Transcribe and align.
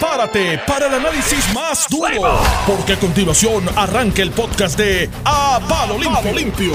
prepárate 0.00 0.58
para 0.66 0.86
el 0.86 0.94
análisis 0.94 1.54
más 1.54 1.86
duro, 1.90 2.40
porque 2.66 2.94
a 2.94 2.98
continuación 2.98 3.64
arranca 3.76 4.22
el 4.22 4.30
podcast 4.30 4.78
de 4.78 5.10
A 5.26 5.60
Palo 5.68 5.98
Limpio. 5.98 6.32
Limpio. 6.32 6.72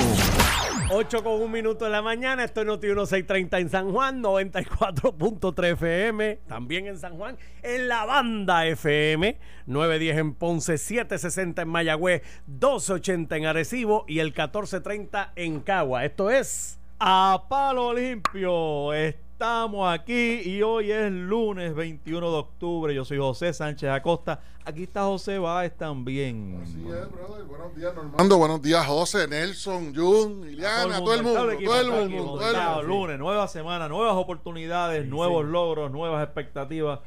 8 0.91 1.23
con 1.23 1.41
un 1.41 1.51
minuto 1.51 1.85
de 1.85 1.91
la 1.91 2.03
mañana, 2.03 2.43
esto 2.43 2.61
es 2.61 2.67
Noti 2.67 2.85
1630 2.85 3.57
en 3.57 3.69
San 3.69 3.91
Juan, 3.91 4.21
94.3 4.21 5.73
FM, 5.73 6.39
también 6.47 6.85
en 6.85 6.99
San 6.99 7.17
Juan, 7.17 7.35
en 7.63 7.87
la 7.87 8.05
banda 8.05 8.67
FM, 8.67 9.39
910 9.65 10.17
en 10.17 10.35
Ponce, 10.35 10.77
760 10.77 11.63
en 11.63 11.67
Mayagüez, 11.67 12.21
1280 12.45 13.37
en 13.37 13.45
Arecibo 13.47 14.05
y 14.07 14.19
el 14.19 14.27
1430 14.27 15.33
en 15.35 15.61
Cagua. 15.61 16.05
Esto 16.05 16.29
es 16.29 16.79
A 16.99 17.43
Palo 17.49 17.93
Limpio. 17.93 18.93
Estamos 18.93 19.93
aquí 19.93 20.41
y 20.45 20.61
hoy 20.61 20.91
es 20.91 21.11
lunes 21.11 21.75
21 21.75 22.31
de 22.31 22.37
octubre. 22.37 22.95
Yo 22.95 23.03
soy 23.03 23.17
José 23.17 23.53
Sánchez 23.53 23.89
Acosta. 23.89 24.39
Aquí 24.63 24.83
está 24.83 25.03
José 25.03 25.37
Báez 25.37 25.75
también. 25.75 26.61
Así 26.63 26.79
es, 26.87 27.11
brother. 27.11 27.43
Buenos 27.43 27.75
días, 27.75 27.93
Normando. 27.93 28.37
Buenos 28.37 28.61
días, 28.61 28.85
José, 28.87 29.27
Nelson, 29.27 29.93
Jun, 29.93 30.45
Liliana, 30.45 30.99
todo 30.99 31.13
el 31.13 31.23
mundo, 31.23 31.39
todo 31.41 31.51
el 31.51 31.57
mundo, 31.57 31.65
todo 31.71 31.79
el 32.01 32.09
mundo. 32.09 32.33
todo 32.35 32.47
el 32.47 32.53
Claro, 32.55 32.71
mundo. 32.77 32.87
lunes, 32.87 33.19
nueva 33.19 33.47
semana, 33.49 33.89
nuevas 33.89 34.15
oportunidades, 34.15 35.05
nuevos 35.05 35.45
logros, 35.45 35.91
nuevas 35.91 36.23
expectativas. 36.23 36.99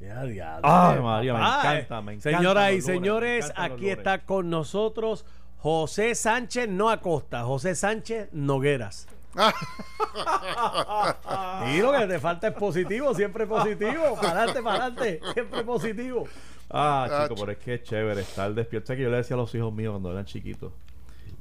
Ya, 0.00 0.24
ya, 0.26 0.60
Ay, 0.62 1.00
María, 1.00 1.32
me 1.34 1.38
encanta, 1.40 2.02
me 2.02 2.12
encanta 2.14 2.38
Señoras 2.38 2.72
y 2.72 2.82
señores, 2.82 3.52
aquí 3.56 3.88
está 3.88 4.24
con 4.24 4.50
nosotros 4.50 5.24
José 5.58 6.14
Sánchez, 6.14 6.68
no 6.68 6.90
Acosta, 6.90 7.44
José 7.44 7.74
Sánchez 7.74 8.28
Nogueras. 8.32 9.06
Y 11.74 11.80
lo 11.80 11.92
que 11.92 12.06
te 12.06 12.18
falta 12.18 12.48
es 12.48 12.54
positivo, 12.54 13.14
siempre 13.14 13.46
positivo. 13.46 14.14
Para 14.16 14.30
adelante, 14.42 14.62
para 14.62 14.84
adelante, 14.86 15.20
siempre 15.34 15.64
positivo. 15.64 16.24
Ah, 16.70 17.06
Ah, 17.10 17.22
chico, 17.28 17.40
pero 17.40 17.52
es 17.52 17.58
que 17.58 17.74
es 17.74 17.82
chévere 17.84 18.20
estar 18.22 18.52
despierto. 18.54 18.92
Es 18.92 18.96
que 18.96 19.02
yo 19.02 19.10
le 19.10 19.16
decía 19.18 19.34
a 19.34 19.38
los 19.38 19.54
hijos 19.54 19.72
míos 19.72 19.92
cuando 19.92 20.10
eran 20.12 20.24
chiquitos, 20.24 20.72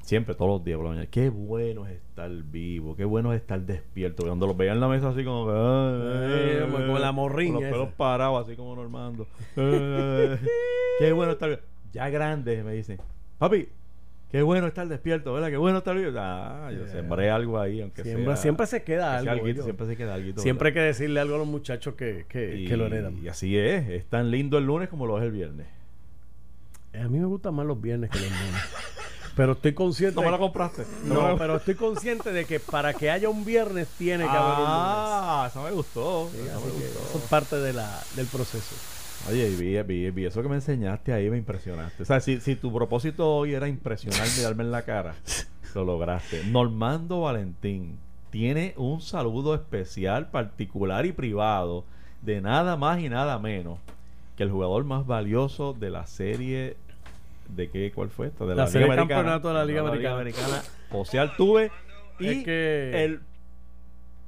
siempre, 0.03 0.35
todos 0.35 0.51
los 0.51 0.63
días 0.63 0.77
por 0.77 0.85
la 0.85 0.89
mañana, 0.91 1.07
qué 1.09 1.29
bueno 1.29 1.85
es 1.87 1.93
estar 1.93 2.29
vivo, 2.29 2.95
qué 2.95 3.05
bueno 3.05 3.33
es 3.33 3.41
estar 3.41 3.59
despierto. 3.61 4.23
Cuando 4.25 4.45
los 4.47 4.55
veía 4.55 4.73
en 4.73 4.79
la 4.79 4.87
mesa 4.87 5.09
así 5.09 5.23
como 5.23 5.51
Eh, 5.51 6.61
"Ay, 6.63 6.71
como 6.71 6.93
con 6.93 7.01
la 7.01 7.11
morriña 7.11 7.53
Con 7.55 7.63
los 7.63 7.71
pelos 7.71 7.87
esa. 7.87 7.97
parados, 7.97 8.45
así 8.45 8.55
como 8.55 8.75
Normando. 8.75 9.27
Eh, 9.55 10.37
qué 10.99 11.11
bueno 11.11 11.31
estar 11.33 11.49
vivo. 11.49 11.61
Ya 11.91 12.09
grandes 12.09 12.63
me 12.63 12.73
dicen, 12.73 12.99
papi, 13.39 13.67
qué 14.35 14.41
bueno 14.43 14.67
estar 14.67 14.85
despierto, 14.87 15.33
¿verdad? 15.33 15.49
Qué 15.49 15.57
bueno 15.57 15.77
estar 15.77 15.95
vivo. 15.95 16.11
Ah, 16.17 16.69
yo 16.77 16.85
sembré 16.87 17.29
algo 17.29 17.57
ahí, 17.59 17.81
aunque 17.81 18.03
Siempre, 18.03 18.25
sea. 18.25 18.35
siempre 18.35 18.67
se 18.67 18.83
queda 18.83 19.17
algo. 19.17 19.31
alguito, 19.31 19.63
siempre 19.63 19.87
se 19.87 19.95
queda 19.95 20.13
algo. 20.15 20.41
Siempre 20.41 20.67
hay 20.69 20.73
que 20.73 20.81
decirle 20.81 21.19
algo 21.21 21.35
a 21.35 21.37
los 21.37 21.47
muchachos 21.47 21.95
que, 21.95 22.25
que, 22.27 22.65
que 22.67 22.75
lo 22.77 22.87
heredan. 22.87 23.17
Y 23.23 23.29
así 23.29 23.57
es, 23.57 23.87
es 23.89 24.05
tan 24.07 24.31
lindo 24.31 24.57
el 24.57 24.65
lunes 24.65 24.89
como 24.89 25.05
lo 25.07 25.17
es 25.17 25.23
el 25.23 25.31
viernes. 25.31 25.67
Eh, 26.91 27.01
A 27.01 27.07
mí 27.07 27.17
me 27.19 27.25
gustan 27.27 27.53
más 27.53 27.65
los 27.65 27.79
viernes 27.81 28.09
que 28.09 28.19
los 28.19 28.29
lunes. 28.29 28.61
Pero 29.37 29.51
estoy 29.53 29.73
consciente. 29.73 30.15
¿No 30.15 30.21
me 30.21 30.31
la 30.31 30.37
compraste? 30.37 30.83
¿No 31.05 31.13
me 31.15 31.21
No, 31.21 31.27
la- 31.31 31.37
pero 31.37 31.55
estoy 31.57 31.75
consciente 31.75 32.31
de 32.31 32.45
que 32.45 32.59
para 32.59 32.93
que 32.93 33.09
haya 33.11 33.29
un 33.29 33.43
viernes 33.45 33.87
tiene 33.97 34.23
que 34.23 34.29
haber 34.29 34.51
un 34.51 34.63
lunes. 34.63 34.67
Ah, 34.69 35.47
eso 35.49 35.63
me 35.63 35.71
gustó. 35.71 36.29
Sí, 36.31 36.39
eso 36.39 36.59
me 36.61 36.71
gustó. 36.71 36.99
eso 37.09 37.17
es 37.17 37.23
parte 37.29 37.55
de 37.57 37.73
la, 37.73 38.01
del 38.15 38.27
proceso. 38.27 38.75
Oye, 39.29 39.49
vi, 39.49 39.81
vi, 39.83 40.11
vi 40.11 40.25
eso 40.25 40.41
que 40.43 40.49
me 40.49 40.55
enseñaste 40.55 41.11
ahí, 41.11 41.29
me 41.29 41.37
impresionaste. 41.37 42.03
O 42.03 42.05
sea, 42.05 42.19
si, 42.19 42.39
si 42.39 42.55
tu 42.55 42.71
propósito 42.71 43.27
hoy 43.35 43.53
era 43.53 43.67
impresionarme 43.67 44.31
y 44.37 44.41
darme 44.41 44.63
en 44.63 44.71
la 44.71 44.83
cara, 44.83 45.15
lo 45.75 45.83
lograste. 45.83 46.43
Normando 46.45 47.21
Valentín 47.21 47.97
tiene 48.29 48.73
un 48.77 49.01
saludo 49.01 49.55
especial, 49.55 50.29
particular 50.29 51.05
y 51.05 51.11
privado 51.11 51.85
de 52.21 52.41
nada 52.41 52.75
más 52.75 52.99
y 52.99 53.09
nada 53.09 53.39
menos 53.39 53.79
que 54.37 54.43
el 54.43 54.51
jugador 54.51 54.83
más 54.83 55.07
valioso 55.07 55.73
de 55.73 55.89
la 55.89 56.05
serie 56.05 56.75
de 57.49 57.69
qué 57.69 57.91
cuál 57.93 58.09
fue 58.09 58.27
esta 58.27 58.45
de 58.45 58.55
La 58.55 58.67
serie 58.67 58.87
campeonato 58.95 59.47
de 59.47 59.53
la 59.53 59.65
Liga 59.65 59.81
Americana. 59.81 60.61
José 60.91 61.19
Altuve 61.19 61.71
y 62.19 62.27
Es 62.27 62.43
que- 62.43 63.03
el 63.05 63.21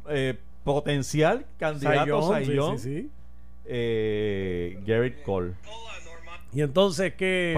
eh, 0.09 0.37
potencial 0.63 1.45
candidato 1.57 2.21
Sayón, 2.21 2.35
a 2.35 2.39
sí, 2.39 2.45
Sayón, 2.45 2.79
sí, 2.79 3.01
sí. 3.01 3.11
Eh, 3.69 4.79
Garrett 4.85 5.23
Cole. 5.23 5.53
Y 6.53 6.61
entonces 6.61 7.13
que 7.13 7.53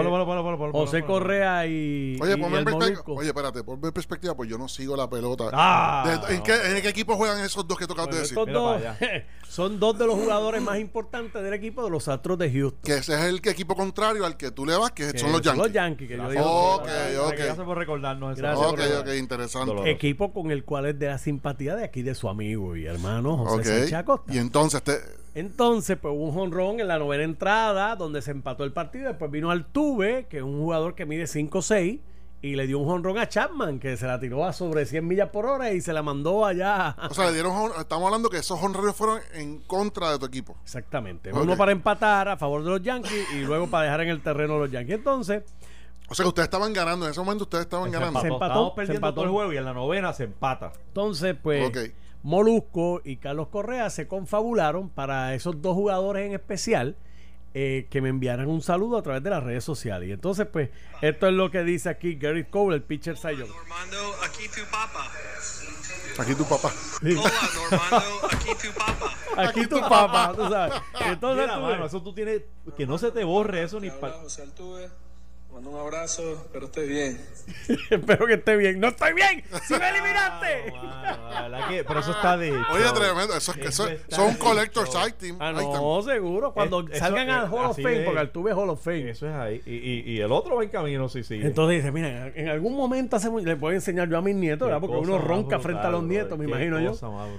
José. 0.71 1.03
Correa 1.03 1.65
y, 1.67 2.17
Oye, 2.19 2.33
y 2.33 2.35
ponme 2.37 2.57
el 2.57 2.59
en 2.59 2.65
perspectiva. 2.65 2.75
Molusco. 2.89 3.13
Oye, 3.13 3.27
espérate, 3.29 3.63
ponme 3.63 3.87
en 3.87 3.93
perspectiva, 3.93 4.35
pues 4.35 4.49
yo 4.49 4.57
no 4.57 4.67
sigo 4.67 4.97
la 4.97 5.07
pelota. 5.07 5.45
Ah, 5.53 6.21
De- 6.27 6.35
¿en, 6.35 6.41
qué, 6.43 6.53
¿En 6.75 6.81
qué 6.81 6.89
equipo 6.89 7.15
juegan 7.15 7.39
esos 7.45 7.65
dos 7.67 7.77
que 7.77 7.85
tocabas 7.85 8.09
de 8.09 8.33
Bueno, 8.35 8.45
decir? 8.45 8.53
dos 8.53 8.81
para 8.81 9.25
son 9.47 9.79
dos 9.79 9.97
de 9.97 10.05
los 10.07 10.15
jugadores 10.15 10.61
más 10.61 10.79
importantes 10.79 11.41
del 11.41 11.53
equipo 11.53 11.83
de 11.83 11.91
los 11.91 12.07
Astros 12.07 12.39
de 12.39 12.51
Houston. 12.51 12.81
Que 12.83 12.95
ese 12.95 13.13
es 13.13 13.21
el 13.21 13.35
equipo 13.47 13.75
contrario 13.75 14.25
al 14.25 14.35
que 14.35 14.49
tú 14.51 14.65
le 14.65 14.75
vas, 14.75 14.91
que 14.91 15.11
Que 15.13 15.19
son 15.19 15.31
los 15.31 15.41
Yankees. 15.41 15.63
Los 15.65 15.71
Yankees, 15.71 16.07
que 16.07 16.17
yo 16.17 16.23
Gracias. 16.23 16.43
digo. 16.43 16.75
Ok, 16.75 16.87
ok. 17.27 17.33
Gracias 17.37 17.65
por 17.65 17.77
recordarnos 17.77 18.33
eso. 18.33 18.41
Gracias 18.41 18.67
ok, 18.67 18.75
por- 18.79 19.07
ok, 19.07 19.15
interesante. 19.19 19.91
Equipo 19.91 20.33
con 20.33 20.49
el 20.51 20.65
cual 20.65 20.87
es 20.87 20.99
de 20.99 21.07
la 21.07 21.19
simpatía 21.19 21.75
de 21.75 21.85
aquí 21.85 22.01
de 22.01 22.15
su 22.15 22.27
amigo 22.27 22.75
y 22.75 22.85
hermano 22.87 23.37
José 23.37 23.55
Ok. 23.55 23.63
Sánchez 23.65 23.93
Acosta. 23.93 24.33
Y 24.33 24.39
entonces, 24.39 24.81
te, 24.83 24.93
Entonces, 25.39 25.97
pues 26.01 26.13
hubo 26.13 26.25
un 26.25 26.33
jonrón 26.33 26.79
en 26.79 26.87
la 26.87 26.99
novena 26.99 27.23
entrada 27.23 27.95
donde 27.95 28.21
se 28.21 28.31
empató 28.31 28.63
el 28.63 28.73
partido. 28.73 29.07
Después 29.07 29.31
vino 29.31 29.51
Altuve, 29.51 30.27
que 30.29 30.37
es 30.37 30.43
un 30.43 30.59
jugador 30.59 30.95
que 30.95 31.05
mide 31.05 31.23
5'6", 31.25 32.01
y 32.41 32.55
le 32.55 32.67
dio 32.67 32.79
un 32.79 32.85
jonrón 32.85 33.17
a 33.17 33.27
Chapman, 33.27 33.79
que 33.79 33.97
se 33.97 34.07
la 34.07 34.19
tiró 34.19 34.45
a 34.45 34.53
sobre 34.53 34.85
100 34.85 35.05
millas 35.07 35.29
por 35.29 35.45
hora 35.45 35.71
y 35.73 35.81
se 35.81 35.91
la 35.93 36.01
mandó 36.01 36.45
allá. 36.45 36.95
o 37.09 37.13
sea, 37.13 37.25
le 37.27 37.33
dieron, 37.33 37.53
estamos 37.79 38.05
hablando 38.05 38.29
que 38.29 38.37
esos 38.37 38.61
honrarios 38.61 38.95
fueron 38.95 39.19
en 39.33 39.59
contra 39.59 40.11
de 40.11 40.19
tu 40.19 40.25
equipo. 40.25 40.55
Exactamente. 40.63 41.33
Uno 41.33 41.57
para 41.57 41.71
empatar 41.73 42.29
a 42.29 42.37
favor 42.37 42.63
de 42.63 42.69
los 42.69 42.81
Yankees 42.81 43.27
y 43.33 43.39
luego 43.41 43.67
para 43.67 43.83
dejar 43.85 44.01
en 44.01 44.09
el 44.09 44.21
terreno 44.21 44.55
a 44.55 44.59
los 44.59 44.71
Yankees. 44.71 44.95
Entonces, 44.95 45.43
O 46.09 46.15
sea, 46.15 46.23
que 46.23 46.29
ustedes 46.29 46.45
estaban 46.47 46.71
ganando, 46.73 47.05
en 47.05 47.11
ese 47.11 47.19
momento 47.19 47.43
ustedes 47.43 47.65
estaban 47.65 47.91
Se 47.91 47.97
ganando. 47.99 48.21
Se 48.21 48.27
empató. 48.27 48.45
empató, 48.45 48.67
Estábamos 48.69 48.87
se 48.87 48.93
empató. 48.95 49.13
todo 49.15 49.25
el 49.25 49.31
juego 49.31 49.53
y 49.53 49.57
en 49.57 49.65
la 49.65 49.73
novena 49.73 50.13
se 50.13 50.23
empata. 50.23 50.71
entonces 50.87 51.35
pues 51.41 51.67
Ok. 51.69 51.77
Molusco 52.23 53.01
y 53.03 53.17
Carlos 53.17 53.47
Correa 53.47 53.89
se 53.89 54.07
confabularon 54.07 54.89
para 54.89 55.33
esos 55.35 55.61
dos 55.61 55.73
jugadores 55.75 56.25
en 56.27 56.33
especial 56.33 56.95
eh, 57.53 57.87
que 57.89 58.01
me 58.01 58.09
enviaran 58.09 58.47
un 58.47 58.61
saludo 58.61 58.97
a 58.97 59.01
través 59.01 59.23
de 59.23 59.29
las 59.31 59.43
redes 59.43 59.63
sociales. 59.63 60.09
Y 60.09 60.11
entonces, 60.11 60.45
pues, 60.51 60.69
esto 61.01 61.27
es 61.27 61.33
lo 61.33 61.49
que 61.49 61.63
dice 61.63 61.89
aquí 61.89 62.15
Gary 62.15 62.43
Cole, 62.45 62.75
el 62.75 62.83
pitcher 62.83 63.17
Sayón. 63.17 63.47
Normando, 63.49 63.97
aquí 64.23 64.47
tu 64.47 64.61
papa. 64.69 65.09
Aquí 66.19 66.35
tu 66.35 66.43
papá. 66.45 66.71
Hola, 67.01 67.31
Normando, 67.55 68.27
aquí 68.29 68.49
tu 68.61 68.73
papa. 68.77 69.13
Aquí 69.37 69.67
tu 69.67 69.79
papá, 69.79 70.33
tú 70.35 70.49
sabes. 70.49 70.73
Entonces, 71.05 71.45
Mira, 71.45 71.55
tú 71.55 71.61
mano, 71.61 71.85
eso 71.85 72.03
tú 72.03 72.13
tienes 72.13 72.41
que 72.75 72.85
no 72.85 72.97
se 72.97 73.11
te 73.11 73.23
borre 73.23 73.63
eso 73.63 73.79
ni 73.79 73.87
Hola, 73.89 73.99
pa- 74.01 74.09
José 74.11 74.41
Altuve. 74.43 74.89
Mando 75.51 75.71
un 75.71 75.79
abrazo, 75.79 76.33
espero 76.33 76.67
estés 76.67 76.87
bien. 76.87 77.19
espero 77.89 78.27
que 78.27 78.35
esté 78.35 78.55
bien. 78.55 78.79
¡No 78.79 78.89
estoy 78.89 79.13
bien! 79.13 79.43
¡Si 79.67 79.73
me 79.73 79.89
eliminaste! 79.89 80.71
Mano, 80.71 81.29
la 81.29 81.41
verdad 81.41 81.67
que- 81.67 81.83
pero 81.83 81.99
eso 82.01 82.11
está 82.11 82.37
de 82.37 82.49
hecho. 82.49 82.57
Oye, 82.71 82.83
tremendo. 82.93 83.33
Eso, 83.35 83.51
es 83.53 83.57
que 83.57 83.67
eso, 83.67 83.87
son 84.09 84.29
hecho. 84.29 84.39
collector's 84.39 84.91
item. 85.07 85.37
Ah, 85.39 85.51
item. 85.51 85.73
no, 85.73 86.01
seguro. 86.03 86.53
Cuando 86.53 86.81
Es- 86.81 86.91
eso 86.91 86.99
salgan 86.99 87.29
al 87.31 87.51
Hall 87.51 87.65
of 87.65 87.75
Fame, 87.77 87.89
de- 87.99 88.05
porque 88.05 88.19
Altuve 88.19 88.51
es 88.51 88.57
Hall 88.57 88.69
of 88.69 88.81
Fame. 88.81 89.09
Eso 89.09 89.27
es 89.27 89.33
ahí. 89.35 89.61
Y, 89.65 89.73
y, 89.75 90.11
y 90.11 90.19
el 90.21 90.31
otro 90.31 90.55
va 90.55 90.63
en 90.63 90.69
camino, 90.69 91.09
sí, 91.09 91.23
sí. 91.23 91.39
Entonces 91.41 91.77
dice, 91.77 91.91
mira, 91.91 92.27
en 92.35 92.47
algún 92.47 92.75
momento 92.77 93.15
hacemos, 93.17 93.41
le 93.43 93.55
puedo 93.57 93.73
enseñar 93.73 94.07
yo 94.07 94.17
a 94.19 94.21
mis 94.21 94.35
nietos, 94.35 94.67
¿verdad? 94.67 94.79
Porque 94.79 94.97
uno 94.97 95.17
ronca 95.17 95.57
brutal, 95.57 95.61
frente 95.61 95.87
a 95.87 95.89
los 95.89 96.03
nietos, 96.03 96.37
me 96.37 96.45
imagino 96.45 96.79
yo. 96.79 96.93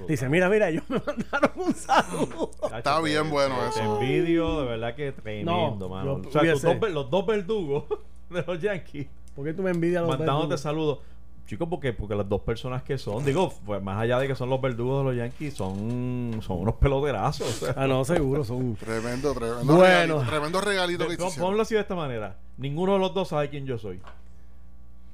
Dice, 0.09 0.29
mira, 0.29 0.49
mira, 0.51 0.69
ellos 0.69 0.83
me 0.89 1.01
mandaron 1.07 1.53
un 1.55 1.75
saludo. 1.75 2.51
Está 2.77 3.01
bien 3.01 3.31
bueno 3.31 3.55
Te 3.73 3.81
eso. 3.81 4.01
envidio, 4.03 4.63
de 4.63 4.67
verdad 4.69 4.95
que 4.97 5.13
tremendo, 5.13 5.77
No, 5.79 5.89
mano. 5.89 6.23
yo 6.23 6.29
O 6.29 6.33
sea, 6.33 6.43
los 6.91 7.09
dos 7.11 7.25
verdugos 7.27 7.85
de 8.31 8.45
los 8.47 8.61
Yankees 8.61 9.09
¿Por 9.35 9.45
qué 9.45 9.55
tú 9.55 9.63
me 9.63 9.71
envidias 9.71 10.03
a 10.03 10.07
los 10.07 10.19
mandándote 10.19 10.59
saludos. 10.59 10.99
Chicos, 11.47 11.67
porque, 11.69 11.93
porque 11.93 12.15
las 12.15 12.29
dos 12.29 12.43
personas 12.43 12.83
que 12.83 12.97
son, 12.97 13.25
digo, 13.25 13.53
pues 13.67 13.83
más 13.83 14.01
allá 14.01 14.19
de 14.21 14.29
que 14.29 14.37
son 14.37 14.51
los 14.51 14.61
verdugos 14.61 14.99
de 14.99 15.05
los 15.11 15.17
Yankees, 15.17 15.55
son, 15.55 16.39
son 16.43 16.59
unos 16.59 16.77
peloterazos. 16.77 17.49
o 17.49 17.67
sea. 17.67 17.75
Ah, 17.77 17.89
no, 17.89 18.05
seguro, 18.05 18.45
son... 18.45 18.77
Tremendo, 18.81 19.35
tremendo. 19.35 19.75
Bueno. 19.75 20.21
regalito, 20.21 20.31
tremendo 20.31 20.61
regalito 20.61 21.09
que. 21.09 21.17
Ponlo 21.41 21.63
así 21.63 21.75
de 21.75 21.81
esta 21.81 21.97
manera. 21.97 22.37
Ninguno 22.57 22.93
de 22.93 22.99
los 23.01 23.15
dos 23.15 23.29
sabe 23.29 23.49
quién 23.49 23.67
yo 23.67 23.79
soy. 23.79 24.01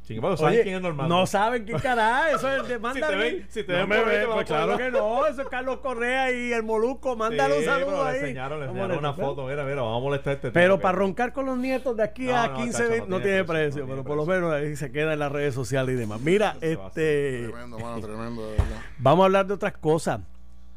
Sin 0.06 0.16
embargo, 0.18 0.36
saben 0.36 0.52
Oye, 0.54 0.62
quién 0.62 0.76
es 0.76 0.82
normal. 0.82 1.08
no 1.08 1.26
saben 1.26 1.64
quién 1.64 1.78
carajo, 1.80 2.36
eso 2.36 2.56
es 2.62 2.68
de 2.68 2.78
manda 2.78 3.08
te 3.08 3.16
bien. 3.16 3.36
ven- 3.38 3.46
si 3.50 3.64
te 3.64 3.72
no 3.72 3.78
ven 3.80 3.88
me 3.88 3.96
por 3.98 4.08
ahí, 4.08 4.18
ven, 4.18 4.28
pues 4.32 4.46
claro 4.46 4.76
que 4.78 4.90
no, 4.92 5.26
eso 5.26 5.42
es 5.42 5.48
Carlos 5.48 5.78
Correa 5.78 6.30
y 6.30 6.52
el 6.52 6.62
Molusco, 6.62 7.16
mándale 7.16 7.58
un 7.58 7.64
saludo 7.64 7.86
pero 7.88 8.04
ahí. 8.04 8.12
Le 8.12 8.20
enseñaron, 8.20 8.60
le 8.60 8.66
enseñaron 8.66 8.92
a 8.92 8.98
una 9.00 9.12
foto. 9.14 9.46
Mira, 9.48 9.64
mira, 9.64 9.82
vamos 9.82 9.98
a 9.98 10.04
molestar 10.04 10.30
a 10.30 10.34
este 10.36 10.50
Pero 10.52 10.78
para 10.78 10.96
roncar 10.96 11.32
con 11.32 11.46
los 11.46 11.58
nietos 11.58 11.96
de 11.96 12.04
aquí 12.04 12.26
No, 12.26 12.36
a 12.36 12.46
no, 12.46 12.54
15, 12.54 12.78
tacho, 12.78 12.90
20, 12.90 13.08
no, 13.08 13.20
tiene 13.20 13.44
precio, 13.44 13.80
no 13.80 13.86
pero 13.88 14.02
tiene 14.02 14.02
por 14.08 14.16
lo 14.16 14.26
menos 14.26 14.52
ahí 14.52 14.76
se 14.76 14.92
queda 14.92 15.12
en 15.14 15.18
las 15.18 15.32
redes 15.32 15.54
sociales 15.54 15.96
y 15.96 15.98
demás. 15.98 16.20
Mira, 16.20 16.56
este, 16.60 17.48
Tremendo, 17.48 17.78
mano, 17.80 18.00
tremendo, 18.00 18.42
de 18.46 18.50
verdad. 18.52 18.76
vamos 18.98 19.24
a 19.24 19.26
hablar 19.26 19.46
de 19.48 19.54
otras 19.54 19.72
cosas. 19.76 20.20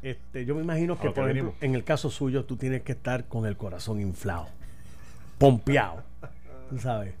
Este, 0.02 0.44
yo 0.44 0.56
me 0.56 0.62
imagino 0.62 0.98
que, 0.98 1.10
por 1.10 1.30
ejemplo, 1.30 1.54
en 1.60 1.76
el 1.76 1.84
caso 1.84 2.10
suyo, 2.10 2.44
tú 2.46 2.56
tienes 2.56 2.82
que 2.82 2.92
estar 2.92 3.26
con 3.28 3.46
el 3.46 3.56
corazón 3.56 4.00
inflado, 4.00 4.48
pompeado, 5.38 6.02
tú 6.68 6.78
sabes. 6.78 7.14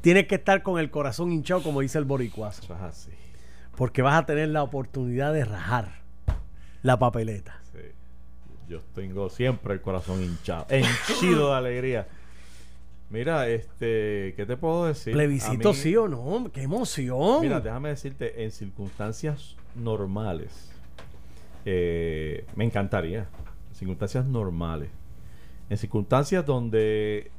Tienes 0.00 0.26
que 0.26 0.36
estar 0.36 0.62
con 0.62 0.78
el 0.78 0.90
corazón 0.90 1.32
hinchado, 1.32 1.62
como 1.62 1.80
dice 1.80 1.98
el 1.98 2.04
boricuazo, 2.04 2.62
Eso 2.62 2.74
es 2.74 2.80
así. 2.80 3.10
porque 3.76 4.02
vas 4.02 4.14
a 4.22 4.26
tener 4.26 4.48
la 4.50 4.62
oportunidad 4.62 5.32
de 5.32 5.44
rajar 5.44 6.00
la 6.82 6.98
papeleta. 6.98 7.60
Sí. 7.72 7.78
Yo 8.68 8.80
tengo 8.94 9.28
siempre 9.30 9.74
el 9.74 9.80
corazón 9.80 10.22
hinchado, 10.22 10.66
henchido 10.68 11.50
de 11.50 11.56
alegría. 11.56 12.06
Mira, 13.10 13.48
este, 13.48 14.32
¿qué 14.36 14.44
te 14.46 14.56
puedo 14.56 14.86
decir? 14.86 15.12
Plebiscito 15.12 15.70
mí- 15.70 15.74
sí 15.74 15.94
o 15.96 16.08
no, 16.08 16.50
qué 16.52 16.62
emoción. 16.62 17.40
Mira, 17.42 17.60
déjame 17.60 17.90
decirte, 17.90 18.42
en 18.44 18.50
circunstancias 18.50 19.56
normales, 19.74 20.70
eh, 21.64 22.44
me 22.56 22.64
encantaría. 22.64 23.26
En 23.70 23.74
circunstancias 23.74 24.24
normales. 24.24 24.88
En 25.68 25.76
circunstancias 25.78 26.44
donde 26.46 27.30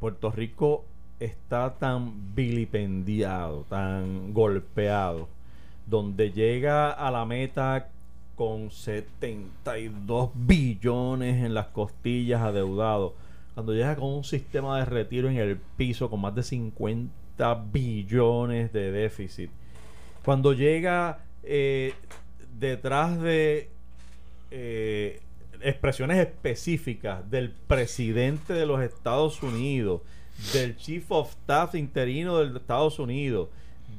Puerto 0.00 0.30
Rico 0.30 0.84
está 1.20 1.74
tan 1.78 2.34
vilipendiado, 2.34 3.64
tan 3.68 4.34
golpeado, 4.34 5.28
donde 5.86 6.32
llega 6.32 6.90
a 6.90 7.10
la 7.10 7.24
meta 7.24 7.88
con 8.34 8.70
72 8.70 10.30
billones 10.34 11.42
en 11.42 11.54
las 11.54 11.68
costillas 11.68 12.42
adeudado, 12.42 13.14
cuando 13.54 13.72
llega 13.72 13.96
con 13.96 14.12
un 14.12 14.24
sistema 14.24 14.78
de 14.78 14.84
retiro 14.84 15.30
en 15.30 15.36
el 15.38 15.56
piso 15.56 16.10
con 16.10 16.20
más 16.20 16.34
de 16.34 16.42
50 16.42 17.54
billones 17.72 18.72
de 18.72 18.92
déficit, 18.92 19.50
cuando 20.24 20.52
llega 20.52 21.20
eh, 21.42 21.94
detrás 22.58 23.18
de 23.20 23.70
eh, 24.50 25.22
expresiones 25.62 26.18
específicas 26.18 27.28
del 27.30 27.50
presidente 27.50 28.52
de 28.52 28.66
los 28.66 28.82
Estados 28.82 29.42
Unidos, 29.42 30.02
del 30.52 30.76
Chief 30.76 31.04
of 31.10 31.30
Staff 31.32 31.74
interino 31.74 32.38
de 32.38 32.58
Estados 32.58 32.98
Unidos, 32.98 33.48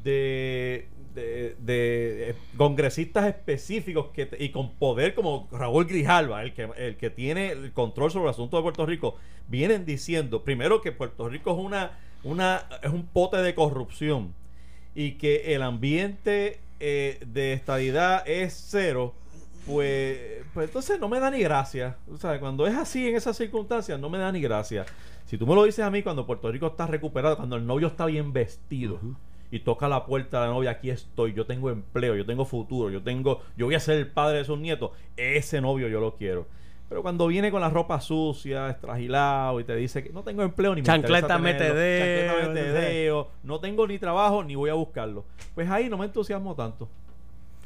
de, 0.03 0.87
de- 1.15 1.55
de, 1.59 2.29
eh, 2.31 2.35
congresistas 2.57 3.25
específicos 3.27 4.07
que, 4.13 4.29
y 4.39 4.49
con 4.49 4.71
poder 4.75 5.15
como 5.15 5.47
Raúl 5.51 5.85
Grijalva, 5.85 6.43
el 6.43 6.53
que, 6.53 6.69
el 6.77 6.95
que 6.97 7.09
tiene 7.09 7.49
el 7.51 7.71
control 7.73 8.11
sobre 8.11 8.25
el 8.25 8.31
asunto 8.31 8.57
de 8.57 8.63
Puerto 8.63 8.85
Rico, 8.85 9.15
vienen 9.47 9.85
diciendo, 9.85 10.43
primero 10.43 10.81
que 10.81 10.91
Puerto 10.91 11.27
Rico 11.29 11.51
es 11.51 11.57
una, 11.57 11.97
una 12.23 12.65
es 12.83 12.91
un 12.91 13.05
pote 13.05 13.37
de 13.37 13.55
corrupción 13.55 14.33
y 14.95 15.13
que 15.13 15.55
el 15.55 15.61
ambiente 15.63 16.59
eh, 16.79 17.19
de 17.25 17.53
estadidad 17.53 18.27
es 18.27 18.53
cero, 18.69 19.13
pues, 19.67 20.17
pues 20.53 20.67
entonces 20.67 20.99
no 20.99 21.09
me 21.09 21.19
da 21.19 21.29
ni 21.29 21.39
gracia. 21.41 21.97
O 22.11 22.17
sea, 22.17 22.39
cuando 22.39 22.65
es 22.65 22.75
así 22.75 23.07
en 23.07 23.15
esas 23.15 23.37
circunstancias, 23.37 23.99
no 23.99 24.09
me 24.09 24.17
da 24.17 24.31
ni 24.31 24.41
gracia. 24.41 24.85
Si 25.25 25.37
tú 25.37 25.45
me 25.45 25.53
lo 25.53 25.65
dices 25.65 25.83
a 25.83 25.91
mí 25.91 26.01
cuando 26.03 26.25
Puerto 26.25 26.51
Rico 26.51 26.67
está 26.67 26.87
recuperado, 26.87 27.35
cuando 27.35 27.57
el 27.57 27.67
novio 27.67 27.87
está 27.87 28.05
bien 28.05 28.31
vestido 28.31 28.99
y 29.51 29.59
toca 29.59 29.89
la 29.89 30.05
puerta 30.05 30.39
de 30.39 30.47
la 30.47 30.53
novia, 30.53 30.71
aquí 30.71 30.89
estoy, 30.89 31.33
yo 31.33 31.45
tengo 31.45 31.69
empleo, 31.69 32.15
yo 32.15 32.25
tengo 32.25 32.45
futuro, 32.45 32.89
yo 32.89 33.03
tengo, 33.03 33.41
yo 33.57 33.65
voy 33.65 33.75
a 33.75 33.79
ser 33.79 33.97
el 33.97 34.07
padre 34.07 34.39
de 34.39 34.45
sus 34.45 34.57
nietos, 34.57 34.91
ese 35.17 35.59
novio 35.59 35.89
yo 35.89 35.99
lo 35.99 36.15
quiero. 36.15 36.47
Pero 36.87 37.01
cuando 37.01 37.27
viene 37.27 37.51
con 37.51 37.59
la 37.59 37.69
ropa 37.69 37.99
sucia, 37.99 38.69
estragilado 38.69 39.59
y 39.59 39.65
te 39.65 39.75
dice 39.75 40.01
que 40.01 40.09
no 40.11 40.23
tengo 40.23 40.43
empleo 40.43 40.73
ni 40.73 40.81
me 40.81 40.85
Chancleta 40.85 41.37
metedeo, 41.37 42.31
chancleta 42.31 42.47
metedeo, 42.47 43.27
no 43.43 43.59
tengo 43.59 43.85
ni 43.85 43.99
trabajo 43.99 44.45
ni 44.45 44.55
voy 44.55 44.69
a 44.69 44.73
buscarlo. 44.75 45.25
Pues 45.53 45.69
ahí 45.69 45.89
no 45.89 45.97
me 45.97 46.05
entusiasmo 46.05 46.55
tanto. 46.55 46.87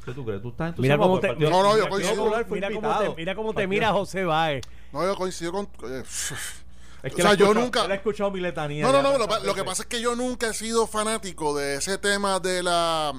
¿Qué 0.04 0.12
tú 0.12 0.24
crees? 0.24 0.42
¿Tú 0.42 0.48
estás 0.50 0.76
Mira 0.78 0.98
cómo 0.98 1.20
te, 1.20 1.34
No, 1.36 1.62
no, 1.62 1.76
yo 1.78 1.88
coincido. 1.88 2.24
Mira 2.48 2.70
cómo 2.70 2.98
te, 2.98 3.14
mira 3.16 3.34
cómo 3.34 3.54
te 3.54 3.66
mira 3.66 3.92
José 3.92 4.24
Báez. 4.24 4.62
No, 4.92 5.04
yo 5.04 5.14
coincido 5.16 5.52
con. 5.52 5.68
eh, 5.88 6.02
Es 6.04 7.12
O 7.12 7.16
que 7.16 7.22
sea, 7.22 7.30
él 7.32 7.36
ha 7.36 7.38
yo 7.38 7.46
escuchado- 7.46 7.54
nunca- 7.64 7.82
ha 7.82 7.94
escuchado 7.94 8.30
mi 8.30 8.40
letanía. 8.40 8.84
No, 8.84 8.92
no, 8.92 9.02
no. 9.02 9.18
Lo, 9.18 9.26
lo 9.44 9.54
que 9.54 9.64
pasa 9.64 9.82
es 9.82 9.88
que 9.88 10.00
yo 10.00 10.14
nunca 10.14 10.48
he 10.48 10.54
sido 10.54 10.86
fanático 10.86 11.56
de 11.56 11.76
ese 11.76 11.98
tema 11.98 12.38
de 12.40 12.62
la. 12.62 13.12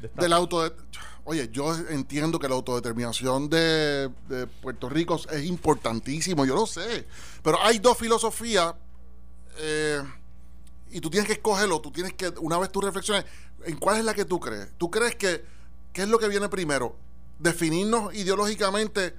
de 0.00 0.08
Del 0.16 0.32
auto. 0.32 0.74
Oye, 1.24 1.48
yo 1.52 1.74
entiendo 1.90 2.38
que 2.38 2.48
la 2.48 2.54
autodeterminación 2.54 3.48
de, 3.50 4.08
de 4.28 4.46
Puerto 4.46 4.88
Rico 4.88 5.20
es 5.30 5.44
importantísimo, 5.44 6.44
yo 6.46 6.54
lo 6.54 6.66
sé. 6.66 7.06
Pero 7.42 7.58
hay 7.62 7.78
dos 7.78 7.96
filosofías 7.98 8.74
eh, 9.58 10.02
y 10.90 11.00
tú 11.00 11.08
tienes 11.10 11.26
que 11.26 11.34
escogerlo. 11.34 11.80
Tú 11.80 11.90
tienes 11.92 12.14
que, 12.14 12.28
una 12.40 12.58
vez 12.58 12.70
tú 12.72 12.80
reflexiones, 12.80 13.24
¿en 13.64 13.76
cuál 13.76 13.98
es 13.98 14.04
la 14.04 14.14
que 14.14 14.24
tú 14.24 14.40
crees? 14.40 14.72
¿Tú 14.78 14.90
crees 14.90 15.14
que 15.16 15.44
qué 15.92 16.02
es 16.02 16.08
lo 16.08 16.18
que 16.18 16.28
viene 16.28 16.48
primero? 16.48 16.96
Definirnos 17.38 18.14
ideológicamente 18.14 19.14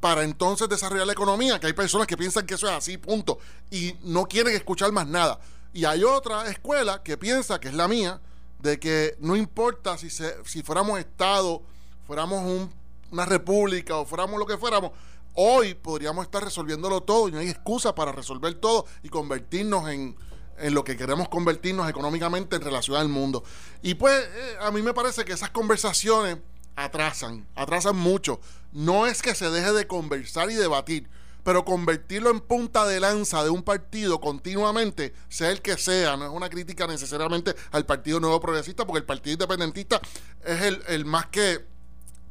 para 0.00 0.22
entonces 0.24 0.68
desarrollar 0.68 1.06
la 1.06 1.12
economía, 1.14 1.58
que 1.58 1.66
hay 1.66 1.72
personas 1.72 2.06
que 2.06 2.16
piensan 2.16 2.44
que 2.46 2.54
eso 2.54 2.66
es 2.66 2.72
así, 2.74 2.98
punto, 2.98 3.38
y 3.70 3.94
no 4.02 4.26
quieren 4.26 4.54
escuchar 4.54 4.92
más 4.92 5.06
nada. 5.06 5.40
Y 5.72 5.86
hay 5.86 6.04
otra 6.04 6.48
escuela 6.50 7.02
que 7.02 7.16
piensa, 7.16 7.58
que 7.58 7.68
es 7.68 7.74
la 7.74 7.88
mía, 7.88 8.20
de 8.60 8.78
que 8.78 9.16
no 9.20 9.34
importa 9.34 9.96
si, 9.96 10.10
se, 10.10 10.36
si 10.44 10.62
fuéramos 10.62 10.98
Estado, 10.98 11.62
fuéramos 12.06 12.42
un- 12.44 12.72
una 13.10 13.24
república 13.24 13.96
o 13.96 14.04
fuéramos 14.04 14.38
lo 14.38 14.46
que 14.46 14.58
fuéramos, 14.58 14.90
hoy 15.34 15.74
podríamos 15.74 16.24
estar 16.24 16.42
resolviéndolo 16.44 17.02
todo 17.02 17.28
y 17.28 17.32
no 17.32 17.38
hay 17.38 17.48
excusa 17.48 17.94
para 17.94 18.12
resolver 18.12 18.54
todo 18.54 18.86
y 19.02 19.08
convertirnos 19.08 19.88
en, 19.88 20.16
en 20.58 20.74
lo 20.74 20.84
que 20.84 20.96
queremos 20.96 21.28
convertirnos 21.28 21.88
económicamente 21.88 22.56
en 22.56 22.62
relación 22.62 22.96
al 22.96 23.08
mundo. 23.08 23.44
Y 23.82 23.94
pues 23.94 24.14
eh, 24.14 24.56
a 24.60 24.70
mí 24.70 24.82
me 24.82 24.94
parece 24.94 25.24
que 25.24 25.32
esas 25.32 25.50
conversaciones 25.50 26.38
atrasan, 26.76 27.46
atrasan 27.54 27.96
mucho. 27.96 28.40
No 28.72 29.06
es 29.06 29.22
que 29.22 29.34
se 29.34 29.50
deje 29.50 29.72
de 29.72 29.86
conversar 29.86 30.50
y 30.50 30.54
debatir, 30.54 31.08
pero 31.44 31.64
convertirlo 31.64 32.30
en 32.30 32.40
punta 32.40 32.86
de 32.86 33.00
lanza 33.00 33.44
de 33.44 33.50
un 33.50 33.62
partido 33.62 34.20
continuamente, 34.20 35.12
sea 35.28 35.50
el 35.50 35.60
que 35.60 35.76
sea, 35.76 36.16
no 36.16 36.24
es 36.24 36.32
una 36.32 36.48
crítica 36.48 36.86
necesariamente 36.86 37.54
al 37.70 37.86
Partido 37.86 38.18
Nuevo 38.18 38.40
Progresista, 38.40 38.86
porque 38.86 39.00
el 39.00 39.04
Partido 39.04 39.34
Independentista 39.34 40.00
es 40.44 40.62
el, 40.62 40.82
el 40.88 41.04
más 41.04 41.26
que 41.26 41.64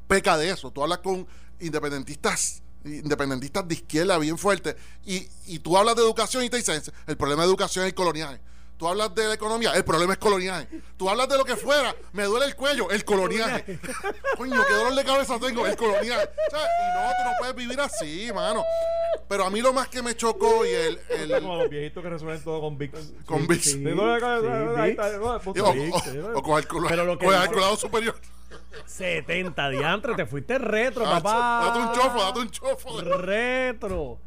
peca 0.08 0.38
de 0.38 0.50
eso. 0.50 0.72
Tú 0.72 0.81
hablas 0.81 1.00
con 1.00 1.28
independentistas 1.60 2.62
independentistas 2.85 3.68
de 3.68 3.75
izquierda 3.75 4.18
bien 4.18 4.38
fuertes 4.38 4.75
y, 5.06 5.27
y 5.47 5.59
tú 5.59 5.77
hablas 5.77 5.95
de 5.95 6.01
educación 6.01 6.44
y 6.44 6.50
te 6.50 6.57
dicen 6.57 6.81
el 7.07 7.18
problema 7.18 7.44
de 7.44 7.47
educación 7.50 7.85
es 7.85 7.89
el 7.89 7.95
coloniaje. 7.95 8.39
Tú 8.75 8.88
hablas 8.88 9.13
de 9.15 9.27
la 9.27 9.35
economía, 9.35 9.71
el 9.75 9.85
problema 9.85 10.13
es 10.13 10.19
coloniaje. 10.19 10.68
Tú 10.97 11.09
hablas 11.09 11.30
de 11.30 11.38
lo 11.38 11.45
que 11.45 11.56
fuera, 11.56 11.95
me 12.12 12.24
duele 12.24 12.47
el 12.47 12.56
cuello, 12.56 12.89
el 12.89 13.06
coloniaje. 13.06 13.80
Coño, 14.35 14.62
qué 14.68 14.74
dolor 14.74 14.95
de 14.95 15.03
cabeza 15.06 15.39
tengo, 15.39 15.65
el 15.65 15.77
sea, 16.50 16.59
y 16.59 16.97
no, 16.97 17.09
tú 17.12 17.24
no 17.24 17.31
puedes 17.39 17.56
vivir 17.56 17.80
así, 17.80 18.30
mano. 18.33 18.63
Pero 19.29 19.45
a 19.45 19.50
mí 19.51 19.62
lo 19.62 19.71
más 19.71 19.88
que 19.88 20.01
me 20.01 20.15
chocó 20.18 20.65
y 20.65 20.69
el... 20.69 21.00
el- 21.12 21.31
como 21.41 21.57
los 21.57 21.69
viejitos 21.69 22.03
que 22.03 22.09
resuelven 22.09 22.44
todo 22.44 22.59
con 22.62 22.77
Vicks. 22.77 23.13
con 23.25 23.47
Vicks. 23.47 23.71
sí. 23.71 23.77
Sí, 25.53 25.62
Vicks, 25.74 26.07
o, 26.33 26.39
o 26.39 26.41
con 26.41 26.57
el, 26.57 26.68
culo- 26.68 26.89
Pero 26.89 27.06
lo 27.06 27.18
que 27.18 27.25
con 27.25 27.36
el 27.36 27.41
dice- 27.47 27.53
colado 27.53 27.77
superior. 27.77 28.15
70 28.86 29.70
diantre, 29.70 30.16
te 30.16 30.25
fuiste 30.25 30.58
retro, 30.58 31.06
Ah, 31.08 31.22
papá. 31.22 31.66
Date 31.66 31.80
un 31.80 31.94
chofo, 31.94 32.24
date 32.24 32.40
un 32.40 32.50
chofo. 32.50 33.02
Retro. 33.02 34.20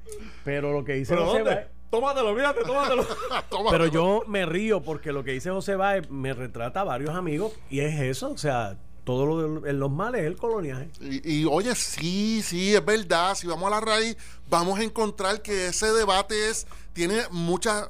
Pero 0.44 0.72
lo 0.72 0.84
que 0.84 0.94
dice 0.94 1.14
¿Pero 1.14 1.26
José 1.26 1.38
dónde? 1.38 1.54
Báez- 1.54 1.66
Tómatelo, 1.90 2.34
mírate, 2.34 2.62
tómatelo. 2.64 3.06
Toma. 3.48 3.70
Pero 3.70 3.86
yo 3.86 4.22
me 4.26 4.44
río 4.44 4.82
porque 4.82 5.12
lo 5.12 5.22
que 5.22 5.30
dice 5.32 5.50
José 5.50 5.76
Báez 5.76 6.10
me 6.10 6.32
retrata 6.34 6.80
a 6.80 6.84
varios 6.84 7.10
amigos 7.14 7.52
y 7.70 7.80
es 7.80 8.00
eso, 8.00 8.30
o 8.32 8.36
sea, 8.38 8.76
todo 9.04 9.24
lo 9.24 9.60
de 9.60 9.72
los 9.72 9.90
males 9.90 10.22
es 10.22 10.26
el 10.26 10.36
coloniaje. 10.36 10.90
Y, 11.00 11.42
y, 11.42 11.44
oye, 11.44 11.74
sí, 11.76 12.42
sí, 12.42 12.74
es 12.74 12.84
verdad. 12.84 13.36
Si 13.36 13.46
vamos 13.46 13.68
a 13.68 13.70
la 13.70 13.80
raíz, 13.80 14.16
vamos 14.48 14.80
a 14.80 14.82
encontrar 14.82 15.42
que 15.42 15.68
ese 15.68 15.92
debate 15.92 16.50
es 16.50 16.66
tiene 16.92 17.22
muchas 17.30 17.88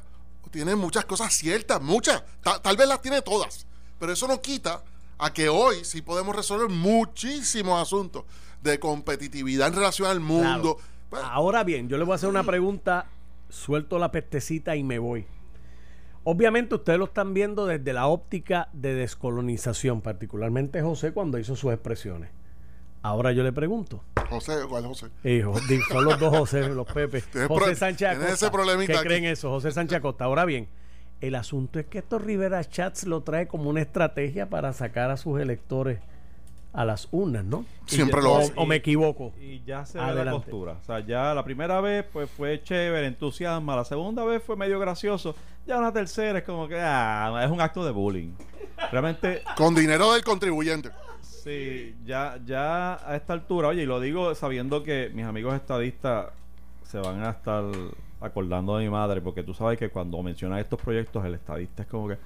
tiene 0.50 0.74
muchas 0.76 1.04
cosas 1.06 1.32
ciertas, 1.34 1.80
muchas. 1.80 2.22
Ta- 2.42 2.60
tal 2.60 2.76
vez 2.76 2.86
las 2.86 3.00
tiene 3.02 3.22
todas, 3.22 3.66
pero 3.98 4.12
eso 4.12 4.28
no 4.28 4.40
quita 4.42 4.82
a 5.18 5.32
que 5.32 5.48
hoy 5.48 5.76
sí 5.84 6.02
podemos 6.02 6.34
resolver 6.36 6.68
muchísimos 6.68 7.80
asuntos 7.80 8.24
de 8.62 8.78
competitividad 8.78 9.68
en 9.68 9.74
relación 9.74 10.08
al 10.08 10.20
mundo. 10.20 10.78
Pues, 11.10 11.22
Ahora 11.24 11.64
bien, 11.64 11.88
yo 11.88 11.98
le 11.98 12.04
voy 12.04 12.12
a 12.12 12.16
hacer 12.16 12.28
una 12.28 12.42
pregunta, 12.44 13.06
suelto 13.48 13.98
la 13.98 14.10
pestecita 14.12 14.76
y 14.76 14.82
me 14.82 14.98
voy. 14.98 15.26
Obviamente 16.24 16.74
ustedes 16.74 16.98
lo 16.98 17.04
están 17.04 17.34
viendo 17.34 17.66
desde 17.66 17.92
la 17.92 18.08
óptica 18.08 18.68
de 18.72 18.94
descolonización, 18.94 20.00
particularmente 20.00 20.82
José 20.82 21.12
cuando 21.12 21.38
hizo 21.38 21.54
sus 21.54 21.72
expresiones. 21.72 22.30
Ahora 23.02 23.30
yo 23.30 23.44
le 23.44 23.52
pregunto. 23.52 24.02
José, 24.28 24.54
¿cuál 24.68 24.82
es 24.82 24.88
José? 24.88 25.06
Hijo, 25.22 25.54
di- 25.68 25.78
son 25.88 26.04
los 26.04 26.18
dos 26.18 26.36
José, 26.36 26.68
los 26.70 26.86
Pepe. 26.92 27.22
José 27.46 27.76
Sánchez 27.76 28.08
Acosta. 28.08 28.50
¿Qué 28.86 28.92
creen 29.06 29.24
eso? 29.26 29.50
José 29.50 29.70
Sánchez 29.70 29.98
Acosta. 29.98 30.24
Ahora 30.24 30.44
bien, 30.44 30.68
el 31.20 31.34
asunto 31.34 31.78
es 31.78 31.86
que 31.86 31.98
esto 31.98 32.18
Rivera 32.18 32.62
Chats 32.64 33.04
lo 33.06 33.22
trae 33.22 33.46
como 33.48 33.70
una 33.70 33.80
estrategia 33.80 34.48
para 34.48 34.72
sacar 34.72 35.10
a 35.10 35.16
sus 35.16 35.40
electores 35.40 35.98
a 36.72 36.84
las 36.84 37.08
urnas, 37.10 37.42
¿no? 37.44 37.64
Siempre 37.86 38.20
lo 38.20 38.36
hace. 38.36 38.52
o 38.54 38.66
me 38.66 38.76
equivoco. 38.76 39.32
Y 39.40 39.62
ya 39.64 39.86
se 39.86 39.96
ve 39.96 40.04
la 40.04 40.10
Adelante. 40.10 40.42
costura. 40.50 40.72
O 40.72 40.84
sea, 40.84 41.00
ya 41.00 41.32
la 41.32 41.42
primera 41.42 41.80
vez 41.80 42.04
pues 42.12 42.28
fue 42.30 42.62
chévere, 42.62 43.06
entusiasma. 43.06 43.76
La 43.76 43.84
segunda 43.86 44.24
vez 44.24 44.42
fue 44.42 44.56
medio 44.56 44.78
gracioso. 44.78 45.34
Ya 45.66 45.78
una 45.78 45.90
tercera 45.92 46.40
es 46.40 46.44
como 46.44 46.68
que 46.68 46.78
ah, 46.78 47.40
es 47.42 47.50
un 47.50 47.62
acto 47.62 47.82
de 47.82 47.92
bullying. 47.92 48.32
Realmente, 48.92 49.42
Con 49.56 49.74
dinero 49.74 50.12
del 50.12 50.22
contribuyente. 50.22 50.90
sí, 51.22 51.96
ya, 52.04 52.38
ya 52.44 52.94
a 53.10 53.16
esta 53.16 53.32
altura, 53.32 53.68
oye, 53.68 53.84
y 53.84 53.86
lo 53.86 53.98
digo 53.98 54.34
sabiendo 54.34 54.82
que 54.82 55.10
mis 55.14 55.24
amigos 55.24 55.54
estadistas 55.54 56.26
se 56.82 56.98
van 56.98 57.24
a 57.24 57.30
estar 57.30 57.64
acordando 58.20 58.76
de 58.76 58.84
mi 58.84 58.90
madre, 58.90 59.20
porque 59.20 59.42
tú 59.42 59.54
sabes 59.54 59.78
que 59.78 59.90
cuando 59.90 60.22
mencionan 60.22 60.58
estos 60.58 60.80
proyectos, 60.80 61.24
el 61.24 61.34
estadista 61.34 61.82
es 61.82 61.88
como 61.88 62.08
que. 62.08 62.18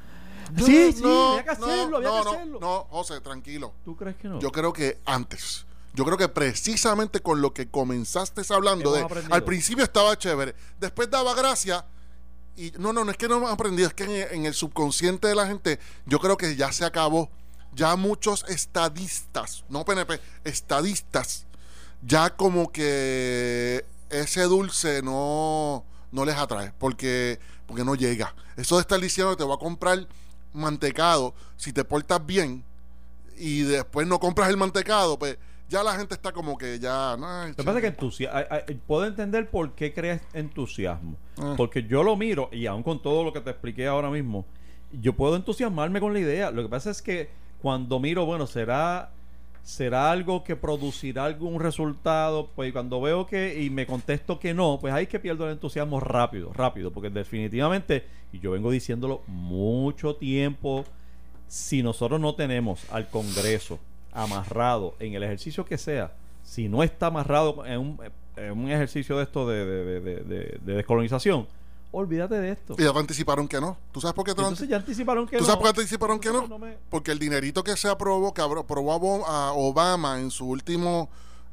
Sí, 0.56 0.92
sí, 0.92 1.02
no, 1.02 1.32
había 1.32 1.44
que 1.44 1.60
no, 1.60 1.66
hacerlo, 1.66 1.96
había 1.98 2.10
que 2.10 2.28
hacerlo. 2.28 2.58
No, 2.60 2.86
José, 2.90 3.20
tranquilo. 3.20 3.72
¿Tú 3.84 3.96
crees 3.96 4.16
que 4.16 4.28
no? 4.28 4.40
Yo 4.40 4.50
creo 4.50 4.72
que 4.72 4.98
antes. 5.04 5.66
Yo 5.92 6.04
creo 6.04 6.16
que 6.16 6.28
precisamente 6.28 7.20
con 7.20 7.40
lo 7.40 7.52
que 7.52 7.68
comenzaste 7.68 8.42
hablando 8.54 8.92
de 8.92 9.02
aprendido. 9.02 9.34
al 9.34 9.42
principio 9.42 9.82
estaba 9.82 10.16
chévere, 10.16 10.54
después 10.78 11.10
daba 11.10 11.34
gracia 11.34 11.84
y 12.56 12.72
no, 12.78 12.92
no, 12.92 13.04
no 13.04 13.10
es 13.10 13.16
que 13.16 13.26
no 13.26 13.38
hemos 13.38 13.50
aprendido, 13.50 13.88
es 13.88 13.94
que 13.94 14.04
en, 14.04 14.34
en 14.38 14.46
el 14.46 14.54
subconsciente 14.54 15.26
de 15.26 15.34
la 15.34 15.48
gente 15.48 15.80
yo 16.06 16.20
creo 16.20 16.36
que 16.36 16.54
ya 16.56 16.72
se 16.72 16.84
acabó. 16.84 17.28
Ya 17.72 17.94
muchos 17.94 18.44
estadistas, 18.48 19.64
no 19.68 19.84
PNP, 19.84 20.20
estadistas, 20.42 21.46
ya 22.02 22.30
como 22.30 22.72
que 22.72 23.84
ese 24.10 24.42
dulce 24.42 25.02
no, 25.02 25.84
no 26.12 26.24
les 26.24 26.36
atrae 26.36 26.72
porque, 26.78 27.38
porque 27.66 27.84
no 27.84 27.94
llega. 27.94 28.34
Eso 28.56 28.76
de 28.76 28.82
estar 28.82 29.00
diciendo 29.00 29.32
que 29.32 29.38
te 29.38 29.44
voy 29.44 29.54
a 29.54 29.58
comprar 29.58 30.06
mantecado 30.52 31.34
si 31.56 31.72
te 31.72 31.84
portas 31.84 32.24
bien 32.24 32.64
y 33.36 33.62
después 33.62 34.06
no 34.06 34.18
compras 34.18 34.50
el 34.50 34.56
mantecado, 34.56 35.18
pues 35.18 35.38
ya 35.68 35.82
la 35.84 35.94
gente 35.94 36.14
está 36.14 36.32
como 36.32 36.58
que 36.58 36.78
ya... 36.78 37.12
ay, 37.12 37.50
Lo 37.50 37.56
que 37.56 37.62
pasa 37.62 37.78
es 37.78 37.94
que 38.66 38.74
puedo 38.86 39.06
entender 39.06 39.48
por 39.48 39.72
qué 39.72 39.94
creas 39.94 40.20
entusiasmo. 40.32 41.16
Ah. 41.38 41.54
Porque 41.56 41.84
yo 41.84 42.02
lo 42.02 42.16
miro, 42.16 42.50
y 42.52 42.66
aún 42.66 42.82
con 42.82 43.00
todo 43.00 43.24
lo 43.24 43.32
que 43.32 43.40
te 43.40 43.50
expliqué 43.50 43.86
ahora 43.86 44.10
mismo, 44.10 44.44
yo 44.92 45.14
puedo 45.14 45.36
entusiasmarme 45.36 46.00
con 46.00 46.12
la 46.12 46.18
idea. 46.18 46.50
Lo 46.50 46.62
que 46.62 46.68
pasa 46.68 46.90
es 46.90 47.00
que 47.00 47.30
cuando 47.62 48.00
miro, 48.00 48.26
bueno, 48.26 48.48
será 48.48 49.12
será 49.62 50.10
algo 50.10 50.42
que 50.44 50.56
producirá 50.56 51.24
algún 51.24 51.60
resultado, 51.60 52.50
pues 52.54 52.72
cuando 52.72 53.00
veo 53.00 53.26
que 53.26 53.62
y 53.62 53.70
me 53.70 53.86
contesto 53.86 54.38
que 54.38 54.54
no, 54.54 54.78
pues 54.80 54.92
ahí 54.92 55.04
es 55.04 55.08
que 55.08 55.20
pierdo 55.20 55.46
el 55.46 55.52
entusiasmo 55.52 56.00
rápido, 56.00 56.52
rápido, 56.52 56.90
porque 56.90 57.10
definitivamente, 57.10 58.04
y 58.32 58.40
yo 58.40 58.52
vengo 58.52 58.70
diciéndolo 58.70 59.22
mucho 59.26 60.16
tiempo, 60.16 60.84
si 61.46 61.82
nosotros 61.82 62.20
no 62.20 62.34
tenemos 62.34 62.90
al 62.90 63.08
Congreso 63.08 63.78
amarrado 64.12 64.94
en 64.98 65.14
el 65.14 65.22
ejercicio 65.22 65.64
que 65.64 65.78
sea, 65.78 66.14
si 66.42 66.68
no 66.68 66.82
está 66.82 67.06
amarrado 67.06 67.64
en 67.66 67.78
un, 67.80 68.70
ejercicio 68.70 69.18
de 69.18 69.24
esto 69.24 69.46
de 69.46 70.58
descolonización, 70.64 71.46
olvídate 71.92 72.34
de 72.36 72.52
esto. 72.52 72.74
Y 72.78 72.82
ya 72.84 72.90
anticiparon 72.90 73.48
que 73.48 73.60
no. 73.60 73.76
¿Tú 73.92 74.00
sabes 74.00 74.14
por 74.14 74.24
qué 74.24 74.32
te 74.34 74.40
lo 74.42 74.48
Entonces 74.48 74.68
ya 74.68 74.76
anticiparon 74.76 75.26
que 75.26 75.36
¿Tú 75.38 75.42
no. 75.42 75.46
sabes 75.46 75.62
por 75.62 75.72
qué 75.74 75.80
anticiparon 75.80 76.18
que 76.20 76.30
no? 76.30 76.46
No 76.46 76.58
me- 76.58 76.78
Porque 76.88 77.10
el 77.12 77.18
dinerito 77.18 77.62
que 77.64 77.76
se 77.76 77.88
aprobó, 77.88 78.32
que 78.34 78.42
aprobó 78.42 79.26
a 79.26 79.52
Obama 79.52 80.18
en 80.20 80.30
su 80.30 80.46
último 80.48 81.10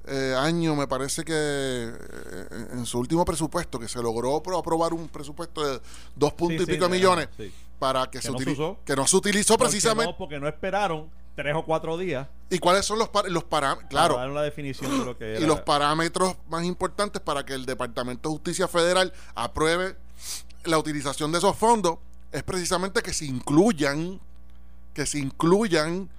eh, 0.10 0.34
año, 0.38 0.76
me 0.76 0.88
parece 0.88 1.26
que 1.26 1.34
eh, 1.34 2.48
en 2.74 2.86
su 2.86 2.98
último 3.00 3.26
presupuesto, 3.26 3.78
que 3.80 3.88
se 3.90 4.02
logró 4.02 4.42
pro- 4.42 4.58
aprobar 4.58 4.94
un 4.94 5.08
presupuesto 5.10 5.66
de 5.66 5.82
dos 6.16 6.34
puntos 6.34 6.58
Sí, 6.58 6.64
y 6.64 6.66
sí, 6.66 6.72
pico 6.74 6.86
de 6.86 6.92
de- 6.92 6.98
millones 6.98 7.28
sí. 7.36 7.52
para 7.78 8.06
que, 8.06 8.20
Que 8.20 8.22
se 8.28 8.32
no 8.32 8.40
se 8.40 8.52
usó. 8.52 8.78
que 8.86 8.96
no 8.96 9.06
se 9.06 9.18
utilizó 9.18 9.56
Porque 9.58 9.70
precisamente. 9.72 10.12
no, 10.14 10.18
porque 10.18 10.40
no 10.40 10.48
esperaron 10.48 11.10
tres 11.36 11.54
o 11.56 11.64
cuatro 11.66 11.98
días. 11.98 12.28
¿Y 12.50 12.58
cuáles 12.60 12.86
son 12.86 12.98
los, 13.00 13.10
par- 13.10 13.30
los 13.30 13.44
parámetros? 13.44 13.90
Claro. 13.90 14.26
la 14.34 14.42
definición 14.44 14.98
de 14.98 15.06
lo 15.06 15.18
que 15.18 15.32
era. 15.32 15.40
Y 15.42 15.46
los 15.46 15.60
parámetros 15.62 16.36
más 16.50 16.64
importantes 16.64 17.22
para 17.22 17.46
que 17.46 17.54
el 17.54 17.66
Departamento 17.66 18.30
de 18.30 18.36
Justicia 18.36 18.68
Federal 18.70 19.12
apruebe 19.36 19.98
la 20.68 20.78
utilización 20.78 21.32
de 21.32 21.40
esos 21.40 21.56
fondos 21.56 21.98
es 22.32 22.44
precisamente 22.44 23.02
que 23.02 23.14
se 23.14 23.26
incluyan, 23.26 24.20
que 24.94 25.06
se 25.06 25.20
incluyan 25.20 26.10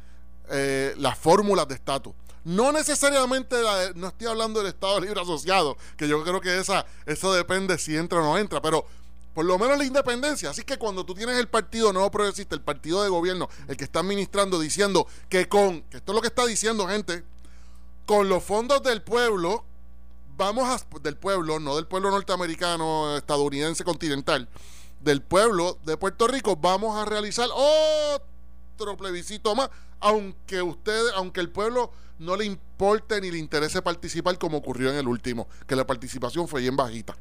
eh, 0.50 0.94
las 0.98 1.18
fórmulas 1.18 1.68
de 1.68 1.74
estatus. 1.74 2.14
No 2.44 2.72
necesariamente, 2.72 3.60
la 3.62 3.92
no 3.94 4.08
estoy 4.08 4.26
hablando 4.26 4.60
del 4.60 4.68
Estado 4.68 5.00
Libre 5.00 5.20
Asociado, 5.20 5.76
que 5.96 6.08
yo 6.08 6.22
creo 6.24 6.40
que 6.40 6.58
esa, 6.58 6.86
eso 7.04 7.32
depende 7.34 7.76
si 7.78 7.96
entra 7.96 8.20
o 8.20 8.22
no 8.22 8.38
entra, 8.38 8.62
pero 8.62 8.86
por 9.34 9.44
lo 9.44 9.58
menos 9.58 9.76
la 9.78 9.84
independencia. 9.84 10.50
Así 10.50 10.62
que 10.62 10.78
cuando 10.78 11.04
tú 11.04 11.14
tienes 11.14 11.38
el 11.38 11.48
partido 11.48 11.92
nuevo 11.92 12.10
progresista, 12.10 12.54
el 12.54 12.62
partido 12.62 13.02
de 13.02 13.10
gobierno, 13.10 13.48
el 13.68 13.76
que 13.76 13.84
está 13.84 14.00
administrando, 14.00 14.58
diciendo 14.58 15.06
que 15.28 15.48
con, 15.48 15.82
que 15.82 15.98
esto 15.98 16.12
es 16.12 16.16
lo 16.16 16.22
que 16.22 16.28
está 16.28 16.46
diciendo 16.46 16.88
gente, 16.88 17.22
con 18.06 18.28
los 18.28 18.42
fondos 18.42 18.82
del 18.82 19.02
pueblo, 19.02 19.64
vamos 20.38 20.68
a, 20.68 20.98
del 21.00 21.16
pueblo, 21.16 21.58
no 21.58 21.76
del 21.76 21.86
pueblo 21.86 22.10
norteamericano, 22.10 23.16
estadounidense, 23.16 23.84
continental, 23.84 24.48
del 25.00 25.20
pueblo 25.20 25.78
de 25.84 25.96
Puerto 25.96 26.28
Rico, 26.28 26.56
vamos 26.56 26.96
a 26.96 27.04
realizar 27.04 27.48
otro 27.52 28.96
plebiscito 28.96 29.54
más, 29.54 29.68
aunque 30.00 30.62
ustedes, 30.62 31.12
aunque 31.16 31.40
el 31.40 31.50
pueblo 31.50 31.90
no 32.20 32.36
le 32.36 32.44
importe 32.44 33.20
ni 33.20 33.30
le 33.30 33.38
interese 33.38 33.82
participar 33.82 34.38
como 34.38 34.58
ocurrió 34.58 34.90
en 34.90 34.96
el 34.96 35.08
último, 35.08 35.48
que 35.66 35.76
la 35.76 35.86
participación 35.86 36.48
fue 36.48 36.62
bien 36.62 36.76
bajita. 36.76 37.16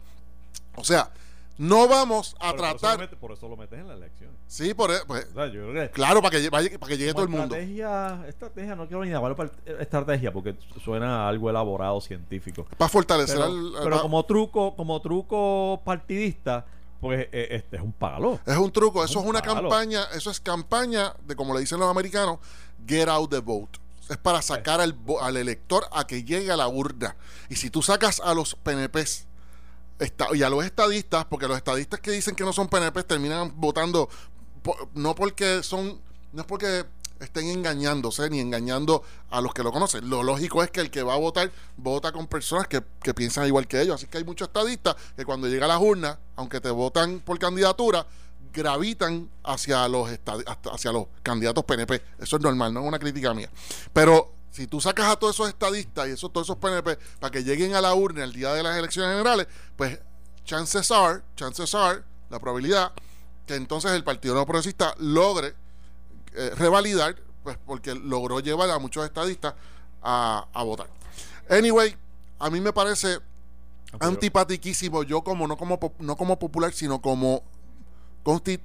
O 0.75 0.83
sea, 0.83 1.11
no 1.57 1.87
vamos 1.87 2.35
a 2.39 2.51
Pero 2.51 2.57
por 2.57 2.65
eso 2.65 2.73
lo 2.73 2.79
tratar, 2.79 2.99
metes- 2.99 3.17
por 3.19 3.31
eso 3.31 3.47
lo 3.49 3.57
metes 3.57 3.79
en 3.79 3.87
las 3.87 3.97
elecciones. 3.97 4.35
sí, 4.47 4.73
por, 4.73 4.91
e- 4.91 5.05
pues, 5.07 5.27
O 5.31 5.33
sea, 5.33 5.45
yo 5.47 5.69
creo 5.69 5.73
que 5.87 5.91
claro, 5.91 6.21
para 6.21 6.39
que, 6.39 6.49
para 6.51 6.63
que 6.63 6.97
llegue 6.97 7.13
todo 7.13 7.23
el 7.23 7.29
mundo. 7.29 7.55
Estrategia, 7.55 8.23
estrategia, 8.27 8.75
no 8.75 8.87
quiero 8.87 9.03
ni 9.03 9.11
llamarlo 9.11 9.35
para- 9.35 9.51
estrategia 9.79 10.31
porque 10.31 10.55
suena 10.83 11.25
a 11.25 11.29
algo 11.29 11.49
elaborado 11.49 11.99
científico. 12.01 12.65
Para 12.77 12.89
fortalecer 12.89 13.37
Pero, 13.37 13.95
al- 13.95 14.01
como 14.01 14.23
truco, 14.25 14.75
como 14.75 15.01
truco 15.01 15.81
partidista, 15.83 16.65
pues 16.99 17.27
eh, 17.31 17.47
este 17.51 17.77
es 17.77 17.81
un 17.81 17.93
palo. 17.93 18.39
Es 18.45 18.57
un 18.57 18.71
truco, 18.71 19.03
Es 19.03 19.11
eso 19.11 19.19
un 19.19 19.25
es 19.25 19.29
una 19.31 19.41
palo. 19.41 19.61
campaña, 19.69 20.03
eso 20.15 20.31
es 20.31 20.39
campaña 20.39 21.13
de 21.25 21.35
como 21.35 21.53
le 21.53 21.59
dicen 21.59 21.79
los 21.79 21.89
americanos, 21.89 22.39
get 22.87 23.07
out 23.07 23.29
the 23.29 23.39
vote. 23.39 23.79
Es 24.09 24.17
para 24.17 24.41
sacar 24.41 24.79
al, 24.79 24.97
vo- 24.97 25.19
al 25.21 25.35
elector 25.37 25.83
a 25.91 26.07
que 26.07 26.23
llegue 26.23 26.49
a 26.49 26.55
la 26.55 26.69
urna. 26.69 27.17
Y 27.49 27.55
si 27.55 27.69
tú 27.69 27.81
sacas 27.81 28.21
a 28.21 28.33
los 28.33 28.55
PNPs 28.55 29.26
y 30.33 30.43
a 30.43 30.49
los 30.49 30.63
estadistas, 30.63 31.25
porque 31.25 31.47
los 31.47 31.57
estadistas 31.57 31.99
que 31.99 32.11
dicen 32.11 32.35
que 32.35 32.43
no 32.43 32.53
son 32.53 32.67
PNPs 32.67 33.05
terminan 33.05 33.51
votando 33.55 34.09
no 34.93 35.15
porque 35.15 35.63
son, 35.63 35.99
no 36.33 36.41
es 36.41 36.47
porque 36.47 36.85
estén 37.19 37.47
engañándose 37.47 38.29
ni 38.29 38.39
engañando 38.39 39.03
a 39.29 39.41
los 39.41 39.53
que 39.53 39.63
lo 39.63 39.71
conocen. 39.71 40.09
Lo 40.09 40.23
lógico 40.23 40.63
es 40.63 40.71
que 40.71 40.81
el 40.81 40.91
que 40.91 41.03
va 41.03 41.15
a 41.15 41.17
votar 41.17 41.51
vota 41.77 42.11
con 42.11 42.27
personas 42.27 42.67
que, 42.67 42.83
que 43.01 43.13
piensan 43.13 43.47
igual 43.47 43.67
que 43.67 43.81
ellos. 43.81 43.95
Así 43.95 44.07
que 44.07 44.17
hay 44.19 44.23
muchos 44.23 44.47
estadistas 44.49 44.95
que 45.15 45.25
cuando 45.25 45.47
llega 45.47 45.65
a 45.65 45.69
las 45.69 45.81
urnas, 45.81 46.17
aunque 46.35 46.61
te 46.61 46.69
votan 46.69 47.19
por 47.19 47.39
candidatura, 47.39 48.05
gravitan 48.53 49.29
hacia 49.43 49.87
los 49.87 50.09
hacia 50.71 50.91
los 50.91 51.07
candidatos 51.23 51.63
PNP. 51.63 52.01
Eso 52.19 52.37
es 52.37 52.41
normal, 52.41 52.73
no 52.73 52.81
es 52.81 52.87
una 52.87 52.99
crítica 52.99 53.33
mía. 53.33 53.49
Pero 53.93 54.33
si 54.57 54.65
tú 54.65 54.81
sacas 54.81 55.05
a 55.05 55.15
todos 55.15 55.35
esos 55.35 55.49
estadistas 55.49 56.07
y 56.07 56.11
esos, 56.13 56.33
todos 56.33 56.47
esos 56.47 56.57
PNP 56.57 56.97
para 57.19 57.29
que 57.29 57.43
lleguen 57.43 57.75
a 57.75 57.81
la 57.81 57.93
urna 57.93 58.23
el 58.23 58.33
día 58.33 58.51
de 58.53 58.63
las 58.63 58.75
elecciones 58.75 59.11
generales, 59.11 59.47
pues 59.75 59.99
chances 60.45 60.89
are, 60.89 61.21
chances 61.35 61.75
are, 61.75 62.03
la 62.31 62.39
probabilidad 62.39 62.91
que 63.45 63.53
entonces 63.53 63.91
el 63.91 64.03
Partido 64.03 64.33
No 64.33 64.47
Progresista 64.47 64.95
logre 64.97 65.53
eh, 66.33 66.51
revalidar, 66.57 67.15
pues 67.43 67.55
porque 67.67 67.93
logró 67.93 68.39
llevar 68.39 68.71
a 68.71 68.79
muchos 68.79 69.05
estadistas 69.05 69.53
a, 70.01 70.47
a 70.51 70.63
votar. 70.63 70.87
Anyway, 71.49 71.95
a 72.39 72.49
mí 72.49 72.59
me 72.59 72.73
parece 72.73 73.19
antipatiquísimo 73.99 75.03
yo 75.03 75.23
como 75.23 75.47
no 75.47 75.55
como 75.55 75.79
no 75.99 76.17
como 76.17 76.37
popular 76.37 76.73
sino 76.73 76.99
como 76.99 77.43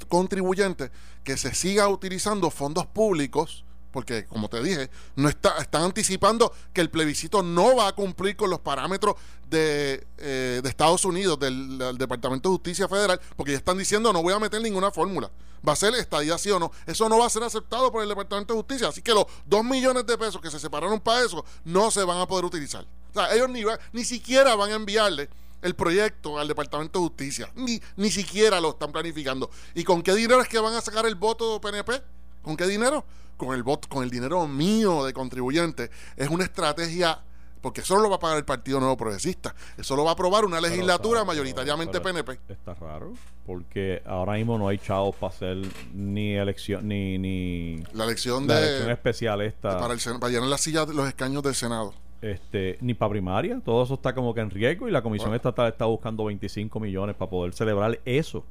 contribuyente 0.08 0.90
que 1.22 1.36
se 1.36 1.54
siga 1.54 1.86
utilizando 1.86 2.50
fondos 2.50 2.86
públicos 2.86 3.64
porque 3.92 4.26
como 4.26 4.48
te 4.48 4.62
dije 4.62 4.90
no 5.16 5.28
está 5.28 5.58
están 5.58 5.82
anticipando 5.82 6.52
que 6.72 6.80
el 6.80 6.90
plebiscito 6.90 7.42
no 7.42 7.76
va 7.76 7.88
a 7.88 7.92
cumplir 7.92 8.36
con 8.36 8.50
los 8.50 8.60
parámetros 8.60 9.14
de, 9.48 10.06
eh, 10.18 10.60
de 10.62 10.68
Estados 10.68 11.04
Unidos 11.04 11.38
del, 11.38 11.78
Departamento 11.98 12.48
de 12.48 12.54
Justicia 12.54 12.88
Federal 12.88 13.20
porque 13.36 13.52
ya 13.52 13.58
están 13.58 13.78
diciendo 13.78 14.12
no 14.12 14.22
voy 14.22 14.32
a 14.32 14.38
meter 14.38 14.60
ninguna 14.62 14.90
fórmula 14.90 15.30
va 15.66 15.74
a 15.74 15.76
ser 15.76 15.94
estadía 15.94 16.38
sí 16.38 16.50
o 16.50 16.58
no 16.58 16.72
eso 16.86 17.08
no 17.08 17.18
va 17.18 17.26
a 17.26 17.30
ser 17.30 17.42
aceptado 17.42 17.92
por 17.92 18.02
el 18.02 18.08
Departamento 18.08 18.54
de 18.54 18.58
Justicia 18.60 18.88
así 18.88 19.02
que 19.02 19.12
los 19.14 19.26
dos 19.46 19.62
millones 19.62 20.06
de 20.06 20.16
pesos 20.18 20.40
que 20.40 20.50
se 20.50 20.58
separaron 20.58 20.98
para 21.00 21.24
eso 21.24 21.44
no 21.64 21.90
se 21.90 22.02
van 22.04 22.18
a 22.18 22.26
poder 22.26 22.44
utilizar 22.46 22.84
o 23.10 23.14
sea, 23.14 23.34
ellos 23.34 23.50
ni, 23.50 23.62
va- 23.62 23.78
ni 23.92 24.04
siquiera 24.04 24.54
van 24.56 24.70
a 24.72 24.74
enviarle 24.74 25.28
el 25.60 25.76
proyecto 25.76 26.40
al 26.40 26.48
Departamento 26.48 26.98
de 26.98 27.04
Justicia. 27.06 27.52
Ni, 27.54 27.80
ni 27.94 28.10
siquiera 28.10 28.60
lo 28.60 28.70
están 28.70 28.90
planificando. 28.90 29.48
¿Y 29.76 29.84
con 29.84 30.02
qué 30.02 30.12
dinero 30.12 30.40
es 30.40 30.48
que 30.48 30.58
van 30.58 30.74
a 30.74 30.80
sacar 30.80 31.06
el 31.06 31.14
voto 31.14 31.60
PNP? 31.60 32.02
¿Con 32.42 32.56
qué 32.56 32.66
dinero? 32.66 33.04
Con 33.36 33.54
el 33.54 33.62
voto, 33.62 33.88
con 33.88 34.04
el 34.04 34.10
dinero 34.10 34.46
mío 34.46 35.04
de 35.04 35.12
contribuyente. 35.12 35.90
Es 36.16 36.28
una 36.28 36.44
estrategia, 36.44 37.18
porque 37.60 37.80
eso 37.80 37.94
no 37.96 38.02
lo 38.02 38.10
va 38.10 38.16
a 38.16 38.20
pagar 38.20 38.36
el 38.38 38.44
Partido 38.44 38.78
Nuevo 38.80 38.96
Progresista. 38.96 39.54
Eso 39.76 39.96
lo 39.96 40.04
va 40.04 40.10
a 40.10 40.12
aprobar 40.14 40.44
una 40.44 40.60
legislatura 40.60 41.24
mayoritariamente 41.24 42.00
pero 42.00 42.24
PNP. 42.24 42.52
Está 42.52 42.74
raro. 42.74 43.12
Porque 43.46 44.02
ahora 44.06 44.34
mismo 44.34 44.56
no 44.58 44.68
hay 44.68 44.78
chavos 44.78 45.16
para 45.16 45.32
hacer 45.34 45.58
ni 45.92 46.34
elección, 46.34 46.86
ni, 46.86 47.18
ni 47.18 47.82
La 47.92 48.04
elección 48.04 48.46
la 48.46 48.54
de, 48.60 48.66
elección 48.68 48.90
especial 48.90 49.40
esta. 49.42 49.78
para, 49.80 49.94
el, 49.94 50.00
para 50.20 50.32
llenar 50.32 50.48
las 50.48 50.60
sillas 50.60 50.86
de 50.86 50.94
los 50.94 51.08
escaños 51.08 51.42
del 51.42 51.54
Senado. 51.56 51.92
este, 52.20 52.78
ni 52.80 52.94
para 52.94 53.10
primaria, 53.10 53.60
todo 53.64 53.82
eso 53.82 53.94
está 53.94 54.14
como 54.14 54.32
que 54.32 54.40
en 54.42 54.50
riesgo 54.50 54.86
y 54.88 54.92
la 54.92 55.02
Comisión 55.02 55.30
Bueno. 55.30 55.36
Estatal 55.36 55.66
está 55.72 55.86
buscando 55.86 56.24
25 56.26 56.78
millones 56.78 57.16
para 57.16 57.28
poder 57.28 57.52
celebrar 57.52 57.98
eso. 58.04 58.44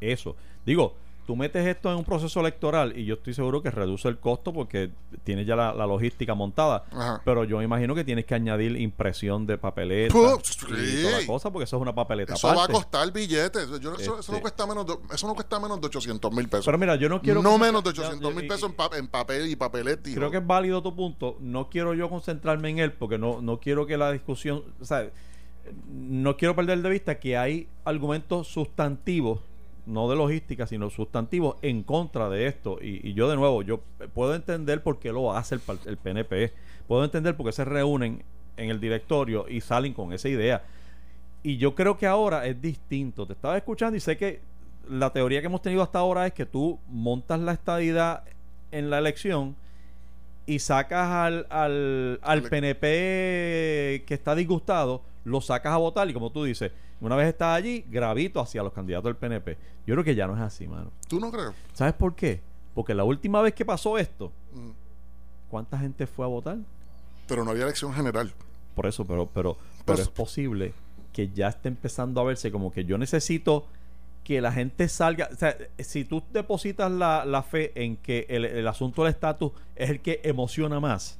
Eso. 0.00 0.36
Digo, 0.64 0.94
tú 1.26 1.34
metes 1.36 1.66
esto 1.66 1.90
en 1.90 1.98
un 1.98 2.04
proceso 2.04 2.38
electoral 2.40 2.96
y 2.96 3.04
yo 3.04 3.14
estoy 3.14 3.34
seguro 3.34 3.60
que 3.62 3.70
reduce 3.70 4.06
el 4.08 4.18
costo 4.18 4.52
porque 4.52 4.90
tienes 5.24 5.46
ya 5.46 5.56
la, 5.56 5.74
la 5.74 5.86
logística 5.86 6.34
montada. 6.34 6.84
Ajá. 6.92 7.20
Pero 7.24 7.44
yo 7.44 7.58
me 7.58 7.64
imagino 7.64 7.94
que 7.94 8.04
tienes 8.04 8.24
que 8.26 8.34
añadir 8.36 8.80
impresión 8.80 9.46
de 9.46 9.58
papeleta 9.58 10.12
Puh, 10.14 10.40
y 10.78 11.02
toda 11.02 11.20
la 11.20 11.26
cosa 11.26 11.50
porque 11.50 11.64
eso 11.64 11.76
es 11.76 11.82
una 11.82 11.94
papeleta 11.94 12.34
Eso 12.34 12.48
va 12.54 12.64
a 12.64 12.68
costar 12.68 13.12
billetes. 13.12 13.68
Yo, 13.80 13.94
eso, 13.94 14.00
eso 14.00 14.20
Este. 14.20 14.32
no 14.32 14.40
cuesta 14.40 14.66
menos 14.66 14.86
de, 14.86 14.94
eso 15.12 15.26
no 15.26 15.34
cuesta 15.34 15.58
menos 15.58 15.80
de 15.80 15.86
800 15.88 16.32
mil 16.32 16.48
pesos. 16.48 16.64
Pero 16.66 16.78
mira, 16.78 16.94
yo 16.96 17.08
no 17.08 17.20
quiero... 17.20 17.42
no 17.42 17.58
menos 17.58 17.82
de 17.82 17.92
ya- 17.92 18.02
800 18.02 18.30
ya- 18.30 18.36
mil 18.40 18.46
pesos 18.48 18.70
en, 18.70 18.76
pa- 18.76 18.90
en 18.96 19.08
papel 19.08 19.48
y 19.50 19.56
papeleta. 19.56 20.08
Creo 20.14 20.30
que 20.30 20.36
es 20.38 20.46
válido 20.46 20.82
tu 20.82 20.94
punto. 20.94 21.36
No 21.40 21.68
quiero 21.68 21.92
yo 21.94 22.08
concentrarme 22.08 22.70
en 22.70 22.78
él 22.78 22.92
porque 22.92 23.18
no, 23.18 23.40
no 23.42 23.58
quiero 23.58 23.84
que 23.86 23.96
la 23.96 24.12
discusión, 24.12 24.62
o 24.80 24.84
sea, 24.84 25.10
no 25.90 26.36
quiero 26.36 26.54
perder 26.54 26.80
de 26.82 26.88
vista 26.90 27.18
que 27.18 27.36
hay 27.36 27.68
argumentos 27.84 28.46
sustantivos, 28.48 29.40
no 29.86 30.08
de 30.10 30.16
logística, 30.16 30.66
sino 30.66 30.90
sustantivos 30.90 31.56
en 31.62 31.82
contra 31.82 32.28
de 32.28 32.46
esto. 32.46 32.78
Y, 32.82 33.08
y 33.08 33.14
yo 33.14 33.28
de 33.28 33.36
nuevo, 33.36 33.62
yo 33.62 33.80
puedo 34.12 34.34
entender 34.34 34.82
por 34.82 34.98
qué 34.98 35.12
lo 35.12 35.34
hace 35.34 35.54
el, 35.54 35.60
el 35.86 35.96
PNP, 35.96 36.52
puedo 36.86 37.04
entender 37.04 37.36
por 37.36 37.46
qué 37.46 37.52
se 37.52 37.64
reúnen 37.64 38.22
en 38.56 38.70
el 38.70 38.80
directorio 38.80 39.46
y 39.48 39.60
salen 39.60 39.94
con 39.94 40.12
esa 40.12 40.28
idea. 40.28 40.64
Y 41.42 41.58
yo 41.58 41.74
creo 41.74 41.96
que 41.96 42.06
ahora 42.06 42.46
es 42.46 42.60
distinto. 42.60 43.26
Te 43.26 43.34
estaba 43.34 43.56
escuchando 43.56 43.96
y 43.96 44.00
sé 44.00 44.16
que 44.16 44.40
la 44.88 45.10
teoría 45.12 45.40
que 45.40 45.46
hemos 45.46 45.62
tenido 45.62 45.82
hasta 45.82 45.98
ahora 45.98 46.26
es 46.26 46.32
que 46.32 46.46
tú 46.46 46.78
montas 46.88 47.40
la 47.40 47.52
estadidad 47.52 48.24
en 48.72 48.90
la 48.90 48.98
elección 48.98 49.54
y 50.46 50.60
sacas 50.60 51.08
al, 51.08 51.46
al, 51.50 52.20
al 52.22 52.42
PNP 52.42 54.04
que 54.06 54.14
está 54.14 54.34
disgustado, 54.34 55.02
lo 55.24 55.40
sacas 55.40 55.72
a 55.72 55.76
votar 55.76 56.08
y 56.08 56.12
como 56.12 56.30
tú 56.30 56.44
dices, 56.44 56.72
una 57.00 57.16
vez 57.16 57.28
estás 57.28 57.56
allí, 57.56 57.84
gravito 57.88 58.40
hacia 58.40 58.62
los 58.62 58.72
candidatos 58.72 59.04
del 59.04 59.16
PNP. 59.16 59.56
Yo 59.86 59.94
creo 59.94 60.04
que 60.04 60.14
ya 60.14 60.26
no 60.26 60.34
es 60.34 60.40
así, 60.40 60.66
mano. 60.66 60.90
¿Tú 61.08 61.20
no 61.20 61.30
crees? 61.30 61.50
¿Sabes 61.74 61.94
por 61.94 62.14
qué? 62.14 62.40
Porque 62.74 62.94
la 62.94 63.04
última 63.04 63.40
vez 63.42 63.54
que 63.54 63.64
pasó 63.64 63.98
esto, 63.98 64.32
Mm. 64.52 64.70
¿cuánta 65.50 65.78
gente 65.78 66.06
fue 66.06 66.24
a 66.24 66.28
votar? 66.28 66.58
Pero 67.28 67.44
no 67.44 67.50
había 67.50 67.64
elección 67.64 67.92
general. 67.92 68.32
Por 68.74 68.86
eso, 68.86 69.04
pero, 69.04 69.26
pero, 69.26 69.54
pero 69.84 69.96
Pues- 69.96 70.00
es 70.00 70.08
posible 70.08 70.72
que 71.12 71.30
ya 71.30 71.48
esté 71.48 71.68
empezando 71.68 72.20
a 72.20 72.24
verse 72.24 72.50
como 72.52 72.70
que 72.72 72.84
yo 72.84 72.98
necesito 72.98 73.66
que 74.22 74.40
la 74.40 74.52
gente 74.52 74.88
salga. 74.88 75.28
O 75.32 75.36
sea, 75.36 75.56
si 75.78 76.04
tú 76.04 76.22
depositas 76.32 76.90
la, 76.90 77.24
la 77.24 77.42
fe 77.42 77.72
en 77.82 77.96
que 77.96 78.26
el, 78.28 78.44
el 78.44 78.66
asunto 78.68 79.02
del 79.04 79.12
estatus 79.12 79.52
es 79.76 79.88
el 79.88 80.00
que 80.00 80.20
emociona 80.24 80.78
más, 80.80 81.18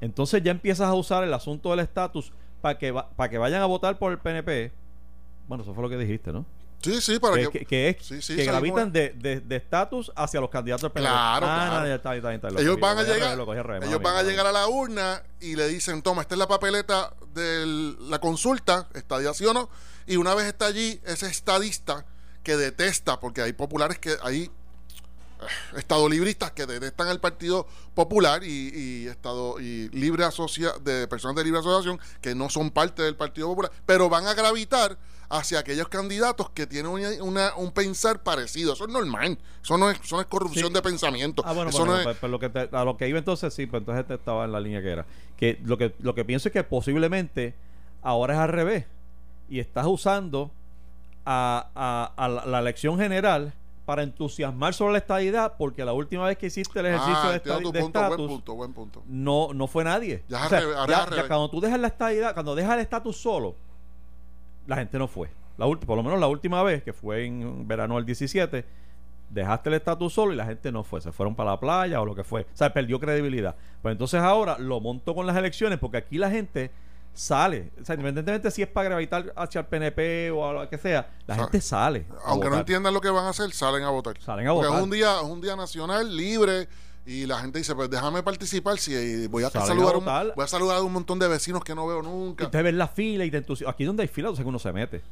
entonces 0.00 0.42
ya 0.42 0.50
empiezas 0.50 0.88
a 0.88 0.94
usar 0.94 1.24
el 1.24 1.32
asunto 1.32 1.70
del 1.70 1.80
estatus 1.80 2.32
para 2.60 2.76
que, 2.76 2.90
va- 2.90 3.08
para 3.10 3.30
que 3.30 3.38
vayan 3.38 3.62
a 3.62 3.66
votar 3.66 3.98
por 3.98 4.12
el 4.12 4.18
PNP. 4.18 4.72
Bueno, 5.48 5.64
eso 5.64 5.74
fue 5.74 5.82
lo 5.82 5.88
que 5.88 5.96
dijiste, 5.96 6.32
¿no? 6.32 6.46
Sí, 6.80 7.00
sí, 7.00 7.18
para 7.18 7.34
Que, 7.50 7.66
que. 7.66 7.88
es 7.88 8.06
Sí, 8.06 8.22
sí, 8.22 8.36
que 8.36 8.44
gravitan 8.44 8.92
de 8.92 9.10
de- 9.10 9.40
de 9.40 9.56
estatus 9.56 10.12
hacia 10.14 10.40
los 10.40 10.48
candidatos 10.48 10.82
del. 10.92 11.02
Claro, 11.02 11.46
Ah, 11.48 11.66
claro. 11.70 12.50
no, 12.52 12.60
ellos 12.60 12.78
van 12.78 12.98
a 12.98 13.02
llegar, 13.02 13.36
lo 13.36 13.46
cogí 13.46 13.58
ellos 13.58 14.00
van 14.00 14.16
a 14.16 14.22
llegar 14.22 14.46
a 14.46 14.52
la 14.52 14.68
urna 14.68 15.22
y 15.40 15.56
le 15.56 15.66
dicen, 15.66 16.02
toma, 16.02 16.22
esta 16.22 16.36
es 16.36 16.38
la 16.38 16.46
papeleta 16.46 17.12
de 17.34 17.94
la 18.08 18.20
consulta, 18.20 18.88
estadía 18.94 19.34
sí 19.34 19.44
o 19.46 19.52
no, 19.52 19.68
y 20.06 20.16
una 20.16 20.34
vez 20.36 20.46
está 20.46 20.66
allí, 20.66 21.00
ese 21.04 21.26
estadista 21.26 22.06
que 22.44 22.56
detesta, 22.56 23.18
porque 23.18 23.42
hay 23.42 23.52
populares 23.54 23.98
que 23.98 24.14
hay 24.22 24.44
eh, 24.44 24.48
estadolibristas 25.78 26.52
que 26.52 26.64
detestan 26.66 27.08
al 27.08 27.20
Partido 27.20 27.66
Popular 27.94 28.44
y, 28.44 28.70
y 29.04 29.06
estado 29.08 29.58
y 29.60 29.88
libre 29.90 30.24
asocia 30.24 30.72
de 30.80 31.08
personas 31.08 31.36
de 31.36 31.44
libre 31.44 31.58
asociación 31.60 31.98
que 32.20 32.34
no 32.36 32.48
son 32.50 32.70
parte 32.70 33.02
del 33.02 33.16
Partido 33.16 33.48
Popular, 33.48 33.72
pero 33.84 34.08
van 34.08 34.26
a 34.26 34.34
gravitar 34.34 34.96
hacia 35.30 35.58
aquellos 35.58 35.88
candidatos 35.88 36.48
que 36.50 36.66
tienen 36.66 36.90
una, 36.90 37.08
una- 37.22 37.54
un 37.56 37.70
pensar 37.72 38.22
parecido. 38.22 38.72
Eso 38.72 38.84
es 38.86 38.90
normal. 38.90 39.38
Eso 39.62 39.76
no 39.76 39.90
es, 39.90 40.00
eso 40.00 40.16
no 40.16 40.22
es 40.22 40.26
corrupción 40.28 40.68
Sí. 40.68 40.72
de 40.74 40.82
pensamiento. 40.82 41.42
Ah, 41.44 41.52
bueno, 41.52 41.68
Eso 41.70 41.80
bueno, 41.80 41.92
no 41.94 41.98
es- 41.98 42.04
pues, 42.04 42.16
pues 42.18 42.32
lo 42.32 42.38
que 42.38 42.48
te- 42.48 42.68
a 42.74 42.84
lo 42.84 42.96
que 42.96 43.08
iba 43.08 43.18
entonces 43.18 43.52
sí, 43.52 43.66
pues 43.66 43.80
entonces 43.82 44.06
te 44.06 44.14
estaba 44.14 44.44
en 44.46 44.52
la 44.52 44.60
línea 44.60 44.80
que 44.80 44.90
era. 44.90 45.06
Que 45.36 45.60
lo 45.64 45.76
que 45.76 45.94
lo 45.98 46.14
que 46.14 46.24
pienso 46.24 46.48
es 46.48 46.52
que 46.52 46.64
posiblemente 46.64 47.54
ahora 48.02 48.34
es 48.34 48.40
al 48.40 48.48
revés 48.48 48.86
y 49.50 49.60
estás 49.60 49.86
usando 49.86 50.50
a, 51.26 51.68
a- 51.74 52.12
a 52.24 52.28
la, 52.28 52.46
la 52.46 52.58
elección 52.60 52.98
general 52.98 53.52
para 53.84 54.02
entusiasmar 54.02 54.74
sobre 54.74 54.92
la 54.92 54.98
estadidad 54.98 55.54
porque 55.58 55.84
la 55.84 55.92
última 55.94 56.26
vez 56.26 56.36
que 56.38 56.46
hiciste 56.46 56.78
el 56.80 56.86
ejercicio 56.86 57.14
Ah, 57.22 57.32
de 57.32 57.40
tu 57.40 57.48
de 57.48 57.54
punto, 57.54 57.70
buen 57.72 57.84
estatus 57.86 58.26
punto, 58.28 58.54
buen 58.54 58.72
punto. 58.72 59.02
no 59.06 59.52
no 59.54 59.66
fue 59.66 59.84
nadie. 59.84 60.22
Ya 60.28 60.46
O 60.46 60.48
sea, 60.48 60.60
ya- 60.86 61.26
cuando 61.26 61.50
tú 61.50 61.60
dejas 61.60 61.80
la 61.80 61.88
estadidad, 61.88 62.34
cuando 62.34 62.54
dejas 62.54 62.74
el 62.74 62.80
estatus 62.80 63.16
solo, 63.16 63.54
la 64.68 64.76
gente 64.76 64.98
no 64.98 65.08
fue. 65.08 65.30
La 65.56 65.66
por 65.66 65.96
lo 65.96 66.02
menos 66.04 66.20
la 66.20 66.28
última 66.28 66.62
vez, 66.62 66.84
que 66.84 66.92
fue 66.92 67.24
en 67.24 67.66
verano 67.66 67.96
del 67.96 68.04
17, 68.04 68.64
dejaste 69.30 69.68
el 69.70 69.74
estatus 69.74 70.12
solo 70.12 70.32
y 70.32 70.36
la 70.36 70.44
gente 70.44 70.70
no 70.70 70.84
fue. 70.84 71.00
Se 71.00 71.10
fueron 71.10 71.34
para 71.34 71.50
la 71.52 71.60
playa 71.60 72.00
o 72.00 72.06
lo 72.06 72.14
que 72.14 72.22
fue. 72.22 72.42
O 72.42 72.56
sea, 72.56 72.72
perdió 72.72 73.00
credibilidad. 73.00 73.56
Pues 73.82 73.92
entonces 73.92 74.20
ahora 74.20 74.56
lo 74.58 74.80
monto 74.80 75.14
con 75.14 75.26
las 75.26 75.36
elecciones 75.36 75.78
porque 75.78 75.96
aquí 75.96 76.18
la 76.18 76.30
gente 76.30 76.70
sale. 77.14 77.72
O 77.80 77.84
sea, 77.84 77.94
independientemente 77.94 78.50
si 78.50 78.62
es 78.62 78.68
para 78.68 78.90
gravitar 78.90 79.32
hacia 79.34 79.60
el 79.62 79.66
PNP 79.66 80.30
o 80.30 80.48
a 80.48 80.52
lo 80.52 80.68
que 80.68 80.78
sea, 80.78 81.10
la 81.26 81.34
gente 81.34 81.60
sale. 81.60 82.06
Aunque 82.26 82.50
no 82.50 82.58
entiendan 82.58 82.92
lo 82.92 83.00
que 83.00 83.08
van 83.08 83.24
a 83.24 83.30
hacer, 83.30 83.50
salen 83.52 83.82
a 83.82 83.90
votar. 83.90 84.20
Salen 84.20 84.46
a 84.46 84.52
Porque 84.52 84.66
votar. 84.68 84.80
es 84.80 84.84
un 84.84 84.90
día, 84.90 85.16
es 85.16 85.26
un 85.26 85.40
día 85.40 85.56
nacional 85.56 86.14
libre 86.16 86.68
y 87.10 87.26
la 87.26 87.38
gente 87.40 87.58
dice, 87.58 87.74
pues 87.74 87.88
déjame 87.88 88.22
participar 88.22 88.78
si 88.78 89.26
voy 89.28 89.42
a 89.42 89.48
saludar 89.50 89.94
a 89.94 89.98
un, 89.98 90.04
voy 90.36 90.44
a 90.44 90.46
saludar 90.46 90.76
a 90.76 90.82
un 90.82 90.92
montón 90.92 91.18
de 91.18 91.26
vecinos 91.26 91.64
que 91.64 91.74
no 91.74 91.86
veo 91.86 92.00
Y 92.00 92.02
nunca. 92.02 92.50
te 92.50 92.62
ves 92.62 92.74
la 92.74 92.86
fila 92.86 93.24
y 93.24 93.30
te 93.30 93.38
entusiasma. 93.38 93.72
Aquí 93.72 93.84
donde 93.84 94.02
hay 94.02 94.08
fila, 94.08 94.30
que 94.36 94.42
uno 94.42 94.58
se 94.58 94.72
mete. 94.72 95.02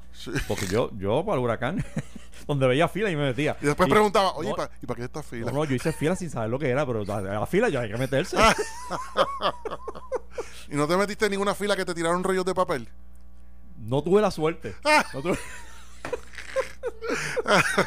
Porque 0.47 0.67
yo, 0.67 0.91
yo 0.99 1.25
para 1.25 1.39
el 1.39 1.45
huracán, 1.45 1.83
donde 2.47 2.67
veía 2.67 2.87
fila 2.89 3.11
y 3.11 3.17
me 3.17 3.23
metía. 3.25 3.57
Y 3.63 3.67
después 3.67 3.89
preguntaba, 3.89 4.33
oye, 4.35 4.51
no, 4.51 4.55
¿y, 4.55 4.57
pa- 4.59 4.71
¿y 4.83 4.87
para 4.87 4.97
qué 4.99 5.05
esta 5.05 5.23
fila? 5.23 5.47
No, 5.47 5.53
no, 5.59 5.65
yo 5.65 5.75
hice 5.75 5.91
fila 5.93 6.15
sin 6.17 6.29
saber 6.29 6.51
lo 6.51 6.59
que 6.59 6.69
era, 6.69 6.85
pero 6.85 7.01
a 7.11 7.21
la 7.23 7.47
fila 7.47 7.71
ya 7.71 7.81
hay 7.81 7.91
que 7.91 7.97
meterse. 7.97 8.37
¿Y 10.71 10.77
no 10.77 10.87
te 10.87 10.97
metiste 10.97 11.27
en 11.27 11.31
ninguna 11.31 11.55
fila 11.55 11.77
que 11.77 11.85
te 11.85 11.95
tiraron 11.95 12.23
rollos 12.25 12.45
de 12.45 12.55
papel? 12.55 12.89
No 13.79 14.03
tuve 14.03 14.21
la 14.21 14.31
suerte. 14.31 14.75
No 15.15 15.23
tuve- 15.23 15.39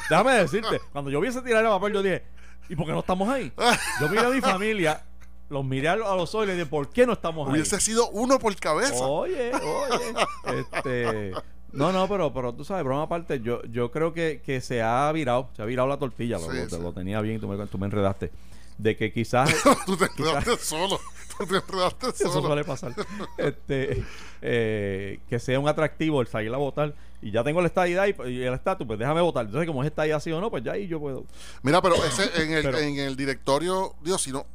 Déjame 0.10 0.34
decirte, 0.34 0.82
cuando 0.92 1.12
yo 1.12 1.20
vi 1.22 1.28
ese 1.28 1.42
tirar 1.42 1.64
el 1.64 1.70
papel, 1.70 1.94
yo 1.94 2.02
dije, 2.02 2.24
¿y 2.70 2.76
por 2.76 2.86
qué 2.86 2.92
no 2.94 3.00
estamos 3.00 3.28
ahí? 3.30 3.52
Yo 4.00 4.08
miré 4.10 4.22
a 4.26 4.30
mi 4.30 4.42
familia, 4.42 5.04
los 5.50 5.66
miré 5.66 5.90
a 5.90 5.96
los, 5.96 6.08
ojos 6.36 6.44
y 6.46 6.48
les 6.48 6.58
dije, 6.58 6.70
¿por 6.70 6.90
qué 6.90 7.06
no 7.06 7.14
estamos 7.14 7.48
ahí? 7.48 7.54
Hubiese 7.54 7.80
sido 7.82 8.10
uno 8.12 8.40
por 8.40 8.56
cabeza. 8.56 9.04
Oye, 9.06 9.52
oye. 9.54 10.60
Este, 10.60 11.32
no, 11.72 11.92
no, 11.92 12.08
pero, 12.08 12.34
pero 12.34 12.54
tú 12.54 12.64
sabes, 12.64 12.84
broma 12.84 13.04
aparte, 13.04 13.42
yo, 13.42 13.62
yo 13.64 13.92
creo 13.92 14.14
que, 14.14 14.42
que 14.46 14.62
se 14.62 14.82
ha 14.82 15.12
virado, 15.12 15.50
se 15.56 15.62
ha 15.62 15.66
virado 15.66 15.88
la 15.88 15.98
tortilla, 15.98 16.38
Sí, 16.40 16.46
lo- 16.48 16.70
sí. 16.70 16.82
lo 16.82 16.94
tenía 16.94 17.20
bien, 17.22 17.40
tú 17.40 17.48
me, 17.48 17.66
tú 17.68 17.78
me 17.78 17.86
enredaste. 17.86 18.32
De 18.78 18.96
que 18.96 19.12
quizás 19.12 19.54
Tú 19.86 19.98
te 19.98 20.06
enredaste 20.06 20.58
solo. 20.58 21.00
Tú 21.38 21.46
te 21.46 21.58
enredaste 21.58 22.08
Eso 22.16 22.32
solo. 22.32 22.48
suele 22.48 22.64
pasar. 22.64 22.94
Este, 23.38 24.04
eh, 24.42 25.20
que 25.30 25.38
sea 25.40 25.60
un 25.60 25.68
atractivo 25.68 26.22
el 26.22 26.28
salir 26.28 26.54
a 26.54 26.58
votar. 26.58 26.94
Y 27.22 27.32
ya 27.32 27.44
tengo 27.44 27.60
la 27.62 27.68
estadidad 27.68 28.06
y, 28.08 28.30
y 28.32 28.44
el 28.44 28.54
estatus, 28.54 28.88
pues 28.88 28.98
déjame 28.98 29.22
votar. 29.22 29.46
Entonces, 29.46 29.68
como 29.68 29.84
es 29.84 29.88
estadidad 29.90 30.20
sí 30.22 30.32
o 30.32 30.40
no, 30.40 30.50
pues 30.50 30.64
ya 30.64 30.72
ahí 30.74 30.88
yo 30.88 31.00
puedo. 31.00 31.26
Mira, 31.64 31.82
pero 31.82 31.96
ese 31.96 32.24
en 32.42 32.54
el, 32.54 32.64
Pero- 32.64 32.78
en 32.80 32.98
el 33.00 33.16
directorio, 33.16 33.94
Dios, 34.04 34.22
si 34.22 34.32
no, 34.32 34.46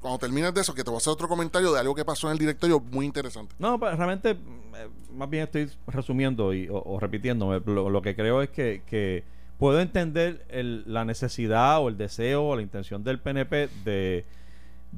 cuando 0.00 0.18
termines 0.18 0.52
de 0.54 0.60
eso, 0.60 0.74
que 0.74 0.84
te 0.84 0.90
voy 0.90 0.96
a 0.96 0.98
hacer 0.98 1.12
otro 1.12 1.26
comentario 1.26 1.72
de 1.72 1.80
algo 1.80 1.94
que 1.94 2.04
pasó 2.04 2.28
en 2.28 2.32
el 2.34 2.38
directorio 2.38 2.80
muy 2.80 3.06
interesante. 3.06 3.54
No, 3.58 3.78
pues 3.78 3.96
realmente, 3.96 4.30
eh, 4.32 4.88
más 5.12 5.28
bien 5.30 5.44
estoy 5.44 5.70
resumiendo 5.86 6.52
y, 6.52 6.68
o, 6.68 6.76
o 6.84 7.00
repitiéndome. 7.00 7.60
Lo, 7.64 7.88
lo 7.90 8.02
que 8.02 8.14
creo 8.14 8.42
es 8.42 8.50
que, 8.50 8.82
que 8.86 9.24
puedo 9.58 9.80
entender 9.80 10.44
el- 10.50 10.84
la 10.86 11.04
necesidad 11.06 11.80
o 11.80 11.88
el 11.88 11.96
deseo 11.96 12.44
o 12.44 12.56
la 12.56 12.62
intención 12.62 13.02
del 13.04 13.18
PNP 13.20 13.68
de, 13.84 14.24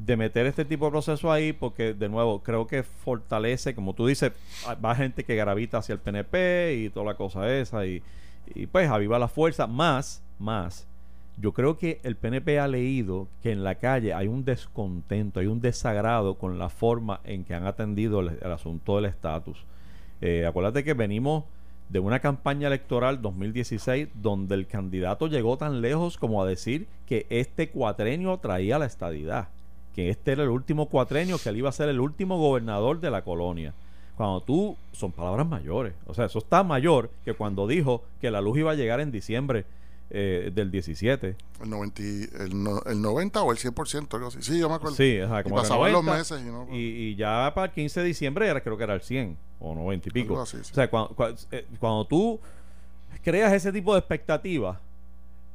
de 0.05 0.17
meter 0.17 0.47
este 0.47 0.65
tipo 0.65 0.85
de 0.87 0.91
proceso 0.93 1.31
ahí, 1.33 1.53
porque 1.53 1.95
de 1.95 2.09
nuevo 2.09 2.43
creo 2.43 2.67
que 2.67 2.83
fortalece, 2.83 3.75
como 3.75 3.95
tú 3.95 4.07
dices, 4.07 4.33
va 4.85 4.95
gente 4.95 5.25
que 5.25 5.35
gravita 5.35 5.79
hacia 5.79 5.95
el 5.95 5.99
PNP 5.99 6.75
y 6.77 6.91
toda 6.91 7.07
la 7.07 7.15
cosa 7.15 7.53
esa, 7.53 7.85
y, 7.87 8.03
y 8.55 8.67
pues 8.67 8.89
aviva 8.89 9.19
la 9.19 9.29
fuerza. 9.29 9.67
Más, 9.67 10.23
más, 10.39 10.87
yo 11.37 11.53
creo 11.53 11.79
que 11.79 12.01
el 12.05 12.17
PNP 12.17 12.59
ha 12.59 12.69
leído 12.69 13.29
que 13.43 13.53
en 13.53 13.65
la 13.65 13.77
calle 13.77 14.15
hay 14.15 14.29
un 14.29 14.45
descontento, 14.45 15.41
hay 15.41 15.47
un 15.47 15.61
desagrado 15.61 16.35
con 16.35 16.59
la 16.59 16.69
forma 16.69 17.21
en 17.25 17.45
que 17.45 17.55
han 17.55 17.67
atendido 17.67 18.21
el, 18.21 18.39
el 18.41 18.53
asunto 18.53 18.97
del 18.97 19.07
estatus. 19.07 19.65
Eh, 20.21 20.47
acuérdate 20.47 20.85
que 20.85 20.95
venimos 20.95 21.45
de 21.89 22.01
una 22.01 22.21
campaña 22.21 22.67
electoral 22.67 23.23
2016 23.23 24.09
donde 24.15 24.55
el 24.55 24.67
candidato 24.67 25.27
llegó 25.27 25.57
tan 25.57 25.81
lejos 25.81 26.19
como 26.19 26.43
a 26.43 26.47
decir 26.47 26.87
que 27.07 27.27
este 27.31 27.71
cuatrenio 27.71 28.37
traía 28.39 28.79
la 28.79 28.87
estadidad, 28.87 29.49
que 29.99 30.11
este 30.11 30.31
era 30.31 30.45
el 30.45 30.51
último 30.51 30.87
cuatrenio, 30.89 31.39
que 31.39 31.49
él 31.49 31.57
iba 31.57 31.69
a 31.69 31.73
ser 31.73 31.89
el 31.89 31.99
último 31.99 32.39
gobernador 32.39 33.01
de 33.01 33.11
la 33.11 33.23
colonia. 33.25 33.75
Cuando 34.17 34.41
tú, 34.43 34.77
son 34.93 35.11
palabras 35.11 35.45
mayores, 35.49 35.93
o 36.07 36.15
sea, 36.15 36.27
eso 36.27 36.39
está 36.39 36.63
mayor 36.63 37.11
que 37.25 37.35
cuando 37.35 37.67
dijo 37.67 38.05
que 38.21 38.31
la 38.31 38.41
luz 38.41 38.59
iba 38.59 38.71
a 38.71 38.75
llegar 38.77 39.01
en 39.01 39.11
diciembre 39.11 39.65
eh, 40.11 40.53
del 40.55 40.71
17. 40.71 41.35
El 41.63 41.71
90, 41.71 42.01
y- 42.03 42.29
el, 42.39 42.63
no- 42.63 42.81
el 42.87 43.03
90 43.03 43.43
o 43.43 43.51
el 43.51 43.59
100%, 43.59 44.15
algo 44.15 44.29
así. 44.29 44.39
Sí, 44.41 44.61
yo 44.61 44.69
me 44.69 44.77
acuerdo. 44.77 44.95
Sí, 44.97 45.19
o 45.19 45.29
sea, 45.29 45.41
y 45.41 45.43
como 45.43 45.57
que 45.57 45.63
pasaban 45.63 45.91
los 45.93 46.05
90, 46.05 46.19
meses 46.19 46.47
y 46.47 46.51
no. 46.51 46.69
y, 46.73 46.77
y 46.79 47.17
ya 47.17 47.51
para 47.57 47.67
el 47.67 47.73
15 47.73 47.99
de 48.01 48.07
diciembre 48.07 48.47
era, 48.47 48.61
creo 48.63 48.77
que 48.77 48.85
era 48.85 48.95
el 48.95 49.01
100 49.03 49.37
o 49.59 49.75
90 49.75 50.09
y 50.11 50.13
pico. 50.13 50.41
Así, 50.41 50.59
sí. 50.63 50.71
O 50.71 50.75
sea, 50.77 50.89
cuando, 50.89 51.11
cua- 51.17 51.35
eh, 51.51 51.67
cuando 51.81 52.07
tú 52.07 52.39
creas 53.25 53.53
ese 53.53 53.73
tipo 53.73 53.93
de 53.95 53.99
expectativas, 53.99 54.79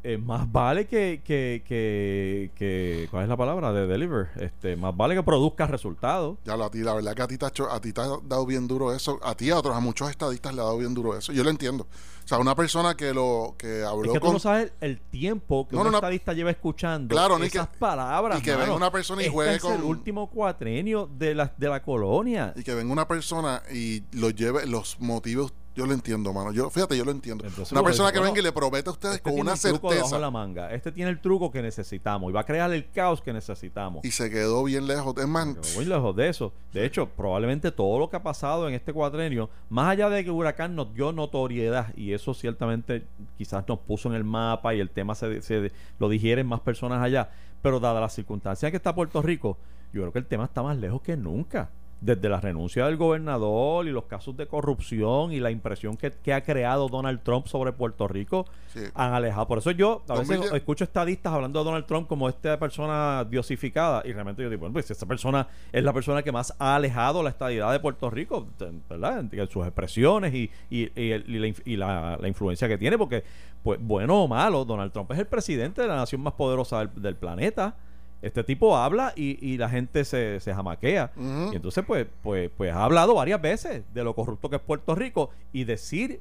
eh, 0.03 0.17
más 0.17 0.51
vale 0.51 0.85
que, 0.85 1.21
que, 1.23 1.63
que, 1.65 2.51
que- 2.55 3.07
¿cuál 3.09 3.23
es 3.23 3.29
la 3.29 3.37
palabra? 3.37 3.71
De 3.71 3.87
deliver. 3.87 4.29
Este, 4.35 4.75
más 4.75 4.95
vale 4.95 5.15
que 5.15 5.23
produzca 5.23 5.65
resultados. 5.65 6.37
Ya 6.43 6.57
lo 6.57 6.65
a 6.65 6.69
ti, 6.71 6.79
la 6.79 6.93
verdad 6.93 7.13
que 7.15 7.21
a 7.21 7.27
ti, 7.27 7.37
te 7.37 7.45
ha 7.45 7.47
hecho- 7.49 7.71
a 7.71 7.79
ti 7.79 7.93
te 7.93 8.01
ha 8.01 8.07
dado 8.23 8.45
bien 8.45 8.67
duro 8.67 8.93
eso. 8.93 9.19
A 9.23 9.35
ti 9.35 9.45
y 9.45 9.49
a 9.51 9.57
otros, 9.57 9.75
a 9.75 9.79
muchos 9.79 10.09
estadistas 10.09 10.53
le 10.53 10.61
ha 10.61 10.65
dado 10.65 10.77
bien 10.77 10.93
duro 10.93 11.17
eso. 11.17 11.31
Yo 11.31 11.43
lo 11.43 11.49
entiendo. 11.49 11.87
O 12.23 12.27
sea, 12.27 12.37
una 12.37 12.55
persona 12.55 12.95
que 12.95 13.13
lo 13.13 13.55
que 13.57 13.81
Es 13.81 13.85
habló 13.87 14.13
que 14.13 14.19
tú 14.19 14.25
con. 14.27 14.33
no 14.33 14.39
sabes 14.39 14.71
el 14.79 14.99
tiempo 15.01 15.67
que 15.67 15.75
No, 15.75 15.81
un 15.81 15.91
no, 15.91 15.97
estadista 15.97 16.31
lleva 16.33 16.51
escuchando 16.51 17.13
Claro, 17.13 17.37
esas 17.43 17.67
que- 17.69 17.77
palabras. 17.77 18.39
y 18.39 18.41
que 18.41 18.55
venga 18.55 18.73
una 18.75 18.91
persona 18.91 19.21
y 19.21 19.25
Este 19.25 19.33
juegue 19.33 19.55
es 19.55 19.63
el 19.63 19.71
con- 19.77 19.83
último 19.83 20.29
cuatrenio 20.29 21.09
de 21.17 21.35
la, 21.35 21.53
de 21.57 21.67
la 21.67 21.81
colonia. 21.81 22.53
Y 22.55 22.63
que 22.63 22.73
venga 22.75 22.91
una 22.93 23.07
persona 23.07 23.61
y 23.73 24.03
lo 24.13 24.29
lleve, 24.29 24.65
los 24.67 24.99
motivos. 25.01 25.53
Yo 25.75 25.85
lo 25.87 25.93
entiendo, 25.93 26.31
mano. 26.33 26.51
Yo, 26.51 26.69
fíjate, 26.69 26.95
yo 26.95 27.03
lo 27.03 27.09
entiendo. 27.11 27.45
Entonces, 27.45 27.71
una 27.71 27.81
persona 27.83 28.09
eso, 28.09 28.19
que 28.19 28.23
venga 28.23 28.39
y 28.39 28.43
le 28.43 28.51
promete 28.51 28.89
a 28.89 28.91
ustedes 28.91 29.15
Este 29.15 29.23
con 29.23 29.33
tiene 29.33 29.41
una 29.49 29.53
el 29.53 29.59
truco 29.59 29.89
debajo 29.89 29.89
de 29.89 29.95
certeza. 30.01 30.19
la 30.19 30.29
manga. 30.31 30.71
Este 30.71 30.91
tiene 30.91 31.09
el 31.09 31.19
truco 31.19 31.51
que 31.51 31.61
necesitamos 31.63 32.29
y 32.29 32.33
va 32.33 32.41
a 32.41 32.45
crear 32.45 32.71
el 32.71 32.91
caos 32.91 33.21
que 33.21 33.33
necesitamos. 33.33 34.05
Y 34.05 34.11
se 34.11 34.29
quedó 34.29 34.63
bien 34.63 34.85
lejos. 34.85 35.15
Es 35.17 35.27
más, 35.27 35.47
muy 35.75 35.85
lejos 35.85 36.15
de 36.15 36.29
eso. 36.29 36.53
De 36.73 36.85
hecho, 36.85 37.07
probablemente 37.09 37.71
todo 37.71 37.97
lo 37.97 38.09
que 38.09 38.17
ha 38.17 38.23
pasado 38.23 38.67
en 38.67 38.75
este 38.75 38.93
cuatrenio, 38.93 39.49
más 39.69 39.89
allá 39.89 40.09
de 40.09 40.23
que 40.23 40.29
Huracán 40.29 40.75
nos 40.75 40.93
dio 40.93 41.11
notoriedad, 41.11 41.87
y 41.97 42.13
eso 42.13 42.33
ciertamente 42.35 43.05
quizás 43.37 43.67
nos 43.67 43.79
puso 43.79 44.09
en 44.09 44.15
el 44.15 44.23
mapa 44.23 44.75
y 44.75 44.79
el 44.79 44.89
tema 44.91 45.15
se, 45.15 45.41
se- 45.41 45.71
lo 45.97 46.07
digieren 46.07 46.45
más 46.45 46.59
personas 46.59 47.01
allá, 47.03 47.31
pero 47.63 47.79
dada 47.79 47.99
las 47.99 48.13
circunstancias 48.13 48.69
que 48.69 48.77
está 48.77 48.93
Puerto 48.93 49.21
Rico, 49.23 49.57
yo 49.91 50.01
creo 50.01 50.11
que 50.13 50.19
el 50.19 50.25
tema 50.27 50.45
está 50.45 50.61
más 50.61 50.77
lejos 50.77 51.01
que 51.01 51.17
nunca. 51.17 51.69
Desde 52.05 52.27
la 52.27 52.41
renuncia 52.41 52.85
del 52.85 52.97
gobernador 52.97 53.87
y 53.87 53.91
los 53.91 54.03
casos 54.05 54.35
de 54.35 54.45
corrupción 54.45 55.31
y 55.31 55.39
la 55.39 55.51
impresión 55.51 55.95
que, 55.95 56.11
que 56.11 56.33
ha 56.33 56.41
creado 56.43 56.89
Donald 56.89 57.21
Trump 57.23 57.47
sobre 57.47 57.71
Puerto 57.71 58.07
Rico, 58.09 58.45
Sí. 58.73 58.81
han 58.95 59.13
alejado. 59.13 59.47
Por 59.47 59.59
eso 59.59 59.71
yo 59.71 60.01
a 60.09 60.13
veces 60.13 60.27
2010. 60.29 60.53
escucho 60.55 60.83
estadistas 60.83 61.31
hablando 61.31 61.59
de 61.59 61.65
Donald 61.65 61.85
Trump 61.85 62.07
como 62.07 62.27
esta 62.27 62.59
persona 62.59 63.23
diosificada 63.29 64.01
y 64.03 64.11
realmente 64.11 64.41
yo 64.43 64.49
digo, 64.49 64.61
bueno, 64.61 64.73
pues 64.73 64.89
esa 64.91 65.05
persona 65.05 65.47
es 65.71 65.83
la 65.83 65.93
persona 65.93 66.23
que 66.23 66.31
más 66.31 66.53
ha 66.59 66.75
alejado 66.75 67.23
la 67.23 67.29
estadidad 67.29 67.71
de 67.71 67.79
Puerto 67.79 68.09
Rico, 68.09 68.47
¿verdad? 68.89 69.19
En 69.31 69.47
sus 69.49 69.63
expresiones 69.65 70.33
y, 70.33 70.49
y- 70.69 70.89
y 70.95 71.09
la, 71.39 71.47
inf- 71.47 71.61
y 71.65 71.77
la- 71.77 72.17
la 72.19 72.27
influencia 72.27 72.67
que 72.67 72.77
tiene, 72.77 72.97
porque, 72.97 73.23
pues, 73.63 73.79
bueno 73.81 74.23
o 74.23 74.27
malo, 74.27 74.65
Donald 74.65 74.91
Trump 74.91 75.09
es 75.11 75.19
el 75.19 75.27
presidente 75.27 75.81
de 75.83 75.87
la 75.87 75.95
nación 75.95 76.21
más 76.21 76.33
poderosa 76.33 76.79
del, 76.79 76.89
del 77.01 77.15
planeta. 77.15 77.75
Este 78.23 78.43
tipo 78.43 78.75
habla 78.77 79.13
y, 79.15 79.37
y 79.45 79.57
la 79.57 79.69
gente 79.69 80.05
se, 80.05 80.39
se 80.39 80.53
jamaquea. 80.53 81.11
Y 81.51 81.55
entonces, 81.55 81.83
pues, 81.85 82.07
pues, 82.23 82.49
pues 82.57 82.71
ha 82.73 82.83
hablado 82.85 83.15
varias 83.15 83.41
veces 83.41 83.83
de 83.93 84.03
lo 84.03 84.15
corrupto 84.15 84.49
que 84.49 84.55
es 84.55 84.61
Puerto 84.61 84.95
Rico 84.95 85.29
y 85.51 85.65
decir, 85.65 86.19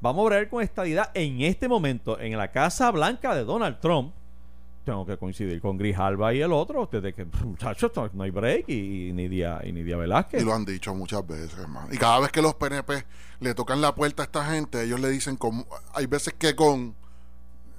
vamos 0.00 0.24
a 0.24 0.26
bregar 0.30 0.48
con 0.50 0.62
estadidad 0.62 1.10
en 1.14 1.40
este 1.42 1.68
momento 1.68 2.18
en 2.20 2.36
la 2.36 2.50
Casa 2.50 2.90
Blanca 2.90 3.34
de 3.34 3.44
Donald 3.44 3.78
Trump. 3.80 4.12
Tengo 4.84 5.04
que 5.06 5.16
coincidir 5.16 5.60
con 5.60 5.76
Grijalba 5.78 6.32
y 6.34 6.40
el 6.40 6.52
otro, 6.52 6.88
desde 6.90 7.12
que, 7.12 7.24
muchachos, 7.44 7.90
no- 8.12 8.22
hay 8.22 8.30
break 8.30 8.68
y, 8.68 9.08
y 9.08 9.12
ni 9.12 9.26
Día 9.28 9.60
y 9.64 9.72
ni 9.72 9.82
Día 9.82 9.96
Velázquez. 9.96 10.42
Y 10.42 10.44
lo 10.44 10.52
han 10.54 10.64
dicho 10.64 10.94
muchas 10.94 11.26
veces, 11.26 11.56
hermano. 11.58 11.88
Y 11.92 11.96
cada 11.98 12.20
vez 12.20 12.30
que 12.30 12.40
los 12.42 12.54
PNP 12.54 13.04
le 13.40 13.54
tocan 13.54 13.80
la 13.80 13.94
puerta 13.94 14.22
a 14.22 14.26
esta 14.26 14.44
gente, 14.44 14.82
ellos 14.84 15.00
le 15.00 15.08
dicen 15.10 15.36
como 15.36 15.66
hay 15.94 16.06
veces 16.06 16.34
que 16.34 16.54
con 16.54 16.94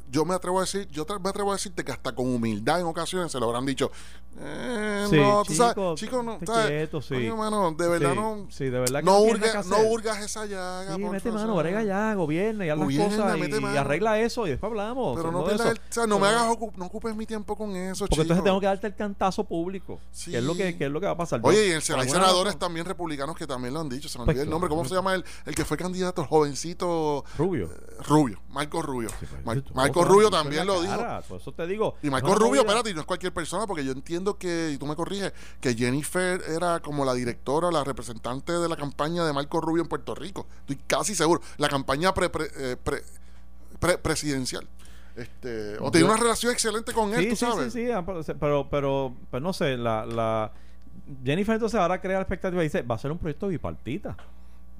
yo 0.10 0.26
me 0.26 0.34
atrevo 0.36 0.58
a 0.60 0.62
decir, 0.62 0.88
yo 0.90 1.06
me 1.22 1.30
atrevo 1.30 1.52
a 1.52 1.56
decirte 1.56 1.84
que 1.84 1.92
hasta 1.92 2.14
con 2.14 2.28
humildad 2.34 2.80
en 2.80 2.86
ocasiones 2.88 3.32
se 3.32 3.40
lo 3.40 3.46
habrán 3.48 3.66
dicho. 3.66 3.92
Eh, 4.40 5.08
Sí, 5.10 5.16
no, 5.18 5.44
tú 5.44 5.54
sabes, 5.56 5.74
chico, 5.74 5.96
chico, 5.96 6.24
no, 6.24 6.34
esté 6.34 6.46
¿sabes? 6.46 6.68
quieto, 6.68 7.02
sí. 7.02 7.16
Mano, 7.36 7.72
de 7.72 7.88
verdad 7.88 8.12
Sí, 8.12 8.16
no. 8.20 8.48
sí, 8.52 8.66
de 8.66 8.80
verdad 8.80 9.00
que 9.00 9.06
no, 9.06 9.14
no 9.14 9.80
hurgas 9.90 10.22
esa 10.22 10.46
llaga. 10.46 10.96
Sí, 10.96 11.02
por 11.02 11.12
mete 11.12 11.32
mano, 11.32 11.56
brega 11.56 11.82
ya, 11.84 12.14
gobierna 12.14 12.66
y 12.66 12.70
haz 12.70 12.78
las 12.78 12.88
cosas 12.88 13.38
y, 13.38 13.62
mano. 13.62 13.80
arregla 13.80 14.20
eso 14.20 14.46
y 14.46 14.52
después 14.52 14.70
hablamos. 14.70 15.18
Pero 15.18 15.32
no, 15.32 15.50
el- 15.50 15.60
o 15.60 15.74
sea, 15.90 16.06
no 16.08 16.20
me 16.20 16.28
hagas 16.28 16.46
no 16.76 16.86
ocupes 16.86 17.16
mi 17.16 17.26
tiempo 17.26 17.56
con 17.56 17.76
eso, 17.76 18.06
Porque 18.08 18.22
entonces 18.22 18.44
tengo 18.44 18.60
que 18.60 18.68
darte 18.68 18.86
el 18.88 18.96
cantazo 18.96 19.44
público. 19.44 20.00
Sí. 20.12 20.32
Que 20.32 20.38
es 20.38 20.44
lo 20.44 20.56
que, 20.56 20.78
que 20.78 20.86
es 20.86 20.92
lo 20.92 21.00
que 21.00 21.08
va 21.08 21.14
a 21.14 21.18
pasar. 21.18 21.40
Oye, 21.44 21.68
y 21.68 21.72
el- 21.72 21.76
hay 21.78 21.82
senadores 21.82 22.54
razón- 22.54 22.60
también 22.60 22.86
republicanos 22.86 23.36
que 23.36 23.48
también 23.48 23.74
lo 23.74 23.80
han 23.80 23.90
dicho. 23.90 24.08
Se 24.08 24.20
me 24.20 24.26
Pues 24.26 24.36
olvidó 24.36 24.44
el 24.44 24.50
nombre. 24.52 24.70
¿Cómo 24.70 24.86
se 24.86 24.94
llama 24.94 25.16
el, 25.16 25.26
el 25.46 25.56
que 25.56 25.66
fue 25.66 25.78
candidato, 25.78 26.22
el 26.22 26.28
jovencito 26.28 27.24
Rubio. 27.38 27.70
Rubio? 28.08 28.40
Marco 28.58 28.82
Rubio. 28.82 29.10
Sí, 29.10 29.26
pues, 29.30 29.46
Mar- 29.46 29.64
Marco 29.74 30.04
Rubio 30.04 30.30
también 30.30 30.66
lo 30.68 30.82
dijo. 30.82 30.98
Por 31.28 31.40
eso 31.40 31.52
te 31.54 31.66
digo. 31.68 31.96
Y 32.02 32.10
Marco 32.10 32.36
Rubio, 32.36 32.62
espérate, 32.62 32.90
y 32.90 32.94
no 32.94 33.02
es 33.02 33.06
cualquier 33.08 33.34
persona, 33.34 33.66
porque 33.68 33.86
yo 33.86 33.92
entiendo 33.92 34.38
que, 34.38 34.72
y 34.74 34.78
tú 34.78 34.86
me 34.88 34.96
corriges, 34.96 35.32
que 35.62 35.74
Jennifer 35.76 36.42
era 36.50 36.80
como 36.80 37.06
la 37.06 37.14
directora, 37.14 37.72
la 37.72 37.84
representante 37.84 38.52
de 38.54 38.68
la 38.68 38.76
campaña 38.76 39.24
de 39.26 39.34
Marco 39.34 39.62
Rubio 39.62 39.84
en 39.84 39.90
Puerto 39.90 40.16
Rico. 40.16 40.48
Estoy 40.62 40.78
casi 40.88 41.16
seguro. 41.16 41.42
La 41.58 41.70
campaña 41.70 42.14
pre, 42.14 42.30
pre- 42.30 42.50
eh, 42.58 42.78
pre- 42.84 43.04
pre- 43.80 43.98
presidencial. 43.98 44.68
Este, 45.16 45.78
o 45.80 45.90
tenía 45.90 46.08
una 46.08 46.18
relación 46.18 46.52
excelente 46.52 46.94
con 46.94 47.12
él, 47.14 47.24
Sí, 47.24 47.30
tú 47.30 47.36
sí, 47.36 47.46
sabes. 47.46 47.74
sí, 47.74 47.86
sí, 47.86 47.92
ah, 47.92 48.06
pero, 48.06 48.22
pero, 48.40 48.68
pero, 48.70 49.16
pero 49.32 49.42
no 49.44 49.52
sé, 49.54 49.76
la, 49.78 50.06
la 50.06 50.52
Jennifer 51.24 51.56
entonces 51.56 51.80
ahora 51.80 52.00
crea 52.00 52.18
la 52.18 52.22
expectativa 52.22 52.62
y 52.62 52.68
dice, 52.68 52.84
va 52.84 52.96
a 52.96 53.00
ser 53.00 53.12
un 53.12 53.18
proyecto 53.18 53.48
bipartita. 53.48 54.16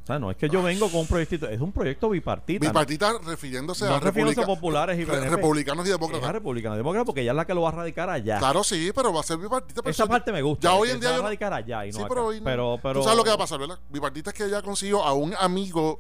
O 0.08 0.10
sea, 0.10 0.20
no 0.20 0.32
es 0.32 0.38
que 0.38 0.48
yo 0.48 0.64
vengo 0.64 0.90
con 0.90 1.02
un 1.02 1.08
proyectito, 1.08 1.50
es 1.50 1.60
un 1.60 1.74
proyecto 1.74 2.08
bipartita. 2.10 2.66
Bipartita 2.66 3.20
refiriéndose 3.26 3.84
No 3.84 3.96
a 3.96 4.00
refiriéndose 4.00 4.40
a 4.40 4.44
republica- 4.44 4.46
populares 4.62 4.98
y 5.02 5.04
PNP. 5.06 5.30
republicanos 5.32 5.86
y 5.86 5.90
Es 5.90 5.96
a 5.96 5.98
demócratas. 5.98 6.32
republicana 6.32 6.78
demócrata 6.78 7.04
porque 7.04 7.22
ella 7.24 7.32
es 7.32 7.36
la 7.36 7.46
que 7.46 7.54
lo 7.54 7.64
va 7.64 7.70
a 7.70 7.72
radicar 7.74 8.10
allá. 8.10 8.40
Claro, 8.40 8.64
sí, 8.64 8.90
pero 8.96 9.12
va 9.12 9.20
a 9.20 9.24
ser 9.24 9.38
bipartita. 9.38 9.82
pero 9.82 9.92
Esa 9.92 10.06
parte 10.06 10.32
me 10.32 10.42
gusta. 10.42 10.70
Ya 10.70 10.76
hoy 10.76 10.92
en 10.92 11.02
día 11.02 11.12
va 11.12 11.18
a 11.18 11.22
radicar 11.24 11.52
allá 11.54 11.86
y 11.86 11.90
no 11.92 11.96
Sí, 11.98 12.00
acá. 12.00 12.08
pero, 12.08 12.26
hoy 12.28 12.38
no- 12.40 12.46
pero, 12.46 12.80
pero 12.82 13.00
Tú 13.02 13.04
sabes 13.04 13.18
lo 13.18 13.24
que 13.26 13.30
va 13.32 13.36
a 13.36 13.40
pasar, 13.40 13.60
¿verdad? 13.60 13.78
Bipartita 13.90 14.30
es 14.30 14.34
que 14.34 14.46
ella 14.46 14.62
consiguió 14.62 15.04
a 15.04 15.12
un 15.12 15.36
amigo 15.38 16.00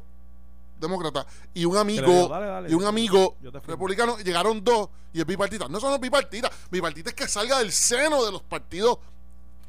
demócrata 0.79 1.25
y 1.53 1.65
un 1.65 1.75
amigo 1.75 2.07
digo, 2.07 2.27
dale, 2.29 2.45
dale, 2.45 2.71
y 2.71 2.75
un 2.75 2.85
amigo 2.85 3.35
republicano 3.65 4.17
llegaron 4.19 4.63
dos 4.63 4.87
y 5.11 5.19
es 5.19 5.25
bipartita. 5.25 5.67
No 5.67 5.81
son 5.81 5.91
los 5.91 5.99
bipartitas, 5.99 6.49
bipartita 6.71 7.09
es 7.09 7.15
que 7.17 7.27
salga 7.27 7.59
del 7.59 7.73
seno 7.73 8.23
de 8.23 8.31
los 8.31 8.41
partidos 8.41 8.99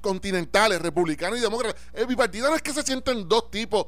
continentales, 0.00 0.80
republicanos 0.80 1.38
y 1.40 1.42
demócratas. 1.42 1.80
El 1.92 2.06
bipartita 2.06 2.48
no 2.48 2.54
es 2.54 2.62
que 2.62 2.72
se 2.72 2.84
sienten 2.84 3.28
dos 3.28 3.50
tipos. 3.50 3.86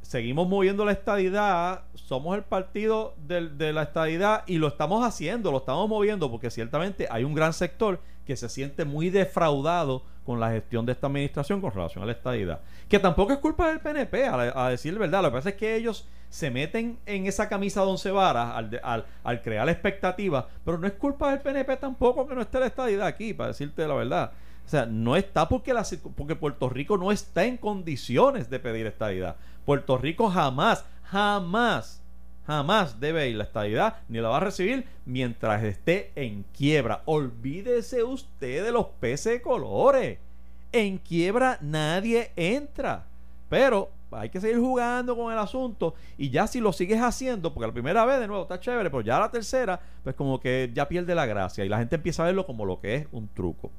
seguimos 0.01 0.47
moviendo 0.47 0.85
la 0.85 0.91
estadidad, 0.91 1.81
somos 1.95 2.35
el 2.37 2.43
partido 2.43 3.13
del- 3.27 3.57
de 3.57 3.73
la 3.73 3.83
estadidad 3.83 4.43
y 4.47 4.57
lo 4.57 4.67
estamos 4.67 5.05
haciendo, 5.05 5.51
lo 5.51 5.57
estamos 5.59 5.87
moviendo 5.89 6.29
porque 6.29 6.49
ciertamente 6.49 7.07
hay 7.09 7.23
un 7.23 7.33
gran 7.33 7.53
sector 7.53 7.99
que 8.25 8.35
se 8.35 8.49
siente 8.49 8.85
muy 8.85 9.09
defraudado 9.09 10.03
con 10.25 10.39
la 10.39 10.51
gestión 10.51 10.85
de 10.85 10.91
esta 10.91 11.07
administración 11.07 11.61
con 11.61 11.71
relación 11.71 12.03
a 12.03 12.07
la 12.07 12.13
estadidad. 12.13 12.61
Que 12.87 12.99
tampoco 12.99 13.33
es 13.33 13.39
culpa 13.39 13.69
del 13.69 13.79
PNP, 13.79 14.25
a, 14.25 14.65
a 14.65 14.69
decir 14.69 14.97
verdad. 14.97 15.21
Lo 15.23 15.29
que 15.29 15.37
pasa 15.37 15.49
es 15.49 15.55
que 15.55 15.75
ellos 15.75 16.07
se 16.31 16.49
meten 16.49 16.97
en 17.05 17.27
esa 17.27 17.49
camisa 17.49 17.81
de 17.81 17.87
once 17.87 18.09
varas 18.09 18.65
al, 19.23 19.41
crear 19.41 19.67
expectativas, 19.67 20.45
pero 20.63 20.77
no 20.77 20.87
es 20.87 20.93
culpa 20.93 21.29
del 21.29 21.41
PNP 21.41 21.75
tampoco 21.75 22.25
que 22.25 22.33
no 22.33 22.41
esté 22.41 22.59
la 22.61 22.67
estadidad 22.67 23.05
aquí, 23.05 23.33
para 23.33 23.49
decirte 23.49 23.85
la 23.85 23.93
verdad. 23.95 24.31
O 24.65 24.69
sea, 24.69 24.85
no 24.85 25.17
está 25.17 25.49
porque, 25.49 25.73
porque 26.15 26.37
Puerto 26.37 26.69
Rico 26.69 26.97
no 26.97 27.11
está 27.11 27.43
en 27.43 27.57
condiciones 27.57 28.49
de 28.49 28.59
pedir 28.59 28.87
estadidad. 28.87 29.35
Puerto 29.65 29.97
Rico 29.97 30.29
jamás, 30.29 30.85
jamás, 31.03 32.00
jamás 32.47 32.99
debe 32.99 33.29
ir 33.29 33.35
la 33.35 33.43
estadidad 33.43 33.97
ni 34.09 34.19
la 34.19 34.29
va 34.29 34.37
a 34.37 34.41
recibir 34.41 34.85
mientras 35.05 35.63
esté 35.63 36.11
en 36.15 36.43
quiebra. 36.57 37.01
Olvídese 37.05 38.03
usted 38.03 38.63
de 38.63 38.71
los 38.71 38.87
peces 38.99 39.33
de 39.33 39.41
colores. 39.41 40.19
En 40.71 40.97
quiebra 40.97 41.57
nadie 41.61 42.31
entra. 42.35 43.05
Pero 43.49 43.89
hay 44.11 44.29
que 44.29 44.41
seguir 44.41 44.59
jugando 44.59 45.15
con 45.15 45.31
el 45.31 45.39
asunto 45.39 45.93
y 46.17 46.29
ya 46.29 46.47
si 46.47 46.59
lo 46.59 46.73
sigues 46.73 47.01
haciendo, 47.01 47.53
porque 47.53 47.67
la 47.67 47.73
primera 47.73 48.05
vez 48.05 48.19
de 48.19 48.27
nuevo 48.27 48.43
está 48.43 48.59
chévere, 48.59 48.89
pero 48.89 49.01
ya 49.01 49.19
la 49.19 49.31
tercera, 49.31 49.79
pues 50.03 50.15
como 50.15 50.39
que 50.39 50.71
ya 50.73 50.87
pierde 50.87 51.15
la 51.15 51.25
gracia 51.25 51.63
y 51.63 51.69
la 51.69 51.77
gente 51.77 51.95
empieza 51.95 52.23
a 52.23 52.27
verlo 52.27 52.45
como 52.45 52.65
lo 52.65 52.79
que 52.79 52.95
es 52.95 53.07
un 53.11 53.27
truco. 53.29 53.71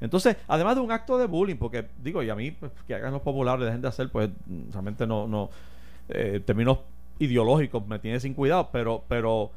Entonces, 0.00 0.36
además 0.46 0.74
de 0.74 0.82
un 0.82 0.92
acto 0.92 1.16
de 1.18 1.26
bullying, 1.26 1.56
porque 1.56 1.86
digo, 2.02 2.22
y 2.22 2.28
a 2.28 2.34
mí 2.34 2.50
pues, 2.50 2.70
que 2.86 2.94
hagan 2.94 3.12
los 3.12 3.22
populares, 3.22 3.64
dejen 3.64 3.80
de 3.80 3.88
hacer, 3.88 4.10
pues 4.10 4.30
realmente 4.70 5.06
no, 5.06 5.26
no, 5.26 5.50
eh, 6.08 6.40
términos 6.44 6.78
ideológicos 7.18 7.86
me 7.86 7.98
tiene 7.98 8.20
sin 8.20 8.34
cuidado, 8.34 8.70
pero, 8.72 9.04
pero, 9.08 9.50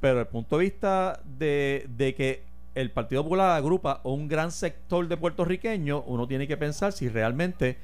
pero 0.00 0.20
el 0.20 0.26
punto 0.26 0.58
de 0.58 0.64
vista 0.64 1.20
de, 1.24 1.86
de 1.96 2.14
que 2.14 2.42
el 2.74 2.90
Partido 2.90 3.22
Popular 3.22 3.56
agrupa 3.56 4.00
un 4.04 4.28
gran 4.28 4.50
sector 4.50 5.06
de 5.06 5.16
puertorriqueños, 5.16 6.02
uno 6.06 6.26
tiene 6.26 6.46
que 6.48 6.56
pensar 6.56 6.92
si 6.92 7.08
realmente 7.08 7.76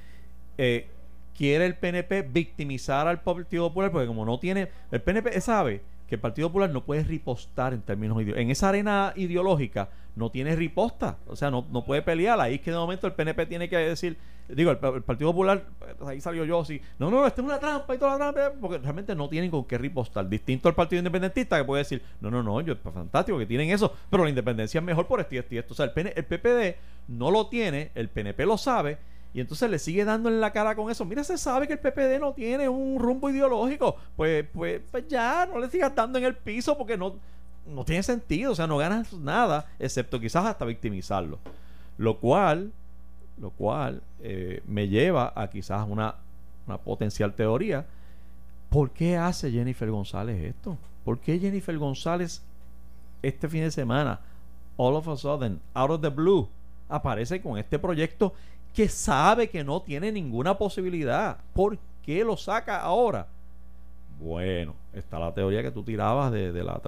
eh, 0.59 0.89
quiere 1.37 1.67
el 1.67 1.77
PNP 1.77 2.23
victimizar 2.23 3.07
al 3.07 3.23
Partido 3.23 3.69
Popular, 3.69 3.93
porque 3.93 4.07
como 4.07 4.25
no 4.25 4.39
tiene, 4.39 4.69
el 4.91 5.01
PNP 5.01 5.41
sabe 5.41 5.83
que 6.11 6.17
el 6.17 6.21
Partido 6.21 6.49
Popular 6.49 6.71
no 6.71 6.85
puede 6.85 7.05
ripostar 7.05 7.73
en 7.73 7.83
términos 7.83 8.17
ideológicos. 8.17 8.43
En 8.43 8.51
esa 8.51 8.69
arena 8.69 9.13
ideológica 9.15 9.91
no 10.17 10.29
tiene 10.29 10.57
riposta, 10.57 11.19
o 11.29 11.37
sea, 11.37 11.53
no, 11.53 11.65
no 11.71 11.85
puede 11.85 12.03
pelear. 12.03 12.41
Ahí 12.41 12.57
es 12.57 12.61
que 12.61 12.73
de 12.73 12.77
momento 12.77 13.07
el 13.07 13.13
PNP 13.13 13.47
tiene 13.47 13.69
que 13.69 13.77
decir, 13.77 14.19
digo, 14.49 14.73
el, 14.73 14.79
Partido 14.79 15.31
Popular, 15.31 15.65
pues, 15.79 16.11
ahí 16.11 16.21
salió 16.21 16.45
yo 16.45 16.61
así, 16.61 16.83
no, 16.99 17.13
no, 17.13 17.25
esto 17.29 17.43
es 17.43 17.47
una 17.47 17.61
trampa 17.61 17.95
y 17.95 17.99
toda 17.99 18.19
la 18.19 18.33
trampa, 18.33 18.61
porque 18.61 18.79
realmente 18.79 19.15
no 19.15 19.29
tienen 19.29 19.53
con 19.53 19.65
qué 19.67 19.79
ripostar. 19.79 20.29
Distinto 20.29 20.69
al 20.69 20.75
Partido 20.75 20.99
Independentista 20.99 21.57
que 21.57 21.65
puede 21.65 21.85
decir, 21.85 22.03
no, 22.21 22.29
no, 22.29 22.43
no, 22.43 22.61
yo 22.61 22.73
es 22.73 22.81
fantástico 22.81 23.39
que 23.39 23.47
tienen 23.47 23.71
eso, 23.71 23.95
pero 24.11 24.25
la 24.25 24.31
independencia 24.31 24.81
es 24.81 24.85
mejor 24.85 25.07
por 25.07 25.21
esto 25.21 25.37
y 25.37 25.39
esto 25.39 25.55
y. 25.55 25.59
O 25.59 25.75
sea, 25.75 25.93
el, 25.95 26.13
el 26.17 26.25
PPD 26.25 26.77
no 27.07 27.31
lo 27.31 27.47
tiene, 27.47 27.93
el 27.95 28.09
PNP 28.09 28.45
lo 28.45 28.59
sabe 28.59 28.99
y 29.33 29.41
entonces 29.41 29.71
le 29.71 29.79
sigue 29.79 30.05
dando 30.05 30.29
en 30.29 30.41
la 30.41 30.53
cara 30.53 30.75
con 30.75 30.91
eso. 30.91 31.05
Mira, 31.05 31.23
se 31.23 31.39
sabe 31.39 31.69
que 31.69 31.75
el 31.75 31.79
PPD 31.79 32.19
no 32.19 32.33
tiene 32.33 32.69
un 32.69 32.99
rumbo 32.99 33.31
ideológico. 33.31 33.97
Pues, 34.17 34.45
pues, 34.53 34.81
pues 34.91 35.07
ya, 35.07 35.47
no 35.47 35.61
le 35.61 35.71
sigas 35.71 35.95
dando 35.95 36.19
en 36.19 36.25
el 36.25 36.37
piso 36.37 36.77
porque 36.77 36.97
no, 36.97 37.15
no 37.67 37.85
tiene 37.85 38.03
sentido. 38.03 38.53
O 38.53 38.55
sea, 38.57 38.67
no 38.67 38.77
ganas 38.77 39.13
nada, 39.13 39.67
excepto 39.79 40.19
quizás 40.19 40.47
hasta 40.47 40.65
victimizarlo. 40.65 41.39
Lo 41.97 42.19
cual, 42.19 42.73
lo 43.41 43.51
cual 43.51 44.03
eh, 44.21 44.63
me 44.67 44.89
lleva 44.89 45.33
a 45.37 45.49
quizás 45.49 45.87
una, 45.89 46.17
una 46.67 46.79
potencial 46.79 47.33
teoría. 47.35 47.87
¿Por 48.69 48.91
qué 48.91 49.17
hace 49.17 49.53
Jennifer 49.53 49.89
González 49.91 50.43
esto? 50.43 50.77
¿Por 51.05 51.21
qué 51.21 51.39
Jennifer 51.39 51.77
González 51.79 52.43
este 53.23 53.49
fin 53.49 53.63
de 53.63 53.71
semana, 53.71 54.21
all 54.77 54.95
of 54.95 55.09
a 55.09 55.17
sudden, 55.17 55.61
out 55.75 55.91
of 55.91 56.01
the 56.01 56.09
blue, 56.09 56.49
aparece 56.89 57.41
con 57.41 57.59
este 57.59 57.79
proyecto 57.79 58.35
que 58.75 58.89
sabe 58.89 59.51
que 59.51 59.65
no 59.65 59.83
tiene 59.83 60.13
ninguna 60.13 60.57
posibilidad. 60.57 61.39
¿Por 61.53 61.79
qué 62.03 62.25
lo 62.25 62.37
saca 62.37 62.81
ahora? 62.81 63.27
Bueno, 64.19 64.75
está 64.93 65.19
la 65.19 65.33
teoría 65.33 65.63
que 65.63 65.71
tú 65.71 65.83
tirabas 65.83 66.31
de, 66.33 66.53
de 66.53 66.63
la 66.63 66.81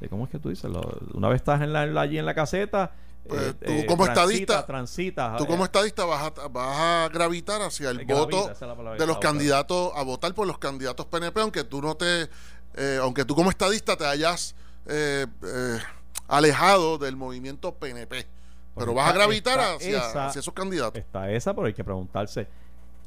de 0.00 0.08
cómo 0.08 0.24
es 0.24 0.30
que 0.30 0.38
tú 0.38 0.48
dices, 0.48 0.70
una 1.12 1.28
vez 1.28 1.36
estás 1.36 1.60
en 1.60 1.72
la, 1.72 1.82
allí 2.00 2.18
en 2.18 2.26
la 2.26 2.34
caseta, 2.34 2.92
pues, 3.26 3.54
eh, 3.60 3.82
tú 3.82 3.86
como 3.86 4.06
estadista 4.06 4.64
transita, 4.64 5.36
tú 5.36 5.46
como 5.46 5.64
estadista 5.64 6.04
vas 6.04 6.32
a, 6.38 6.48
vas 6.48 6.78
a 6.78 7.08
gravitar 7.12 7.60
hacia 7.60 7.90
el 7.90 8.04
voto 8.06 8.50
de 8.98 9.06
los 9.06 9.18
candidatos 9.18 9.92
a 9.94 10.02
votar 10.02 10.32
por 10.34 10.46
los 10.46 10.58
candidatos 10.58 11.04
PNP 11.06 11.40
aunque 11.40 11.64
tú 11.64 11.82
no 11.82 11.94
te 11.94 12.30
eh, 12.74 12.98
aunque 13.02 13.26
tú 13.26 13.34
como 13.34 13.50
estadista 13.50 13.96
te 13.96 14.06
hayas 14.06 14.54
eh, 14.86 15.26
alejado 16.28 16.96
del 16.96 17.16
movimiento 17.16 17.74
PNP 17.74 18.26
pero 18.78 18.94
vas 18.94 19.10
a 19.10 19.12
gravitar 19.12 19.58
hacia, 19.58 20.28
esos 20.28 20.52
candidatos. 20.54 20.98
Está 20.98 21.30
esa, 21.30 21.54
pero 21.54 21.66
hay 21.66 21.74
que 21.74 21.84
preguntarse, 21.84 22.46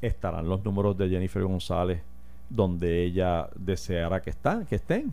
¿estarán 0.00 0.48
los 0.48 0.64
números 0.64 0.96
de 0.96 1.08
Jennifer 1.08 1.42
González 1.42 2.02
donde 2.48 3.04
ella 3.04 3.48
deseara 3.54 4.20
que, 4.20 4.30
están, 4.30 4.66
que 4.66 4.76
estén? 4.76 5.12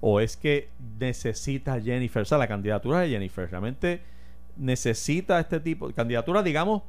¿O 0.00 0.20
es 0.20 0.36
que 0.36 0.68
necesita 0.98 1.80
Jennifer, 1.80 2.22
o 2.22 2.24
sea, 2.24 2.38
la 2.38 2.48
candidatura 2.48 3.00
de 3.00 3.10
Jennifer 3.10 3.48
realmente 3.50 4.02
necesita 4.56 5.40
este 5.40 5.60
tipo 5.60 5.88
de 5.88 5.94
candidatura, 5.94 6.42
digamos, 6.42 6.82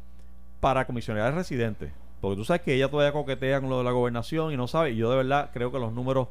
para 0.60 0.86
comisionar 0.86 1.32
de 1.32 1.38
residentes? 1.38 1.92
Porque 2.22 2.38
tú 2.38 2.46
sabes 2.46 2.62
que 2.62 2.74
ella 2.74 2.90
todavía 2.90 3.12
coquetea 3.12 3.60
con 3.60 3.70
lo 3.70 3.80
de 3.80 3.84
la 3.84 3.92
gobernación 3.92 4.54
y 4.54 4.58
no 4.58 4.68
sabe, 4.68 4.92
y 4.92 4.96
yo 4.96 5.10
de 5.10 5.18
verdad 5.18 5.50
creo 5.54 5.72
que 5.72 5.80
los 5.80 5.92
números 5.92 6.28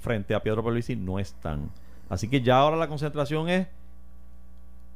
frente 0.00 0.34
a 0.34 0.42
Pedro 0.42 0.62
Pierluisi 0.62 0.96
no 0.96 1.18
están. 1.18 1.70
Así 2.08 2.28
que 2.28 2.42
ya 2.42 2.58
ahora 2.58 2.76
la 2.76 2.88
concentración 2.88 3.48
es 3.48 3.66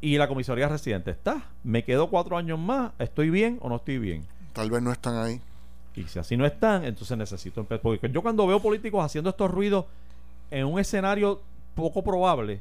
y 0.01 0.19
la 0.19 0.29
comisaría 0.29 0.69
residente 0.69 1.11
está. 1.11 1.51
Me 1.63 1.85
quedo 1.85 2.09
cuatro 2.09 2.37
años 2.37 2.59
más, 2.59 2.93
¿estoy 2.99 3.31
bien 3.31 3.59
o 3.61 3.69
no 3.69 3.77
estoy 3.77 3.99
bien? 3.99 4.27
Tal 4.53 4.71
vez 4.71 4.83
no 4.83 4.93
están 4.93 5.17
ahí. 5.17 5.41
Y 5.97 6.05
si 6.05 6.19
así 6.19 6.37
no 6.37 6.45
están, 6.45 6.85
entonces 6.85 7.17
necesito 7.17 7.61
empezar. 7.61 7.83
Porque 7.83 8.11
yo 8.11 8.23
cuando 8.23 8.47
veo 8.47 8.61
políticos 8.61 9.05
haciendo 9.05 9.31
estos 9.31 9.51
ruidos 9.51 9.87
en 10.51 10.67
un 10.67 10.79
escenario 10.79 11.41
poco 11.75 12.03
probable, 12.03 12.61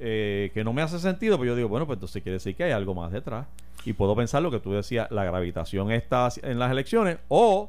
eh, 0.00 0.50
que 0.54 0.64
no 0.64 0.72
me 0.72 0.82
hace 0.82 0.98
sentido, 0.98 1.36
pues 1.36 1.48
yo 1.48 1.56
digo, 1.56 1.68
bueno, 1.68 1.86
pues 1.86 1.96
entonces 1.96 2.22
quiere 2.22 2.34
decir 2.34 2.56
que 2.56 2.64
hay 2.64 2.72
algo 2.72 2.94
más 2.94 3.12
detrás. 3.12 3.46
Y 3.84 3.92
puedo 3.92 4.16
pensar 4.16 4.42
lo 4.42 4.50
que 4.50 4.60
tú 4.60 4.72
decías, 4.72 5.10
la 5.10 5.24
gravitación 5.24 5.90
está 5.92 6.28
en 6.42 6.58
las 6.58 6.70
elecciones, 6.70 7.18
o 7.28 7.68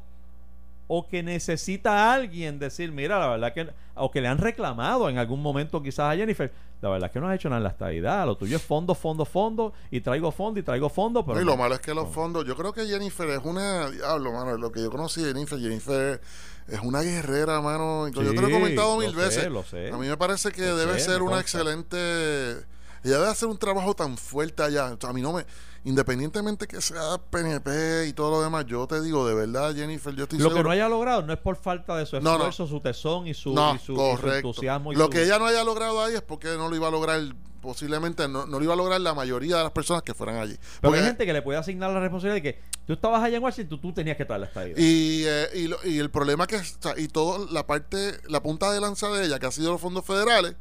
o 0.88 1.08
que 1.08 1.22
necesita 1.22 2.12
alguien 2.12 2.58
decir, 2.58 2.92
mira, 2.92 3.18
la 3.18 3.28
verdad 3.28 3.52
que, 3.52 3.68
o 3.94 4.10
que 4.10 4.20
le 4.20 4.28
han 4.28 4.38
reclamado 4.38 5.08
en 5.08 5.18
algún 5.18 5.42
momento 5.42 5.82
quizás 5.82 6.12
a 6.12 6.16
Jennifer, 6.16 6.52
la 6.80 6.90
verdad 6.90 7.06
es 7.08 7.12
que 7.12 7.20
no 7.20 7.28
has 7.28 7.34
hecho 7.34 7.48
nada 7.48 7.58
en 7.58 7.64
la 7.64 7.70
estadidad, 7.70 8.26
lo 8.26 8.36
tuyo 8.36 8.56
es 8.56 8.62
fondo, 8.62 8.94
fondo, 8.94 9.24
fondo, 9.24 9.72
y 9.90 10.00
traigo 10.00 10.30
fondo 10.30 10.60
y 10.60 10.62
traigo 10.62 10.88
fondo, 10.88 11.24
pero... 11.24 11.40
y 11.40 11.44
lo 11.44 11.56
malo 11.56 11.74
es 11.74 11.80
que 11.80 11.94
los 11.94 12.08
fondos, 12.08 12.44
yo 12.46 12.56
creo 12.56 12.72
que 12.72 12.86
Jennifer 12.86 13.28
es 13.30 13.40
una, 13.44 13.90
diablo, 13.90 14.32
mano, 14.32 14.56
lo 14.56 14.70
que 14.70 14.82
yo 14.82 14.90
conocí 14.90 15.22
de 15.22 15.28
Jennifer, 15.32 15.58
Jennifer 15.58 16.20
es 16.68 16.80
una 16.80 17.02
guerrera, 17.02 17.60
mano, 17.60 18.08
yo 18.08 18.34
te 18.34 18.40
lo 18.40 18.48
he 18.48 18.52
comentado 18.52 18.96
mil 18.98 19.14
veces, 19.14 19.46
a 19.46 19.96
mí 19.96 20.06
me 20.06 20.16
parece 20.16 20.52
que 20.52 20.62
debe 20.62 21.00
ser 21.00 21.22
una 21.22 21.40
excelente 21.40 22.64
ella 23.06 23.18
debe 23.18 23.30
hacer 23.30 23.48
un 23.48 23.56
trabajo 23.56 23.94
tan 23.94 24.16
fuerte 24.16 24.64
allá. 24.64 24.96
a 25.00 25.12
mí 25.12 25.22
no 25.22 25.32
me. 25.32 25.46
Independientemente 25.86 26.66
que 26.66 26.80
sea 26.80 27.16
PNP 27.30 28.08
y 28.08 28.12
todo 28.12 28.32
lo 28.32 28.42
demás, 28.42 28.66
yo 28.66 28.88
te 28.88 29.00
digo, 29.00 29.24
de 29.24 29.36
verdad, 29.36 29.72
Jennifer, 29.72 30.12
yo 30.16 30.24
estoy 30.24 30.40
Lo 30.40 30.52
que 30.52 30.64
no 30.64 30.70
haya 30.70 30.88
logrado 30.88 31.22
no 31.22 31.32
es 31.32 31.38
por 31.38 31.54
falta 31.54 31.96
de 31.96 32.04
su 32.06 32.16
esfuerzo, 32.16 32.66
su 32.66 32.80
tesón 32.80 33.28
y 33.28 33.34
su, 33.34 33.56
entusiasmo. 33.56 34.92
lo 34.92 35.08
que 35.08 35.22
ella 35.22 35.38
no 35.38 35.46
haya 35.46 35.62
logrado 35.62 36.02
ahí 36.02 36.16
es 36.16 36.22
porque 36.22 36.48
no 36.56 36.68
lo 36.68 36.74
iba 36.74 36.88
a 36.88 36.90
lograr 36.90 37.20
posiblemente 37.60 38.26
no, 38.26 38.46
lo 38.46 38.60
iba 38.62 38.72
a 38.72 38.76
lograr 38.76 39.00
la 39.00 39.14
mayoría 39.14 39.58
de 39.58 39.62
las 39.62 39.70
personas 39.70 40.02
que 40.02 40.12
fueran 40.12 40.38
allí. 40.38 40.58
Pero 40.80 40.92
hay 40.92 41.04
gente 41.04 41.24
que 41.24 41.32
le 41.32 41.42
puede 41.42 41.58
asignar 41.58 41.92
la 41.92 42.00
responsabilidad 42.00 42.42
de 42.42 42.42
que 42.42 42.60
tú 42.84 42.94
estabas 42.94 43.22
allá 43.22 43.36
en 43.36 43.44
Washington, 43.44 43.80
tú 43.80 43.92
tenías 43.92 44.16
que 44.16 44.24
traer 44.24 44.40
la 44.40 44.46
estadía. 44.48 44.74
Y, 44.76 45.22
eh, 45.24 45.68
y, 45.84 45.98
el 45.98 46.10
problema 46.10 46.48
que, 46.48 46.60
y 46.96 47.06
toda 47.06 47.46
la 47.52 47.64
parte, 47.64 48.18
la 48.28 48.42
punta 48.42 48.72
de 48.72 48.80
lanza 48.80 49.08
de 49.10 49.26
ella, 49.26 49.38
que 49.38 49.46
ha 49.46 49.52
sido 49.52 49.70
los 49.70 49.80
fondos 49.80 50.04
federales, 50.04 50.56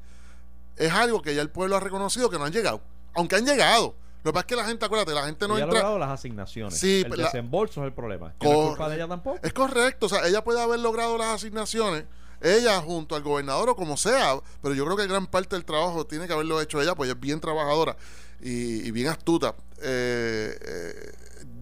es 0.77 0.91
algo 0.91 1.23
que 1.23 1.33
ya 1.33 1.41
el 1.41 1.49
pueblo 1.49 1.77
ha 1.77 1.79
reconocido 1.79 2.29
que 2.29 2.37
no 2.37 2.45
han 2.45 2.53
llegado. 2.53 2.81
Aunque 3.15 3.37
han 3.37 3.45
llegado. 3.45 3.95
Lo 4.25 4.31
que 4.31 4.33
pasa 4.33 4.41
es 4.41 4.47
que 4.47 4.55
la 4.55 4.65
gente, 4.65 4.83
acuérdate, 4.83 5.13
la 5.13 5.25
gente 5.27 5.47
no 5.47 5.55
ella 5.55 5.65
entra. 5.65 5.81
ha 5.81 5.83
logrado 5.83 5.99
las 5.99 6.09
asignaciones. 6.09 6.79
Sí, 6.79 7.03
el 7.05 7.11
desembolso 7.11 7.81
es 7.81 7.85
el 7.85 7.93
problema. 7.93 8.33
no 8.41 8.49
es 8.49 8.67
culpa 8.69 8.89
de 8.89 8.95
ella 8.95 9.07
tampoco. 9.07 9.39
Es 9.43 9.53
correcto. 9.53 10.07
O 10.07 10.09
sea, 10.09 10.27
ella 10.27 10.43
puede 10.43 10.59
haber 10.59 10.79
logrado 10.79 11.15
las 11.15 11.27
asignaciones, 11.27 12.05
ella 12.41 12.81
junto 12.81 13.15
al 13.15 13.21
gobernador 13.21 13.69
o 13.69 13.75
como 13.75 13.97
sea, 13.97 14.39
pero 14.63 14.73
yo 14.73 14.83
creo 14.83 14.97
que 14.97 15.05
gran 15.05 15.27
parte 15.27 15.55
del 15.55 15.63
trabajo 15.63 16.07
tiene 16.07 16.25
que 16.25 16.33
haberlo 16.33 16.59
hecho 16.59 16.81
ella, 16.81 16.95
pues 16.95 17.07
ella 17.07 17.13
es 17.13 17.19
bien 17.19 17.39
trabajadora 17.39 17.97
y, 18.41 18.89
bien 18.89 19.09
astuta. 19.09 19.53
Eh, 19.83 20.57
eh, 20.59 21.13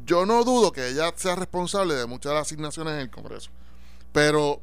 yo 0.05 0.25
no 0.25 0.45
dudo 0.45 0.71
que 0.71 0.87
ella 0.87 1.11
sea 1.17 1.35
responsable 1.35 1.95
de 1.95 2.05
muchas 2.05 2.29
de 2.29 2.35
las 2.35 2.47
asignaciones 2.47 2.93
en 2.93 2.99
el 3.01 3.09
Congreso, 3.09 3.51
pero 4.13 4.61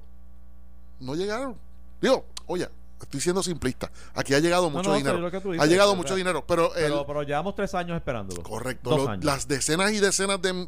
no 1.00 1.14
llegaron. 1.14 1.54
Digo, 2.00 2.24
oye, 2.46 2.66
estoy 3.04 3.20
siendo 3.20 3.42
simplista. 3.42 3.90
Aquí 4.14 4.34
ha 4.34 4.40
llegado 4.40 4.70
mucho 4.70 4.94
dinero. 4.94 5.30
ha 5.58 5.66
llegado 5.66 5.94
mucho 5.96 6.14
dinero, 6.14 6.44
pero, 6.46 6.72
pero, 6.74 7.22
llevamos 7.22 7.54
tres 7.54 7.74
años 7.74 7.96
esperándolo. 7.96 8.42
Correcto. 8.42 9.16
Las 9.22 9.48
decenas 9.48 9.92
y 9.92 10.00
decenas 10.00 10.40
de, 10.42 10.66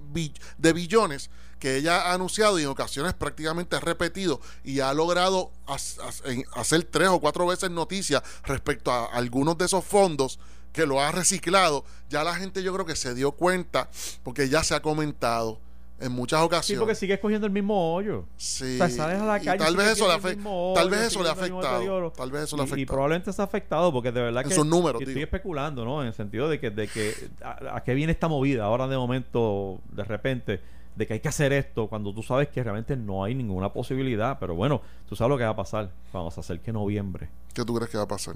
de 0.58 0.72
billones 0.72 1.30
que 1.58 1.76
ella 1.76 2.08
ha 2.08 2.14
anunciado 2.14 2.58
y 2.58 2.64
en 2.64 2.68
ocasiones 2.68 3.14
prácticamente 3.14 3.76
ha 3.76 3.80
repetido 3.80 4.40
y 4.64 4.80
ha 4.80 4.92
logrado 4.92 5.52
hacer 5.66 6.82
tres 6.82 7.08
o 7.08 7.20
cuatro 7.20 7.46
veces 7.46 7.70
noticias 7.70 8.20
respecto 8.42 8.90
a 8.90 9.06
algunos 9.06 9.56
de 9.58 9.66
esos 9.66 9.84
fondos 9.84 10.40
que 10.72 10.86
lo 10.86 11.00
ha 11.00 11.12
reciclado, 11.12 11.84
ya 12.08 12.24
la 12.24 12.34
gente 12.34 12.62
yo 12.62 12.72
creo 12.72 12.86
que 12.86 12.96
se 12.96 13.14
dio 13.14 13.32
cuenta 13.32 13.90
porque 14.24 14.48
ya 14.48 14.64
se 14.64 14.74
ha 14.74 14.82
comentado 14.82 15.60
en 16.02 16.12
muchas 16.12 16.40
Sí, 16.40 16.44
ocasiones. 16.46 16.80
porque 16.80 16.94
sigues 16.94 17.18
cogiendo 17.20 17.46
el 17.46 17.52
mismo 17.52 17.94
hoyo. 17.94 18.26
Sí, 18.36 18.74
O 18.74 18.76
sea, 18.78 18.88
sales 18.88 19.20
a 19.20 19.24
la 19.26 19.38
y 19.40 19.44
calle. 19.44 19.58
tal 19.58 19.74
y 19.74 19.76
vez 19.76 19.86
eso 19.92 20.08
le 20.08 20.34
mismo 20.34 20.72
Tal 20.74 20.86
hoyo, 20.88 20.96
vez 20.96 21.06
eso 21.06 21.22
le 21.22 21.28
ha 21.28 21.32
afectado. 21.32 22.10
Tal 22.12 22.30
vez 22.30 22.42
eso 22.42 22.56
le 22.56 22.62
ha 22.62 22.64
Y- 22.64 22.68
Y, 22.68 22.72
afectado. 22.72 22.94
probablemente 22.94 23.32
se 23.32 23.40
ha 23.42 23.44
afectado 23.44 23.92
porque 23.92 24.12
de 24.12 24.20
verdad 24.20 24.42
En 24.42 24.48
que 24.48 24.54
sus 24.54 24.66
números, 24.66 25.00
y 25.00 25.04
estoy 25.04 25.22
especulando, 25.22 25.84
¿no? 25.84 26.00
En 26.02 26.08
el 26.08 26.14
sentido 26.14 26.48
de 26.48 26.58
que, 26.60 26.70
de 26.70 26.88
que 26.88 27.12
a, 27.44 27.76
a 27.76 27.82
qué 27.84 27.94
viene 27.94 28.12
esta 28.12 28.28
movida 28.28 28.64
ahora 28.64 28.86
de 28.88 28.96
momento, 28.96 29.80
de 29.92 30.04
repente, 30.04 30.60
de 30.94 31.06
que 31.06 31.14
hay 31.14 31.20
que 31.20 31.28
hacer 31.28 31.52
esto 31.54 31.88
cuando 31.88 32.12
tú 32.12 32.22
sabes 32.22 32.48
que 32.48 32.62
realmente 32.62 32.96
no 32.96 33.24
hay 33.24 33.34
ninguna 33.34 33.72
posibilidad. 33.72 34.38
Pero 34.38 34.54
bueno, 34.54 34.82
tú 35.08 35.16
sabes 35.16 35.30
lo 35.30 35.38
que 35.38 35.44
va 35.44 35.50
a 35.50 35.56
pasar 35.56 35.90
cuando 36.10 36.30
se 36.30 36.40
acerque 36.40 36.70
noviembre 36.72 37.28
¿Qué 37.54 37.64
tú 37.64 37.74
crees 37.74 37.90
que 37.90 37.96
va 37.96 38.04
a 38.04 38.08
pasar? 38.08 38.34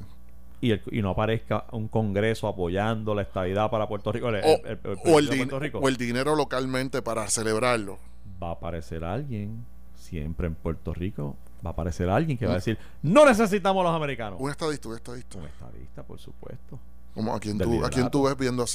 Y, 0.60 0.70
el- 0.72 0.82
y 0.90 1.02
no 1.02 1.10
aparezca 1.10 1.64
un 1.72 1.88
congreso 1.88 2.48
apoyando 2.48 3.14
la 3.14 3.22
estabilidad 3.22 3.70
para 3.70 3.86
Puerto 3.86 4.10
Rico. 4.12 4.28
el- 4.30 4.36
O, 4.36 4.40
el- 4.66 4.78
o 4.84 5.18
el 5.18 5.28
Puerto 5.28 5.58
Rico. 5.58 5.78
o 5.80 5.88
el 5.88 5.96
dinero 5.96 6.34
localmente 6.34 7.02
para 7.02 7.28
celebrarlo. 7.28 7.98
va 8.42 8.48
a 8.48 8.52
aparecer 8.52 9.02
alguien, 9.04 9.64
siempre 9.94 10.46
en 10.46 10.54
Puerto 10.54 10.92
Rico, 10.92 11.36
va 11.64 11.70
a 11.70 11.72
aparecer 11.72 12.08
alguien 12.10 12.36
que 12.36 12.44
va 12.46 12.52
a 12.52 12.56
decir, 12.56 12.76
no 13.02 13.24
necesitamos 13.24 13.80
a 13.80 13.84
los 13.88 13.96
americanos. 13.96 14.38
Un 14.40 14.50
estadista, 14.50 14.88
un 14.88 14.94
estadista. 14.96 15.38
Un 15.38 15.44
estadista, 15.46 16.02
por 16.02 16.18
supuesto. 16.18 16.78
Como 17.14 17.34
a 17.34 17.40
quien 17.40 17.56
tú, 17.56 17.82
a 17.84 17.88
quien 17.88 18.10
tú 18.10 18.24
ves 18.24 18.36
viendo, 18.36 18.62
a 18.64 18.66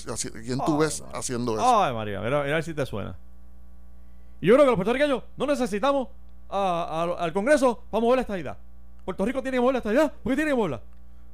quien 0.43 0.57
tú 0.65 0.77
ves 0.79 1.03
haciendo 1.13 1.53
eso. 1.53 1.83
Ay, 1.83 1.93
María, 1.93 2.19
mira, 2.21 2.39
mira 2.41 2.53
a 2.53 2.55
ver 2.55 2.63
si 2.63 2.73
te 2.73 2.83
suena. 2.87 3.15
Y 4.41 4.47
yo 4.47 4.55
creo 4.55 4.65
que 4.65 4.71
los 4.71 4.75
puertorriqueños 4.77 5.21
no 5.37 5.45
necesitamos 5.45 6.07
a- 6.49 7.03
a- 7.19 7.23
al 7.23 7.33
Congreso 7.33 7.83
para 7.91 8.01
mover 8.01 8.15
la 8.17 8.21
estadidad. 8.21 8.57
Puerto 9.05 9.23
Rico 9.25 9.41
tiene 9.43 9.57
que 9.57 9.61
mover 9.61 9.73
la 9.73 9.79
estadidad 9.79 10.11
porque 10.23 10.35
tiene 10.37 10.51
que 10.51 10.55
moverla. 10.55 10.81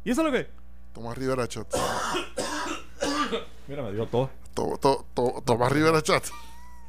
¿Y 0.08 0.12
eso 0.12 0.22
es 0.22 0.28
lo 0.28 0.32
que? 0.32 0.48
Tomás 0.93 1.17
Rivera 1.17 1.46
Chat. 1.50 1.67
Mira, 3.67 3.84
me 3.84 3.91
dio 3.91 4.06
todo. 4.08 4.30
To- 4.54 4.78
to- 4.78 5.06
to- 5.13 5.43
Tomás 5.46 5.70
Rivera 5.70 6.02
Chat. 6.02 6.24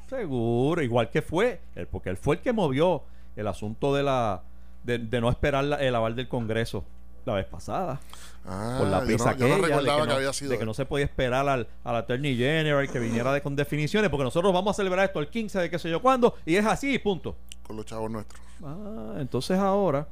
Seguro, 0.08 0.80
igual 0.82 1.10
que 1.10 1.20
fue, 1.20 1.60
él, 1.74 1.88
porque 1.88 2.10
él 2.10 2.16
fue 2.16 2.36
el 2.36 2.42
que 2.42 2.52
movió 2.52 3.02
el 3.34 3.48
asunto 3.48 3.92
de 3.92 4.04
la 4.04 4.42
de, 4.84 4.98
de 4.98 5.20
no 5.20 5.30
esperar 5.30 5.64
la- 5.64 5.76
el 5.78 5.96
aval 5.96 6.14
del 6.14 6.28
Congreso 6.28 6.84
la 7.26 7.34
vez 7.34 7.46
pasada. 7.46 7.98
Ah, 8.46 8.76
por 8.78 8.86
la 8.86 9.00
yo 9.00 9.06
prisa 9.06 9.32
no, 9.32 9.36
yo 9.36 9.48
no 9.48 9.54
aquella, 9.54 9.66
recordaba 9.66 9.96
de, 9.96 10.02
que 10.02 10.06
que 10.06 10.08
no, 10.12 10.14
había 10.18 10.32
sido. 10.32 10.50
de 10.52 10.58
que 10.60 10.64
no 10.64 10.72
se 10.74 10.86
podía 10.86 11.04
esperar 11.06 11.48
al, 11.48 11.66
al 11.82 11.96
Attorney 11.96 12.36
General 12.36 12.88
que 12.88 13.00
viniera 13.00 13.32
de, 13.32 13.42
con 13.42 13.56
definiciones, 13.56 14.10
porque 14.10 14.22
nosotros 14.22 14.52
vamos 14.52 14.70
a 14.70 14.74
celebrar 14.76 15.04
esto 15.06 15.18
el 15.18 15.28
15 15.28 15.58
de 15.58 15.68
qué 15.70 15.78
sé 15.80 15.90
yo 15.90 16.00
cuándo, 16.00 16.36
y 16.46 16.54
es 16.54 16.64
así, 16.64 17.00
punto. 17.00 17.36
con 17.66 17.74
los 17.76 17.84
chavos 17.84 18.10
nuestros. 18.12 18.40
Ah, 18.64 19.16
entonces 19.18 19.58
ahora, 19.58 20.06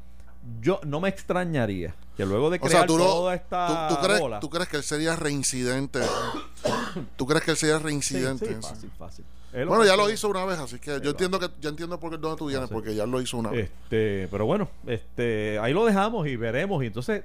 yo 0.60 0.80
no 0.84 1.00
me 1.00 1.08
extrañaría 1.08 1.94
que 2.16 2.24
luego 2.24 2.50
de 2.50 2.56
O 2.56 2.60
crear 2.60 2.78
sea, 2.80 2.86
tú, 2.86 2.98
no- 2.98 3.04
toda 3.04 3.34
esta 3.34 3.88
tú, 3.88 3.94
tú 3.96 4.00
crees, 4.02 4.20
bola. 4.20 4.40
tú 4.40 4.50
crees 4.50 4.68
que 4.68 4.76
él 4.78 4.82
sería 4.82 5.16
reincidente. 5.16 6.00
¿Tú 7.16 7.26
crees 7.26 7.44
que 7.44 7.50
él 7.52 7.56
sería 7.56 7.78
reincidente? 7.78 8.46
sí, 8.46 8.54
fácil, 8.60 8.90
fácil. 8.98 9.24
Él 9.52 9.66
Bueno, 9.66 9.84
ya 9.84 9.96
lo 9.96 10.10
hizo 10.10 10.28
una 10.28 10.44
vez, 10.44 10.58
así 10.58 10.78
que 10.78 10.90
yo 10.92 10.98
lo 11.04 11.10
entiendo 11.10 11.38
que 11.38 11.48
ya 11.60 11.70
entiendo 11.70 11.98
por 11.98 12.10
qué 12.10 12.18
dónde 12.18 12.36
tú 12.36 12.46
vienes, 12.46 12.68
porque 12.68 12.94
ya 12.94 13.06
lo 13.06 13.20
hizo 13.22 13.38
una 13.38 13.50
vez. 13.50 13.70
Este, 13.70 14.28
pero 14.30 14.44
bueno, 14.44 14.68
este, 14.86 15.58
ahí 15.60 15.72
lo 15.72 15.84
dejamos 15.86 16.26
y 16.26 16.36
veremos. 16.36 16.82
Y 16.82 16.88
entonces, 16.88 17.22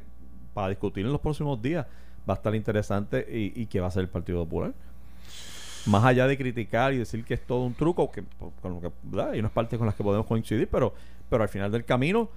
para 0.54 0.70
discutir 0.70 1.06
en 1.06 1.12
los 1.12 1.20
próximos 1.20 1.62
días, 1.62 1.86
va 2.30 2.34
a 2.36 2.38
estar 2.38 2.56
interesante 2.56 3.28
y, 3.30 3.62
y 3.62 3.66
qué 3.66 3.80
va 3.82 3.88
a 3.88 3.90
hacer 3.90 4.02
el 4.04 4.10
Partido 4.10 4.44
Popular. 4.46 4.74
Más 5.88 6.04
allá 6.06 6.28
de 6.28 6.38
criticar 6.38 6.94
y 6.94 6.98
decir 7.00 7.26
que 7.26 7.34
es 7.34 7.42
todo 7.46 7.64
un 7.64 7.74
truco, 7.74 8.12
que 8.12 8.24
con 8.62 8.76
lo 8.76 8.82
que 8.82 8.92
¿verdad? 9.04 9.32
hay 9.32 9.40
unas 9.40 9.52
partes 9.52 9.78
con 9.78 9.88
las 9.88 9.96
que 9.96 10.04
podemos 10.04 10.28
coincidir, 10.28 10.68
pero, 10.70 10.94
pero 11.30 11.44
al 11.44 11.50
final 11.50 11.72
del 11.72 11.84
camino 11.86 12.30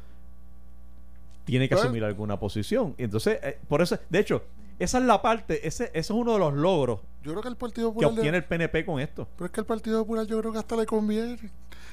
tiene 1.45 1.69
que 1.69 1.75
asumir 1.75 2.05
alguna 2.05 2.39
posición. 2.39 2.95
Y 2.99 3.05
entonces, 3.05 3.39
eh, 3.43 3.59
por 3.69 3.83
eso, 3.83 3.99
de 4.09 4.19
hecho, 4.19 4.43
esa 4.79 4.99
es 4.99 5.05
la 5.05 5.23
parte, 5.23 5.67
ese, 5.67 5.85
ese 5.87 5.99
es 5.99 6.11
uno 6.11 6.33
de 6.33 6.39
los 6.41 6.53
logros 6.55 7.01
Yo 7.23 7.31
creo 7.33 7.43
que 7.43 7.49
el 7.49 7.57
Partido 7.57 7.89
que 7.91 7.95
Popular. 7.95 8.13
le- 8.13 8.19
obtiene 8.21 8.39
el 8.39 8.45
PNP 8.45 8.85
con 8.85 8.99
esto. 9.01 9.29
Pero 9.37 9.47
es 9.47 9.53
que 9.53 9.61
el 9.61 9.67
Partido 9.67 10.01
Popular 10.01 10.27
yo 10.27 10.41
creo 10.41 10.53
que 10.53 10.59
hasta 10.59 10.75
le 10.77 10.85
conviene. 10.87 11.39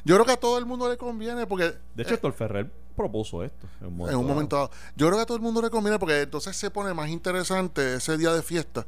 Yo 0.04 0.16
creo 0.16 0.26
que 0.26 0.32
a 0.32 0.38
todo 0.38 0.58
el 0.58 0.66
mundo 0.66 0.90
le 0.90 0.98
conviene 0.98 1.46
porque. 1.46 1.74
De 1.96 2.04
hecho, 2.04 2.16
Héctor 2.16 2.34
Ferrer 2.34 2.72
propuso 2.96 3.44
esto 3.44 3.68
en 3.82 3.88
un 3.88 3.98
momento 3.98 4.12
en 4.14 4.18
un 4.20 4.24
dado. 4.26 4.34
momento 4.36 4.56
dado. 4.56 4.72
Yo 4.96 5.06
creo 5.08 5.18
que 5.18 5.24
a 5.24 5.26
todo 5.26 5.38
el 5.38 5.44
mundo 5.44 5.62
le 5.62 5.70
conviene 5.70 6.00
porque 6.00 6.22
entonces 6.22 6.56
se 6.58 6.72
pone 6.72 6.94
más 6.96 7.10
interesante 7.10 7.96
ese 7.96 8.18
día 8.18 8.34
de 8.34 8.42
fiesta. 8.42 8.88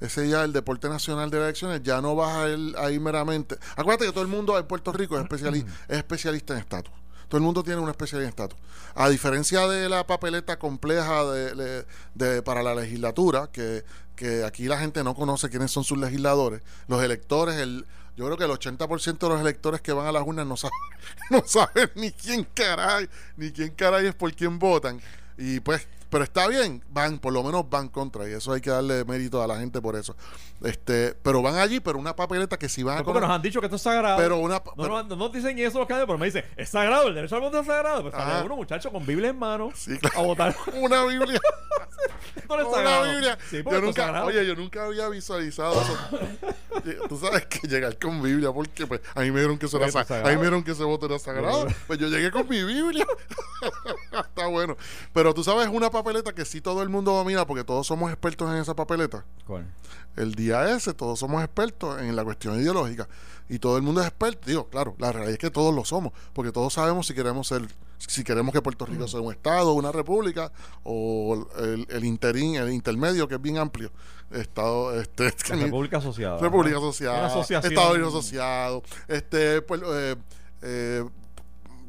Ese 0.00 0.22
día 0.22 0.40
del 0.42 0.52
deporte 0.52 0.88
nacional 0.88 1.30
de 1.30 1.38
las 1.38 1.44
elecciones 1.46 1.82
ya 1.82 2.00
no 2.00 2.14
vas 2.14 2.34
a 2.36 2.48
ir 2.50 2.74
ahí 2.78 2.98
meramente. 2.98 3.56
Acuérdate 3.76 4.06
que 4.06 4.12
todo 4.12 4.22
el 4.22 4.28
mundo 4.28 4.58
en 4.58 4.66
Puerto 4.66 4.92
Rico 4.92 5.18
es, 5.18 5.24
especiali- 5.24 5.64
es 5.88 5.96
especialista 5.98 6.54
en 6.54 6.60
estatus. 6.60 6.92
Todo 7.30 7.38
el 7.38 7.44
mundo 7.44 7.62
tiene 7.62 7.80
una 7.80 7.92
especialidad 7.92 8.24
en 8.26 8.30
estatus. 8.30 8.58
A 8.94 9.08
diferencia 9.08 9.66
de 9.68 9.88
la 9.88 10.06
papeleta 10.06 10.58
compleja 10.58 11.24
de, 11.24 11.54
de- 11.54 11.86
de- 12.14 12.42
para 12.42 12.62
la 12.62 12.74
legislatura, 12.74 13.48
que, 13.52 13.84
que 14.16 14.44
aquí 14.44 14.64
la 14.64 14.78
gente 14.78 15.02
no 15.04 15.14
conoce 15.14 15.48
quiénes 15.48 15.70
son 15.70 15.84
sus 15.84 15.96
legisladores, 15.96 16.60
los 16.88 17.02
electores, 17.02 17.56
el, 17.56 17.86
yo 18.16 18.26
creo 18.26 18.36
que 18.36 18.44
el 18.44 18.50
80% 18.50 19.18
de 19.18 19.28
los 19.28 19.40
electores 19.40 19.80
que 19.80 19.92
van 19.92 20.06
a 20.08 20.12
las 20.12 20.26
urnas 20.26 20.44
no 20.44 20.56
saben, 20.56 20.76
no 21.30 21.42
saben 21.46 21.88
ni 21.94 22.10
quién 22.10 22.46
caray, 22.52 23.08
ni 23.36 23.52
quién 23.52 23.70
caray 23.70 24.06
es 24.08 24.14
por 24.14 24.34
quién 24.34 24.58
votan. 24.58 25.00
Y 25.38 25.60
pues, 25.60 25.86
pero 26.10 26.24
está 26.24 26.46
bien, 26.48 26.84
van, 26.90 27.18
por 27.18 27.32
lo 27.32 27.42
menos 27.42 27.70
van 27.70 27.88
contra, 27.88 28.28
y 28.28 28.32
eso 28.32 28.52
hay 28.52 28.60
que 28.60 28.70
darle 28.70 29.04
mérito 29.04 29.42
a 29.42 29.46
la 29.46 29.58
gente 29.58 29.80
por 29.80 29.96
eso. 29.96 30.16
Este, 30.62 31.14
pero 31.22 31.40
van 31.40 31.54
allí, 31.56 31.80
pero 31.80 31.98
una 31.98 32.14
papeleta 32.14 32.58
que 32.58 32.68
si 32.68 32.82
van 32.82 32.96
a 32.96 32.98
No, 32.98 33.04
porque 33.06 33.20
coger- 33.20 33.28
nos 33.28 33.30
han 33.36 33.42
dicho 33.42 33.60
que 33.60 33.66
esto 33.66 33.76
es 33.76 33.82
sagrado. 33.82 34.18
pero 34.18 34.36
una 34.38 34.56
No, 34.56 34.74
pero- 34.76 35.02
no, 35.16 35.28
dicen 35.30 35.58
eso 35.58 35.78
los 35.78 35.88
candidatos, 35.88 36.06
pero 36.08 36.18
me 36.18 36.26
dicen, 36.26 36.44
es 36.56 36.68
sagrado, 36.68 37.08
el 37.08 37.14
derecho 37.14 37.36
al 37.36 37.40
voto 37.40 37.60
es 37.60 37.66
sagrado. 37.66 38.02
Pues 38.02 38.14
sale 38.14 38.44
uno, 38.44 38.56
muchacho, 38.56 38.90
con 38.92 39.06
Biblia 39.06 39.30
en 39.30 39.38
mano 39.38 39.70
Sí, 39.74 39.96
claro. 39.98 40.18
a 40.18 40.22
votar. 40.22 40.56
una 40.74 41.04
Biblia. 41.04 41.40
No 42.48 42.58
es 42.60 42.66
una. 42.66 43.02
Biblia. 43.02 43.38
Sí, 43.48 43.56
yo 43.56 43.58
esto 43.60 43.76
es 43.76 43.82
nunca, 43.82 44.24
oye, 44.24 44.46
yo 44.46 44.54
nunca 44.56 44.84
había 44.86 45.08
visualizado 45.08 45.80
eso. 45.80 45.98
Tú 47.08 47.18
sabes 47.18 47.46
que 47.46 47.66
llegar 47.66 47.98
con 47.98 48.22
Biblia, 48.22 48.52
porque 48.52 48.86
pues, 48.86 49.00
a 49.14 49.20
mí 49.20 49.30
me 49.30 49.40
dijeron 49.40 49.58
que 49.58 49.66
eso 49.66 49.76
era 49.76 49.90
sagrado. 49.90 50.08
sagrado. 50.08 50.28
A 50.28 50.30
mí 50.30 50.36
me 50.36 50.42
dijeron 50.42 50.64
que 50.64 50.72
ese 50.72 50.84
voto 50.84 51.06
era 51.06 51.18
sagrado. 51.18 51.66
Pues 51.86 51.98
yo 51.98 52.08
llegué 52.08 52.30
con 52.30 52.48
mi 52.48 52.62
Biblia. 52.62 53.06
Está 54.12 54.46
bueno. 54.46 54.76
Pero 55.12 55.34
tú 55.34 55.44
sabes 55.44 55.68
una 55.68 55.90
papeleta 55.90 56.32
que 56.32 56.44
sí 56.44 56.60
todo 56.60 56.82
el 56.82 56.88
mundo 56.88 57.12
domina, 57.12 57.46
porque 57.46 57.64
todos 57.64 57.86
somos 57.86 58.10
expertos 58.10 58.50
en 58.50 58.56
esa 58.56 58.74
papeleta. 58.74 59.24
¿Cuál? 59.46 59.66
El 60.16 60.34
día 60.34 60.74
ese, 60.74 60.94
todos 60.94 61.18
somos 61.18 61.42
expertos 61.42 62.00
en 62.00 62.14
la 62.16 62.24
cuestión 62.24 62.60
ideológica. 62.60 63.08
Y 63.48 63.58
todo 63.58 63.76
el 63.76 63.82
mundo 63.82 64.00
es 64.00 64.06
experto. 64.06 64.46
Digo, 64.46 64.68
claro, 64.68 64.94
la 64.98 65.12
realidad 65.12 65.32
es 65.32 65.38
que 65.38 65.50
todos 65.50 65.74
lo 65.74 65.84
somos. 65.84 66.12
Porque 66.32 66.52
todos 66.52 66.72
sabemos 66.72 67.06
si 67.06 67.14
queremos 67.14 67.48
ser, 67.48 67.62
si 68.06 68.24
queremos 68.24 68.52
que 68.52 68.62
Puerto 68.62 68.86
Rico 68.86 69.06
sea 69.06 69.20
un 69.20 69.32
estado, 69.32 69.72
una 69.74 69.92
república, 69.92 70.50
o 70.84 71.46
el, 71.58 71.86
el 71.90 72.04
interín, 72.04 72.56
el 72.56 72.70
intermedio, 72.72 73.28
que 73.28 73.34
es 73.36 73.42
bien 73.42 73.58
amplio. 73.58 73.90
Estado, 74.30 74.98
este, 75.00 75.24
República 75.66 75.98
Asociada. 75.98 76.38
República 76.38 76.76
Asociada, 76.78 77.28
Unidos 77.94 78.14
Asociado, 78.14 78.82
este, 79.08 79.60
pues, 79.62 79.82
eh, 79.84 80.16
eh, 80.62 81.04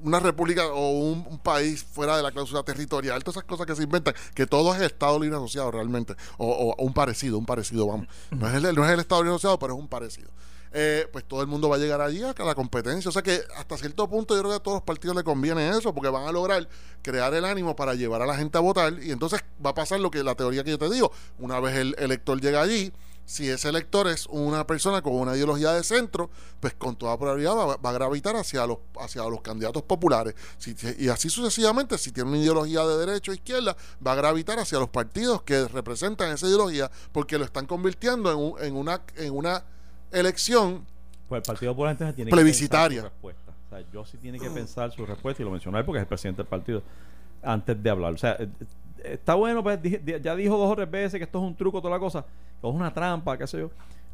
una 0.04 0.19
república 0.19 0.65
o 0.67 0.89
un, 0.89 1.26
un 1.30 1.38
país 1.38 1.84
fuera 1.84 2.17
de 2.17 2.24
la 2.24 2.32
cláusula 2.32 2.63
territorial, 2.63 3.24
todas 3.24 3.36
esas 3.38 3.47
cosas 3.47 3.67
que 3.67 3.76
se 3.76 3.84
inventan, 3.84 4.15
que 4.34 4.47
todo 4.47 4.74
es 4.74 4.80
el 4.80 4.88
Estado 4.88 5.19
Libre 5.19 5.38
Asociado 5.38 5.69
realmente, 5.71 6.15
o, 6.39 6.47
o- 6.47 6.74
o 6.76 6.84
un 6.84 6.93
parecido, 6.93 7.38
un 7.38 7.45
parecido, 7.45 7.86
vamos. 7.86 8.08
No 8.32 8.47
es 8.47 8.56
el, 8.56 8.76
no 8.76 8.84
es 8.84 8.91
el 8.91 9.00
Estado 9.00 9.21
Libre 9.21 9.36
Asociado, 9.36 9.60
pero 9.60 9.74
es 9.76 9.80
un 9.80 9.88
parecido. 9.88 10.32
Eh, 10.74 11.06
pues 11.12 11.26
todo 11.26 11.42
el 11.42 11.48
mundo 11.48 11.68
va 11.68 11.76
a 11.76 11.80
llegar 11.80 12.00
allí 12.00 12.24
a 12.24 12.34
la 12.44 12.56
competencia. 12.56 13.10
O 13.10 13.12
sea 13.12 13.22
que 13.22 13.42
hasta 13.58 13.78
cierto 13.78 14.08
punto 14.10 14.36
yo 14.36 14.40
creo 14.42 14.52
que 14.52 14.58
a 14.58 14.64
todos 14.64 14.76
los 14.78 14.84
partidos 14.84 15.16
les 15.16 15.26
conviene 15.26 15.70
eso, 15.70 15.94
porque 15.94 16.10
van 16.10 16.26
a 16.28 16.32
lograr 16.32 16.68
crear 17.02 17.34
el 17.34 17.44
ánimo 17.46 17.76
para 17.76 17.94
llevar 17.94 18.22
a 18.22 18.26
la 18.26 18.36
gente 18.38 18.58
a 18.58 18.62
votar 18.62 18.94
y 19.04 19.12
entonces 19.12 19.42
va 19.64 19.72
a 19.72 19.76
pasar 19.76 20.00
lo 20.00 20.10
que 20.12 20.24
la 20.24 20.36
teoría 20.36 20.64
que 20.64 20.72
yo 20.72 20.78
te 20.78 20.90
digo. 20.90 21.12
Una 21.40 21.60
vez 21.60 21.76
el 21.76 21.96
elector 22.00 22.40
llega 22.40 22.62
allí, 22.62 22.94
si 23.26 23.50
ese 23.50 23.70
elector 23.70 24.08
es 24.08 24.28
una 24.28 24.66
persona 24.66 25.02
con 25.02 25.14
una 25.14 25.36
ideología 25.36 25.74
de 25.74 25.84
centro, 25.84 26.30
pues 26.60 26.74
con 26.74 26.96
toda 26.96 27.18
probabilidad 27.18 27.54
va, 27.56 27.90
a 27.90 27.94
gravitar 27.94 28.36
hacia 28.36 28.66
los, 28.66 28.80
hacia 29.00 29.24
los 29.24 29.42
candidatos 29.42 29.84
populares. 29.84 30.36
Y 30.98 31.08
así 31.10 31.30
sucesivamente, 31.30 31.98
si 31.98 32.12
tiene 32.12 32.30
una 32.30 32.40
ideología 32.40 32.86
de 32.86 33.06
derecha 33.06 33.32
o 33.32 33.36
izquierda, 33.36 33.76
va 34.06 34.14
a 34.14 34.16
gravitar 34.16 34.60
hacia 34.60 34.80
los 34.80 34.90
partidos 34.90 35.44
que 35.44 35.68
representan 35.68 36.32
esa 36.32 36.48
ideología, 36.48 36.90
porque 37.12 37.38
lo 37.38 37.46
están 37.46 37.66
convirtiendo 37.68 38.32
en, 38.32 38.38
un- 38.38 38.64
en 38.64 38.76
una, 38.76 39.02
en 39.18 39.34
una 39.34 39.64
elección 40.12 40.86
Pues 41.28 41.39
el 41.39 41.43
Partido 41.43 41.71
Popular 41.74 41.91
entonces 41.91 42.15
tiene 42.15 42.32
Plebiscitaria. 42.32 43.04
que 43.04 43.10
pensar 43.10 43.21
su 43.21 43.32
respuesta. 43.32 43.52
O 43.52 43.69
sea, 43.69 43.91
yo 43.93 44.06
sí 44.06 44.17
tiene 44.17 44.39
que 44.39 44.50
pensar 44.50 44.91
su 44.91 45.06
respuesta 45.06 45.41
y 45.41 45.45
lo 45.45 45.52
mencioné 45.52 45.84
porque 45.84 46.00
es 46.00 46.02
el 46.04 46.08
presidente 46.08 46.41
del 46.41 46.47
partido 46.50 46.84
antes 47.41 47.82
de 47.82 47.89
hablar. 47.89 48.13
O 48.13 48.17
sea, 48.17 48.36
eh, 48.39 48.50
eh, 49.00 49.13
está 49.13 49.36
bueno, 49.36 49.63
pues 49.63 49.80
ya 50.21 50.36
dijo 50.36 50.58
dos 50.58 50.71
o 50.71 50.76
tres 50.76 50.91
veces 50.91 51.17
que 51.17 51.24
esto 51.24 51.39
es 51.39 51.45
un 51.45 51.56
truco, 51.56 51.82
toda 51.82 51.93
la 51.93 52.00
cosa, 52.00 52.26
que 52.62 52.67
es 52.67 52.74
una 52.74 52.93
trampa, 52.93 53.38
qué 53.38 53.47
sé 53.47 53.60
yo. 53.60 53.71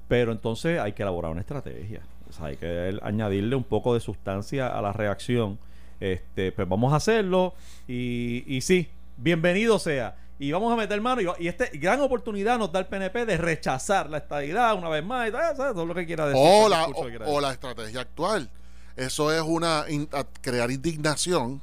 Pero 0.07 0.31
entonces 0.31 0.79
hay 0.79 0.93
que 0.93 1.01
elaborar 1.01 1.31
una 1.31 1.41
estrategia. 1.41 2.01
O 2.29 2.31
sea, 2.31 2.47
hay 2.47 2.57
que 2.57 2.97
añadirle 3.01 3.55
un 3.55 3.63
poco 3.63 3.93
de 3.93 3.99
sustancia 3.99 4.67
a 4.67 4.81
la 4.81 4.93
reacción. 4.93 5.57
Este, 5.99 6.51
pues 6.51 6.69
vamos 6.69 6.93
a 6.93 6.97
hacerlo 6.97 7.55
y, 7.87 8.43
y 8.45 8.61
sí, 8.61 8.87
bienvenido 9.17 9.79
sea. 9.79 10.15
Y 10.39 10.51
vamos 10.51 10.71
a 10.71 10.75
meter 10.75 10.99
mano. 11.01 11.21
Y, 11.21 11.43
y 11.43 11.47
esta 11.47 11.65
gran 11.73 11.99
oportunidad 12.01 12.57
nos 12.59 12.71
da 12.71 12.79
el 12.79 12.85
PNP 12.87 13.25
de 13.25 13.37
rechazar 13.37 14.09
la 14.09 14.17
estadidad 14.19 14.75
una 14.75 14.89
vez 14.89 15.03
más. 15.03 15.27
Y 15.29 15.31
tal, 15.31 15.55
¿sabes? 15.55 15.73
Todo 15.73 15.85
lo 15.85 15.95
que 15.95 16.05
quiera 16.05 16.27
decir. 16.27 16.41
o 16.43 16.69
la, 16.69 16.85
o, 17.25 17.41
la 17.41 17.51
estrategia 17.53 18.01
actual. 18.01 18.49
Eso 18.95 19.31
es 19.31 19.41
una 19.41 19.85
in- 19.89 20.09
crear 20.41 20.69
indignación 20.71 21.61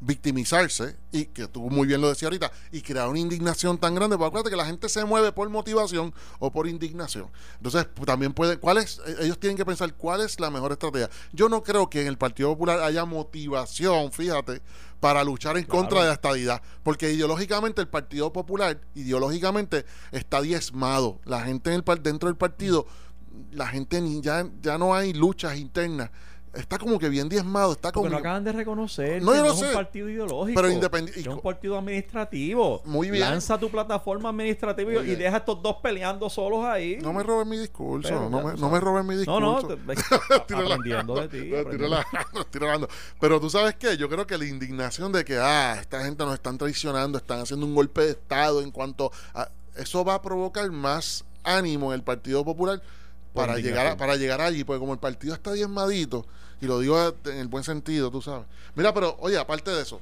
victimizarse 0.00 0.96
y 1.12 1.24
que 1.26 1.46
tú 1.48 1.70
muy 1.70 1.86
bien 1.86 2.00
lo 2.00 2.08
decías 2.08 2.24
ahorita 2.24 2.50
y 2.72 2.82
crear 2.82 3.08
una 3.08 3.18
indignación 3.18 3.78
tan 3.78 3.94
grande 3.94 4.16
porque 4.16 4.26
acuérdate 4.28 4.50
que 4.50 4.56
la 4.56 4.66
gente 4.66 4.88
se 4.90 5.02
mueve 5.04 5.32
por 5.32 5.48
motivación 5.48 6.12
o 6.40 6.50
por 6.52 6.66
indignación 6.68 7.28
entonces 7.56 7.86
también 8.04 8.34
puede 8.34 8.58
cuál 8.58 8.78
es 8.78 9.00
eh, 9.06 9.16
ellos 9.20 9.38
tienen 9.38 9.56
que 9.56 9.64
pensar 9.64 9.94
cuál 9.94 10.20
es 10.20 10.38
la 10.40 10.50
mejor 10.50 10.72
estrategia 10.72 11.08
yo 11.32 11.48
no 11.48 11.62
creo 11.62 11.88
que 11.88 12.02
en 12.02 12.08
el 12.08 12.18
Partido 12.18 12.50
Popular 12.50 12.80
haya 12.80 13.06
motivación 13.06 14.12
fíjate 14.12 14.60
para 15.04 15.22
luchar 15.22 15.58
en 15.58 15.64
contra 15.64 16.00
de 16.00 16.06
la 16.06 16.14
estadidad 16.14 16.62
porque 16.82 17.12
ideológicamente 17.12 17.82
el 17.82 17.88
Partido 17.88 18.32
Popular 18.32 18.80
ideológicamente 18.94 19.84
está 20.12 20.40
diezmado. 20.40 21.20
La 21.26 21.42
gente 21.42 21.74
en 21.74 21.84
el 21.86 22.02
dentro 22.02 22.30
del 22.30 22.38
partido 22.38 22.86
la 23.50 23.66
gente 23.66 24.00
ni, 24.00 24.22
ya 24.22 24.48
ya 24.62 24.78
no 24.78 24.94
hay 24.94 25.12
luchas 25.12 25.58
internas 25.58 26.10
está 26.56 26.78
como 26.78 26.98
que 26.98 27.08
bien 27.08 27.28
diezmado. 27.28 27.72
Está 27.72 27.92
como 27.92 28.08
no 28.08 28.16
acaban 28.18 28.44
de 28.44 28.52
reconocer 28.52 29.22
No, 29.22 29.32
que 29.32 29.38
yo 29.38 29.44
no 29.44 29.52
es 29.52 29.58
sé. 29.58 29.66
un 29.68 29.72
partido 29.74 30.08
ideológico. 30.08 30.60
Pero 30.60 30.72
independi- 30.72 31.16
Es 31.16 31.26
un 31.26 31.40
partido 31.40 31.78
administrativo. 31.78 32.82
Muy 32.84 33.10
bien. 33.10 33.20
Lanza 33.22 33.58
tu 33.58 33.70
plataforma 33.70 34.28
administrativa 34.30 34.92
y- 35.04 35.14
deja 35.16 35.36
a 35.36 35.38
estos 35.38 35.62
dos 35.62 35.76
peleando 35.82 36.28
solos 36.30 36.64
ahí. 36.64 36.98
No 37.02 37.12
me 37.12 37.22
roben 37.22 37.48
mi 37.48 37.58
discurso, 37.58 38.08
Pero 38.08 38.28
no 38.30 38.42
me, 38.42 38.54
no 38.54 38.70
me 38.70 38.80
roben 38.80 39.06
mi 39.06 39.14
No, 39.14 39.20
discurso. 39.20 39.40
no, 39.40 39.62
te- 39.62 39.92
Estoy 39.92 40.56
relajando. 40.56 40.74
aprendiendo 40.74 41.14
de 41.20 41.28
ti. 41.28 41.50
Relajando. 42.58 42.88
Pero 43.20 43.40
tú 43.40 43.50
sabes 43.50 43.74
qué, 43.76 43.96
yo 43.96 44.08
creo 44.08 44.26
que 44.26 44.38
la 44.38 44.44
indignación 44.46 45.12
de 45.12 45.24
que, 45.24 45.38
ah, 45.38 45.78
esta 45.80 46.04
gente 46.04 46.24
nos 46.24 46.34
están 46.34 46.58
traicionando, 46.58 47.18
están 47.18 47.40
haciendo 47.40 47.66
un 47.66 47.74
golpe 47.74 48.02
de 48.02 48.10
Estado 48.10 48.62
en 48.62 48.70
cuanto 48.70 49.10
a... 49.34 49.48
Eso 49.76 50.04
va 50.04 50.14
a 50.14 50.22
provocar 50.22 50.70
más 50.70 51.24
ánimo 51.42 51.92
en 51.92 51.96
el 51.98 52.04
Partido 52.04 52.44
Popular 52.44 52.80
para 53.32 53.56
llegar, 53.58 53.86
a- 53.88 53.96
para 53.96 54.14
llegar 54.16 54.40
allí, 54.40 54.62
porque 54.62 54.78
como 54.78 54.92
el 54.92 55.00
partido 55.00 55.34
está 55.34 55.52
diezmadito, 55.52 56.24
y 56.60 56.66
lo 56.66 56.78
digo 56.78 57.14
en 57.24 57.38
el 57.38 57.48
buen 57.48 57.64
sentido, 57.64 58.10
tú 58.10 58.22
sabes. 58.22 58.46
Mira, 58.74 58.92
pero 58.92 59.16
oye, 59.20 59.38
aparte 59.38 59.70
de 59.70 59.82
eso, 59.82 60.00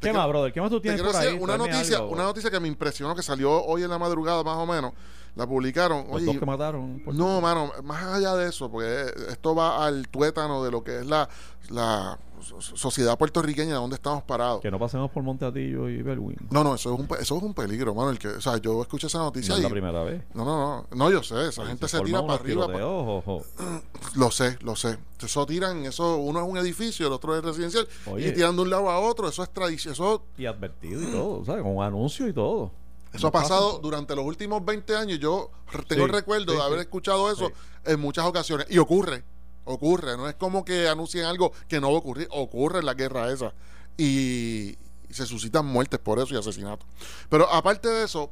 ¿Qué 0.00 0.12
más, 0.12 0.26
brother? 0.28 0.52
¿Qué 0.52 0.60
más 0.60 0.70
tú 0.70 0.80
tienes 0.80 1.00
por 1.00 1.14
ahí? 1.14 1.38
una 1.40 1.56
noticia, 1.56 1.98
algo. 1.98 2.10
una 2.10 2.24
noticia 2.24 2.50
que 2.50 2.58
me 2.58 2.66
impresionó, 2.66 3.14
que 3.14 3.22
salió 3.22 3.62
hoy 3.64 3.84
en 3.84 3.90
la 3.90 3.98
madrugada 3.98 4.42
más 4.42 4.56
o 4.56 4.66
menos, 4.66 4.92
la 5.34 5.46
publicaron. 5.46 6.04
Los 6.06 6.16
Oye, 6.16 6.26
dos 6.26 6.36
que 6.38 6.46
mataron. 6.46 7.02
no, 7.06 7.40
mano, 7.40 7.70
más 7.84 8.02
allá 8.04 8.34
de 8.36 8.48
eso, 8.48 8.70
porque 8.70 9.06
esto 9.30 9.54
va 9.54 9.84
al 9.86 10.08
tuétano 10.08 10.62
de 10.64 10.70
lo 10.70 10.84
que 10.84 10.98
es 11.00 11.06
la, 11.06 11.28
la 11.70 12.18
so- 12.42 12.60
sociedad 12.60 13.16
puertorriqueña, 13.16 13.76
donde 13.76 13.94
estamos 13.96 14.22
parados. 14.24 14.60
Que 14.60 14.70
no 14.70 14.78
pasemos 14.78 15.10
por 15.10 15.22
Monteatillo 15.22 15.88
y 15.88 16.02
Belwin. 16.02 16.36
No, 16.50 16.62
no, 16.62 16.74
eso 16.74 16.92
es 16.92 17.00
un, 17.00 17.08
eso 17.18 17.36
es 17.36 17.42
un 17.42 17.54
peligro, 17.54 17.94
mano. 17.94 18.10
El 18.10 18.18
que, 18.18 18.28
o 18.28 18.40
sea, 18.42 18.58
yo 18.58 18.82
escuché 18.82 19.06
esa 19.06 19.18
No 19.18 19.24
noticia 19.24 19.54
es 19.54 19.60
y... 19.60 19.62
la 19.62 19.70
primera 19.70 20.02
vez. 20.02 20.22
No, 20.34 20.44
no, 20.44 20.56
no, 20.58 20.86
no, 20.96 21.10
yo 21.10 21.22
sé, 21.22 21.48
esa 21.48 21.64
gente 21.64 21.88
se, 21.88 22.00
tira 22.02 22.20
para 22.20 22.34
arriba. 22.34 22.66
pa- 22.66 22.84
ojo. 22.86 23.42
lo 24.16 24.30
sé, 24.30 24.58
lo 24.62 24.76
sé. 24.76 24.98
Eso 25.22 25.46
tiran, 25.46 25.84
eso, 25.86 26.16
uno 26.16 26.40
es 26.40 26.46
un 26.48 26.56
edificio, 26.58 27.06
el 27.06 27.12
otro 27.12 27.36
es 27.36 27.44
residencial, 27.44 27.86
Oye. 28.10 28.28
y 28.28 28.32
tiran 28.34 28.56
de 28.56 28.62
un 28.62 28.70
lado 28.70 28.90
a 28.90 28.98
otro, 28.98 29.28
eso 29.28 29.42
es 29.44 29.50
tradición, 29.50 29.92
eso, 29.94 30.24
Y 30.36 30.46
advertido 30.46 31.00
y 31.00 31.06
todo, 31.06 31.44
¿sabes? 31.44 31.62
Con 31.62 31.80
anuncio 31.80 32.26
y 32.28 32.32
todo. 32.32 32.72
Eso 33.12 33.22
No 33.24 33.28
ha 33.28 33.32
pasado 33.32 33.68
pasa- 33.70 33.82
durante 33.82 34.16
los 34.16 34.24
últimos 34.24 34.64
20 34.64 34.96
años. 34.96 35.18
Yo 35.18 35.50
tengo 35.88 36.04
Sí, 36.04 36.08
el 36.10 36.16
recuerdo 36.16 36.52
sí, 36.52 36.58
de 36.58 36.64
haber 36.64 36.78
escuchado 36.80 37.30
eso 37.30 37.48
Sí. 37.48 37.52
en 37.92 38.00
muchas 38.00 38.24
ocasiones. 38.26 38.66
Y 38.70 38.78
ocurre, 38.78 39.22
ocurre. 39.64 40.16
No 40.16 40.28
es 40.28 40.34
como 40.36 40.64
que 40.64 40.88
anuncien 40.88 41.24
algo 41.24 41.52
que 41.68 41.80
no 41.80 41.88
va 41.90 41.96
a 41.96 41.98
ocurrir. 41.98 42.28
Ocurre 42.30 42.80
en 42.80 42.86
la 42.86 42.94
guerra 42.94 43.30
esa. 43.32 43.52
Y, 43.98 44.76
y 45.08 45.14
se 45.14 45.26
suscitan 45.26 45.66
muertes 45.66 46.00
por 46.00 46.18
eso 46.18 46.34
y 46.34 46.38
asesinatos. 46.38 46.86
Pero 47.28 47.48
aparte 47.52 47.88
de 47.88 48.04
eso, 48.04 48.30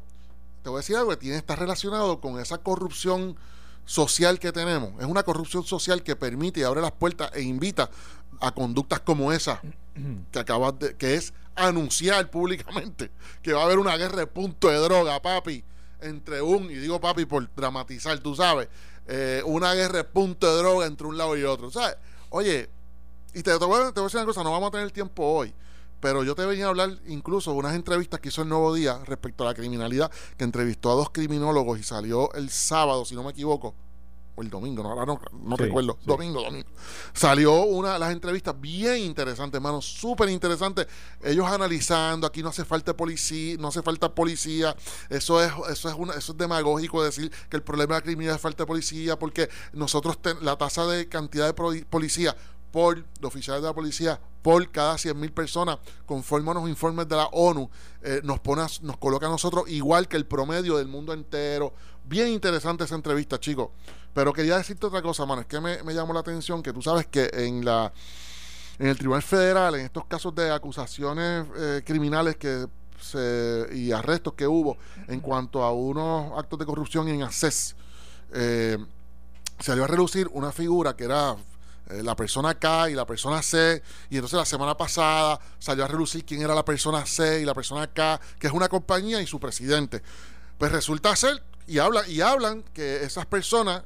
te 0.63 0.71
voy 0.71 0.79
a 0.79 0.81
decir 0.81 0.97
algo 0.97 1.11
que 1.11 1.17
tiene, 1.19 1.37
está 1.37 1.57
relacionado 1.57 2.21
con 2.21 2.41
esa 2.41 2.59
corrupción 2.59 3.37
social 3.85 4.39
que 4.39 4.53
tenemos. 4.53 4.93
Es 5.01 5.07
una 5.07 5.23
corrupción 5.23 5.65
social 5.65 6.03
que 6.03 6.17
permite 6.17 6.61
y 6.61 6.63
abre 6.63 6.81
las 6.81 6.93
puertas 6.93 7.31
e 7.35 7.43
invita 7.43 7.91
a 8.41 8.53
conductas 8.53 9.01
como 9.01 9.33
esa 9.33 9.61
que 10.33 10.39
acabas 10.39 10.79
de, 10.79 10.97
que 10.97 11.15
es 11.17 11.35
anunciar 11.57 12.31
públicamente 12.31 13.11
que 13.43 13.53
va 13.53 13.63
a 13.63 13.65
haber 13.65 13.79
una 13.79 13.97
guerra 13.97 14.19
de 14.21 14.27
punto 14.27 14.69
de 14.69 14.77
droga, 14.77 15.21
papi, 15.21 15.65
entre 16.01 16.43
un, 16.43 16.71
y 16.71 16.75
digo 16.75 17.01
papi 17.01 17.25
por 17.25 17.53
dramatizar, 17.55 18.19
tú 18.21 18.35
sabes, 18.35 18.69
eh, 19.07 19.43
una 19.45 19.75
guerra 19.75 19.99
de 19.99 20.05
punto 20.05 20.47
de 20.47 20.63
droga 20.63 20.87
entre 20.87 21.07
un 21.07 21.19
lado 21.19 21.37
y 21.37 21.43
otro, 21.45 21.71
¿sabes? 21.71 21.97
Oye, 22.31 22.71
y 23.35 23.43
te, 23.43 23.55
voy 23.57 23.81
a 23.81 23.93
decir 23.93 24.17
una 24.19 24.27
cosa, 24.27 24.43
no 24.43 24.53
vamos 24.53 24.69
a 24.69 24.73
tener 24.73 24.91
tiempo 24.91 25.25
hoy, 25.25 25.55
pero 26.01 26.25
yo 26.25 26.35
te 26.35 26.47
venía 26.47 26.67
a 26.67 26.69
hablar 26.69 26.99
incluso 27.07 27.53
de 27.53 27.59
unas 27.59 27.75
entrevistas 27.75 28.21
que 28.21 28.29
hizo 28.29 28.43
el 28.43 28.49
Nuevo 28.49 28.75
Día 28.75 29.01
respecto 29.05 29.45
a 29.45 29.49
la 29.49 29.55
criminalidad, 29.55 30.11
que 30.37 30.45
entrevistó 30.45 30.91
a 30.91 30.95
dos 30.95 31.11
criminólogos 31.11 31.79
y 31.79 31.83
salió 31.83 32.33
el 32.35 32.51
sábado, 32.51 33.05
si 33.05 33.15
no 33.15 33.23
me 33.23 33.31
equivoco, 33.31 33.75
o 34.41 34.43
el 34.43 34.51
domingo, 34.51 34.83
no, 34.83 34.91
ahora 34.91 35.07
no, 35.07 35.21
no 35.43 35.57
Sí, 35.57 35.63
recuerdo, 35.65 35.97
sí. 36.01 36.07
domingo, 36.07 36.43
domingo. 36.43 36.67
Salió 37.13 37.63
una 37.63 37.93
de 37.95 37.99
las 37.99 38.13
entrevistas 38.13 38.59
bien 38.61 38.99
interesantes, 38.99 39.57
hermano, 39.59 39.81
súper 39.81 40.29
interesantes. 40.31 40.87
Ellos 41.23 41.47
analizando, 41.47 42.27
aquí 42.27 42.43
no 42.43 42.49
hace 42.49 42.65
falta 42.65 42.97
policía, 42.97 43.57
no 43.59 43.69
hace 43.69 43.83
falta 43.83 44.15
policía. 44.15 44.75
Eso 45.09 45.43
es, 45.43 45.53
eso 45.71 45.89
es 45.89 45.95
una, 45.97 46.15
eso 46.15 46.33
es 46.33 46.39
demagógico 46.39 47.03
decir 47.05 47.31
que 47.49 47.57
el 47.57 47.63
problema 47.63 47.95
de 47.95 48.01
la 48.01 48.05
criminalidad 48.05 48.37
es 48.37 48.43
falta 48.43 48.63
de 48.65 48.67
policía, 48.67 49.19
porque 49.19 49.49
nosotros 49.73 50.21
ten- 50.21 50.39
la 50.43 50.57
tasa 50.57 50.87
de 50.87 51.09
cantidad 51.09 51.47
de 51.47 51.85
policía 51.85 52.37
por 52.71 53.05
de 53.05 53.27
oficiales 53.27 53.63
de 53.63 53.69
la 53.69 53.75
policía 53.75 54.21
por 54.43 54.71
cada 54.71 54.97
100 54.97 55.19
mil 55.21 55.33
personas, 55.33 55.79
conforme 56.07 56.51
a 56.51 56.55
los 56.55 56.69
informes 56.69 57.07
de 57.09 57.17
la 57.17 57.27
ONU, 57.27 57.69
eh, 58.03 58.21
nos 58.25 58.41
pone, 58.41 58.63
a- 58.63 58.69
nos 58.83 58.97
coloca 58.97 59.27
a 59.27 59.31
nosotros 59.31 59.65
igual 59.69 60.09
que 60.09 60.17
el 60.17 60.25
promedio 60.27 60.77
del 60.79 60.89
mundo 60.89 61.13
entero. 61.13 61.75
Bien 62.05 62.29
interesante 62.29 62.85
esa 62.85 62.95
entrevista, 62.95 63.39
chicos. 63.39 63.69
Pero 64.15 64.33
quería 64.33 64.57
decirte 64.57 64.87
otra 64.87 65.03
cosa, 65.03 65.27
mano. 65.27 65.43
Es 65.43 65.47
que 65.47 65.61
me, 65.61 65.83
me 65.83 65.93
llamó 65.95 66.13
la 66.15 66.21
atención 66.21 66.63
que 66.63 66.73
tú 66.73 66.81
sabes 66.83 67.07
que 67.07 67.31
en 67.33 67.65
la 67.65 67.93
en 68.79 68.87
el 68.87 68.97
Tribunal 68.97 69.23
Federal, 69.23 69.75
en 69.75 69.83
estos 69.83 70.07
casos 70.07 70.35
de 70.35 70.51
acusaciones 70.51 71.47
eh, 71.59 71.83
criminales 71.85 72.37
que 72.37 72.67
se, 72.99 73.69
y 73.75 73.93
arrestos 73.93 74.33
que 74.33 74.47
hubo 74.47 74.79
en 75.07 75.21
cuanto 75.21 75.63
a 75.63 75.71
unos 75.71 76.33
actos 76.39 76.59
de 76.59 76.65
corrupción 76.65 77.07
en 77.09 77.23
ACES, 77.23 77.77
eh, 78.33 78.79
salió 79.59 79.85
a 79.85 79.87
relucir 79.87 80.29
una 80.33 80.51
figura 80.51 80.97
que 80.97 81.05
era 81.05 81.37
eh, 81.91 82.03
la 82.03 82.17
persona 82.17 82.55
K 82.55 82.91
y 82.91 82.95
la 82.95 83.07
persona 83.07 83.43
C, 83.43 83.83
y 84.09 84.17
entonces 84.17 84.37
la 84.39 84.45
semana 84.45 84.77
pasada 84.77 85.41
salió 85.59 85.85
a 85.85 85.89
relucir 85.89 86.25
quién 86.25 86.43
era 86.43 86.55
la 86.55 86.65
persona 86.65 87.05
C 87.07 87.41
y 87.41 87.45
la 87.45 87.55
persona 87.55 87.87
K, 87.87 88.21
que 88.39 88.47
es 88.47 88.53
una 88.53 88.69
compañía 88.69 89.21
y 89.21 89.27
su 89.27 89.39
presidente. 89.41 90.03
Pues 90.59 90.73
resulta 90.73 91.15
ser, 91.17 91.43
y 91.67 91.79
hablan, 91.79 92.05
y 92.09 92.21
hablan 92.21 92.63
que 92.75 93.05
esas 93.05 93.27
personas 93.27 93.83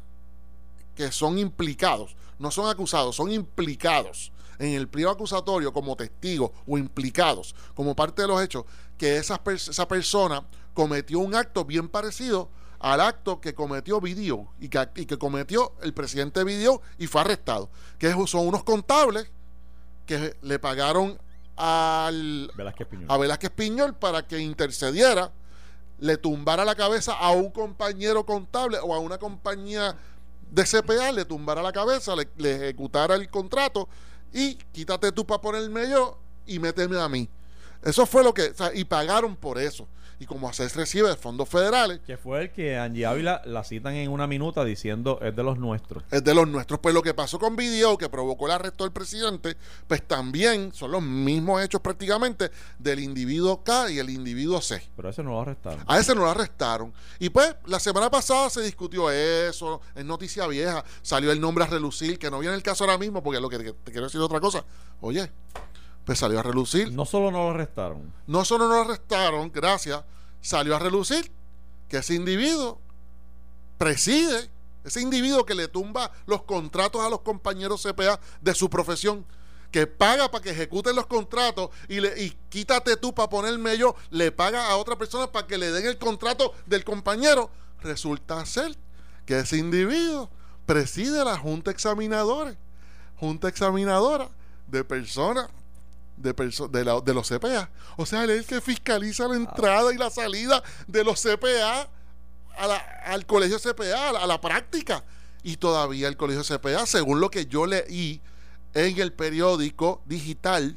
que 0.95 1.11
son 1.13 1.39
implicados, 1.39 2.17
no 2.39 2.51
son 2.51 2.69
acusados, 2.69 3.17
son 3.17 3.31
implicados 3.31 4.33
en 4.59 4.75
el 4.75 4.89
pliego 4.89 5.11
acusatorio 5.11 5.73
como 5.73 5.97
testigos 5.97 6.51
o 6.67 6.79
implicados 6.79 7.55
como 7.75 7.97
parte 7.97 8.23
de 8.23 8.29
los 8.29 8.41
hechos, 8.43 8.65
que 8.97 9.17
esa 9.17 9.43
persona 9.89 10.47
cometió 10.73 11.19
un 11.19 11.35
acto 11.35 11.65
bien 11.65 11.89
parecido 11.89 12.49
al 12.85 13.01
acto 13.01 13.41
que 13.41 13.55
cometió 13.55 13.99
Video 13.99 14.53
y 14.61 14.69
que, 14.69 14.87
y 14.97 15.07
que 15.07 15.17
cometió 15.17 15.73
el 15.81 15.95
presidente 15.95 16.45
Video 16.45 16.83
y 16.99 17.07
fue 17.07 17.23
arrestado, 17.23 17.71
que 17.99 18.13
son 18.27 18.47
unos 18.47 18.63
contables 18.63 19.31
que 20.05 20.37
le 20.43 20.59
pagaron 20.59 21.19
al, 21.57 22.53
Velázquez 22.55 22.87
a 23.09 23.17
Velázquez 23.17 23.51
Piñol 23.53 23.95
para 23.95 24.27
que 24.27 24.39
intercediera, 24.39 25.33
le 25.99 26.19
tumbara 26.19 26.63
la 26.67 26.75
cabeza 26.75 27.15
a 27.15 27.31
un 27.31 27.51
compañero 27.51 28.27
contable 28.27 28.77
o 28.83 28.95
a 28.95 28.99
una 28.99 29.17
compañía 29.17 29.97
de 30.51 30.65
CPA, 30.65 31.11
le 31.13 31.25
tumbara 31.25 31.63
la 31.63 31.73
cabeza, 31.73 32.15
le, 32.15 32.29
le 32.37 32.57
ejecutara 32.57 33.15
el 33.15 33.31
contrato 33.31 33.89
y 34.31 34.57
quítate 34.73 35.11
tú 35.11 35.25
para 35.25 35.41
ponerme 35.41 35.89
yo 35.89 36.19
y 36.45 36.59
méteme 36.59 37.01
a 37.01 37.09
mí. 37.09 37.31
Eso 37.85 38.07
fue 38.07 38.25
lo 38.25 38.33
que, 38.35 38.43
o 38.49 38.55
sea, 38.55 38.75
y 38.75 38.85
pagaron 38.85 39.37
por 39.37 39.59
eso. 39.59 39.87
Y 40.21 40.27
como 40.27 40.49
ACES 40.49 40.77
recibe 40.77 41.09
de 41.09 41.17
fondos 41.17 41.49
federales, 41.49 41.99
Que 42.07 42.17
fue 42.17 42.43
el 42.43 42.53
que 42.53 42.79
Angie 42.79 43.05
Ávila 43.05 43.43
la 43.47 43.65
citan 43.65 43.95
en 43.95 44.11
una 44.13 44.29
minuta 44.29 44.65
diciendo 44.65 45.19
es 45.21 45.35
de 45.35 45.43
los 45.43 45.59
nuestros. 45.59 46.05
es 46.13 46.23
de 46.23 46.35
los 46.35 46.47
nuestros. 46.47 46.79
Pues 46.79 46.95
lo 46.95 47.03
que 47.03 47.15
pasó 47.15 47.41
con 47.41 47.57
Video, 47.57 47.99
que 47.99 48.09
provocó 48.09 48.47
el 48.47 48.53
arresto 48.53 48.85
del 48.85 48.93
presidente, 48.93 49.57
pues 49.89 50.07
también 50.07 50.73
son 50.73 50.93
los 50.93 51.03
mismos 51.03 51.63
hechos 51.65 51.81
prácticamente 51.81 52.53
del 52.79 53.01
individuo 53.01 53.65
K 53.65 53.91
y 53.91 53.99
el 53.99 54.09
individuo 54.09 54.61
C. 54.61 54.89
Pero 54.95 55.09
ese 55.09 55.25
no 55.25 55.31
lo 55.31 55.41
arrestaron. 55.41 55.81
A 55.85 55.99
ese 55.99 56.15
no 56.15 56.21
lo 56.21 56.31
arrestaron. 56.31 56.95
Y 57.19 57.31
pues 57.31 57.57
la 57.67 57.81
semana 57.81 58.09
pasada 58.09 58.49
se 58.51 58.63
discutió 58.63 59.11
eso, 59.11 59.81
es 59.97 60.05
noticia 60.05 60.47
vieja, 60.47 60.85
salió 61.03 61.33
el 61.33 61.41
nombre 61.41 61.65
a 61.65 61.67
relucir, 61.67 62.21
que 62.21 62.31
no 62.31 62.39
viene 62.39 62.55
el 62.55 62.63
caso 62.63 62.85
ahora 62.85 62.99
mismo, 62.99 63.21
porque 63.21 63.41
lo 63.41 63.49
que 63.49 63.59
te, 63.59 63.73
te 63.73 63.91
quiero 63.91 64.07
decir 64.07 64.21
es 64.21 64.25
otra 64.25 64.39
cosa. 64.41 64.65
Oye, 65.01 65.29
pues 66.05 66.19
salió 66.19 66.39
a 66.39 66.43
relucir. 66.43 66.93
No 66.93 67.05
solo 67.05 67.31
no 67.31 67.45
lo 67.45 67.51
arrestaron, 67.51 68.13
No 68.27 68.45
solo 68.45 68.69
no 68.69 68.75
lo 68.75 68.81
arrestaron, 68.83 69.51
gracias, 69.53 70.03
salió 70.41 70.77
a 70.77 70.79
relucir 70.79 71.31
que 71.89 71.99
ese 71.99 72.15
individuo 72.15 72.79
preside, 73.79 74.51
ese 74.85 75.01
individuo 75.01 75.47
que 75.47 75.55
le 75.55 75.69
tumba 75.69 76.11
los 76.27 76.43
contratos 76.43 77.03
a 77.03 77.09
los 77.09 77.21
compañeros 77.21 77.83
CPA 77.83 78.21
de 78.41 78.55
su 78.55 78.69
profesión, 78.69 79.25
que 79.71 79.87
paga 79.87 80.31
para 80.31 80.43
que 80.43 80.51
ejecuten 80.51 80.95
los 80.95 81.07
contratos 81.07 81.71
y, 81.89 82.01
le, 82.01 82.23
y 82.23 82.31
quítate 82.49 82.97
tú 82.97 83.15
para 83.15 83.29
ponerme 83.29 83.77
yo, 83.77 83.97
le 84.11 84.31
paga 84.31 84.69
a 84.69 84.77
otra 84.77 84.97
persona 84.97 85.33
para 85.33 85.47
que 85.47 85.59
le 85.59 85.73
den 85.73 85.87
el 85.87 85.99
contrato 85.99 86.53
del 86.67 86.85
compañero. 86.85 87.51
Resulta 87.81 88.45
ser 88.47 88.77
que 89.27 89.41
ese 89.41 89.57
individuo 89.57 90.31
preside 90.65 91.25
la 91.25 91.37
Junta 91.37 91.71
Examinadora, 91.71 92.57
Junta 93.19 93.49
Examinadora 93.49 94.29
de 94.69 94.85
personas 94.85 95.49
de, 96.17 96.33
de, 96.33 96.85
la- 96.85 97.01
de 97.01 97.15
los 97.15 97.29
CPA. 97.29 97.71
O 97.97 98.07
sea, 98.07 98.25
él 98.25 98.31
es 98.31 98.39
el 98.41 98.47
que 98.47 98.61
fiscaliza 98.61 99.27
la 99.29 99.37
entrada 99.37 99.93
y 99.93 99.97
la 99.99 100.11
salida 100.11 100.63
de 100.87 101.05
los 101.05 101.21
CPA 101.23 101.89
a 102.57 102.67
la- 102.67 102.77
al 103.07 103.27
colegio 103.27 103.59
CPA, 103.59 104.11
a 104.11 104.27
la 104.27 104.41
práctica. 104.41 105.05
Y 105.43 105.57
todavía 105.57 106.09
el 106.09 106.17
colegio 106.17 106.43
CPA, 106.45 106.87
según 106.87 107.21
lo 107.21 107.31
que 107.31 107.47
yo 107.47 107.67
leí 107.67 108.21
en 108.75 108.99
el 109.01 109.13
periódico 109.13 110.01
digital, 110.07 110.77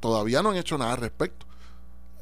todavía 0.00 0.42
no 0.42 0.50
han 0.50 0.56
hecho 0.56 0.78
nada 0.78 0.92
al 0.92 0.98
respecto. 0.98 1.46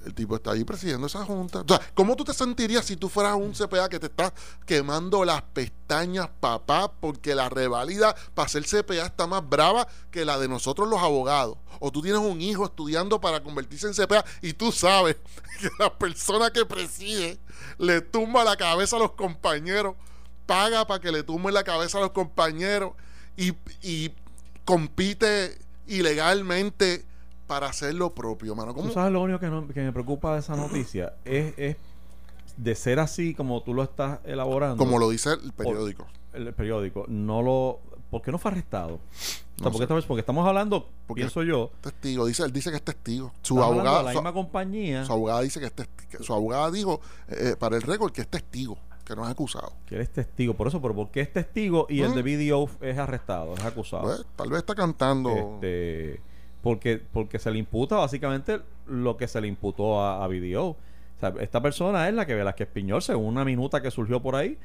El 0.05 0.15
tipo 0.15 0.37
está 0.37 0.53
ahí 0.53 0.65
presidiendo 0.65 1.07
esa 1.07 1.25
junta. 1.25 1.61
O 1.61 1.65
sea, 1.69 1.81
¿cómo 1.95 2.17
tú 2.17 2.25
te 2.25 2.35
sentirías 2.35 2.85
si 2.85 2.97
tú 2.97 3.09
fueras 3.09 3.35
un 3.35 3.53
CPA 3.53 3.89
que 3.89 4.01
te 4.01 4.07
está 4.07 4.33
quemando 4.67 5.25
las 5.25 5.43
pestañas, 5.43 6.29
papá? 6.41 6.93
Porque 7.01 7.35
la 7.35 7.49
revalida 7.49 8.15
para 8.35 8.49
ser 8.49 8.65
CPA 8.65 9.07
está 9.07 9.27
más 9.27 9.49
brava 9.49 9.87
que 10.11 10.25
la 10.25 10.39
de 10.39 10.49
nosotros 10.49 10.89
los 10.89 11.01
abogados. 11.01 11.57
O 11.81 11.93
tú 11.93 12.03
tienes 12.03 12.21
un 12.21 12.41
hijo 12.41 12.65
estudiando 12.65 13.21
para 13.21 13.43
convertirse 13.43 13.87
en 13.87 13.95
CPA 13.95 14.25
y 14.41 14.53
tú 14.55 14.73
sabes 14.73 15.17
que 15.61 15.71
la 15.79 15.97
persona 15.97 16.51
que 16.51 16.67
preside 16.67 17.39
le 17.79 18.01
tumba 18.01 18.45
la 18.45 18.57
cabeza 18.57 18.97
a 18.97 19.01
los 19.01 19.13
compañeros, 19.13 19.95
paga 20.47 20.87
para 20.87 21.01
que 21.01 21.13
le 21.13 21.23
tumben 21.23 21.55
la 21.55 21.63
cabeza 21.63 21.99
a 21.99 22.01
los 22.03 22.11
compañeros 22.11 22.93
y, 23.37 23.53
y 23.81 24.13
compite 24.65 25.59
ilegalmente 25.87 27.07
para 27.47 27.67
hacer 27.69 27.95
lo 27.95 28.15
propio, 28.15 28.55
mano. 28.55 28.75
¿Cómo? 28.75 28.89
Tú 28.89 28.95
sabes 28.95 29.13
lo 29.13 29.21
único 29.23 29.39
que, 29.39 29.49
no- 29.49 29.67
que 29.69 29.81
me 29.81 29.93
preocupa 29.93 30.33
de 30.35 30.41
esa 30.41 30.57
noticia 30.57 31.15
es, 31.25 31.55
es 31.59 31.77
de 32.57 32.75
ser 32.75 32.99
así 32.99 33.35
como 33.35 33.63
tú 33.63 33.75
lo 33.75 33.83
estás 33.83 34.21
elaborando. 34.25 34.77
Como 34.77 34.99
lo 34.99 35.09
dice 35.11 35.31
el 35.33 35.53
periódico. 35.53 36.07
el 36.33 36.53
periódico, 36.55 37.05
no 37.09 37.43
lo. 37.43 37.81
¿Por 38.11 38.21
qué 38.23 38.31
no 38.31 38.39
fue 38.39 38.51
arrestado? 38.51 38.95
O 38.97 38.99
sea, 39.19 39.43
No 39.59 39.65
porque, 39.65 39.79
sé. 39.79 39.83
esta 39.85 39.95
vez- 39.95 40.05
porque 40.05 40.21
estamos 40.21 40.47
hablando, 40.47 40.87
Porque- 41.07 41.21
pienso 41.23 41.43
yo, 41.43 41.71
Testigo, 41.81 42.27
dice, 42.27 42.43
él 42.43 42.53
dice 42.53 42.71
que 42.71 42.77
es 42.77 42.83
testigo. 42.83 43.33
Su 43.43 43.63
abogada, 43.63 44.03
la 44.03 44.13
su, 44.13 44.19
misma 44.19 44.33
compañía 44.35 45.05
su 45.07 45.13
abogada 45.13 45.41
dice 45.41 45.61
que 45.61 45.67
es 45.67 45.73
testigo. 45.73 46.23
Su 46.23 46.35
abogada 46.35 46.71
dijo, 46.71 47.01
eh, 47.29 47.57
para 47.59 47.77
el 47.77 47.83
récord, 47.83 48.13
que 48.13 48.21
es 48.23 48.29
testigo, 48.29 48.77
que 49.07 49.17
no 49.17 49.25
es 49.25 49.31
acusado. 49.31 49.73
que 49.87 49.95
él 49.95 50.03
es 50.03 50.11
testigo. 50.13 50.53
Por 50.55 50.69
eso, 50.69 50.81
pero 50.83 50.95
¿por 50.95 51.11
qué 51.11 51.21
es 51.23 51.33
testigo 51.33 51.87
y 51.89 52.03
el 52.03 52.11
¿Mm? 52.11 52.15
de 52.15 52.23
BDO 52.23 52.69
es 52.83 52.99
arrestado, 52.99 53.55
es 53.55 53.65
acusado? 53.65 54.03
Pues, 54.03 54.25
tal 54.37 54.51
vez 54.51 54.59
está 54.59 54.75
cantando. 54.75 55.31
Este, 55.31 56.21
porque, 56.63 57.01
porque 57.13 57.39
se 57.39 57.51
le 57.51 57.59
imputa 57.59 57.97
básicamente 57.97 58.61
lo 58.87 59.17
que 59.17 59.29
se 59.29 59.41
le 59.41 59.49
imputó 59.49 60.01
a, 60.01 60.25
a 60.25 60.29
BDO. 60.29 60.69
O 60.69 60.77
sea, 61.21 61.35
esta 61.41 61.61
persona 61.61 62.09
es 62.09 62.15
la 62.15 62.27
que 62.27 62.35
Velázquez 62.35 62.69
Piñol, 62.69 63.03
según 63.03 63.27
una 63.27 63.45
minuta 63.45 63.83
que 63.83 63.91
surgió 63.91 64.21
por 64.21 64.37
ahí, 64.37 64.59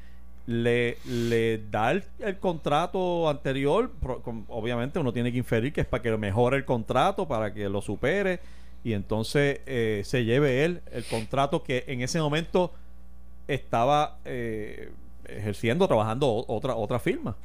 le, 0.48 0.96
le 1.04 1.58
da 1.70 1.90
el, 1.90 2.38
contrato 2.40 3.28
anterior. 3.28 3.92
obviamente 4.48 4.98
uno 4.98 5.12
tiene 5.12 5.30
que 5.30 5.36
inferir 5.36 5.74
que 5.74 5.82
es 5.82 5.86
para 5.86 6.02
que 6.02 6.16
mejore 6.16 6.56
el 6.56 6.64
contrato, 6.64 7.28
para 7.28 7.52
que 7.52 7.68
lo 7.68 7.82
supere. 7.82 8.40
Y 8.82 8.94
entonces 8.94 9.60
eh, 9.66 10.02
se 10.04 10.24
lleve 10.24 10.64
él 10.64 10.80
el 10.90 11.04
contrato 11.04 11.62
que 11.62 11.84
en 11.88 12.00
ese 12.00 12.18
momento 12.18 12.72
estaba 13.46 14.18
eh, 14.24 14.90
ejerciendo, 15.26 15.86
trabajando 15.86 16.46
otra, 16.48 16.76
otra 16.76 16.98
firma. 16.98 17.36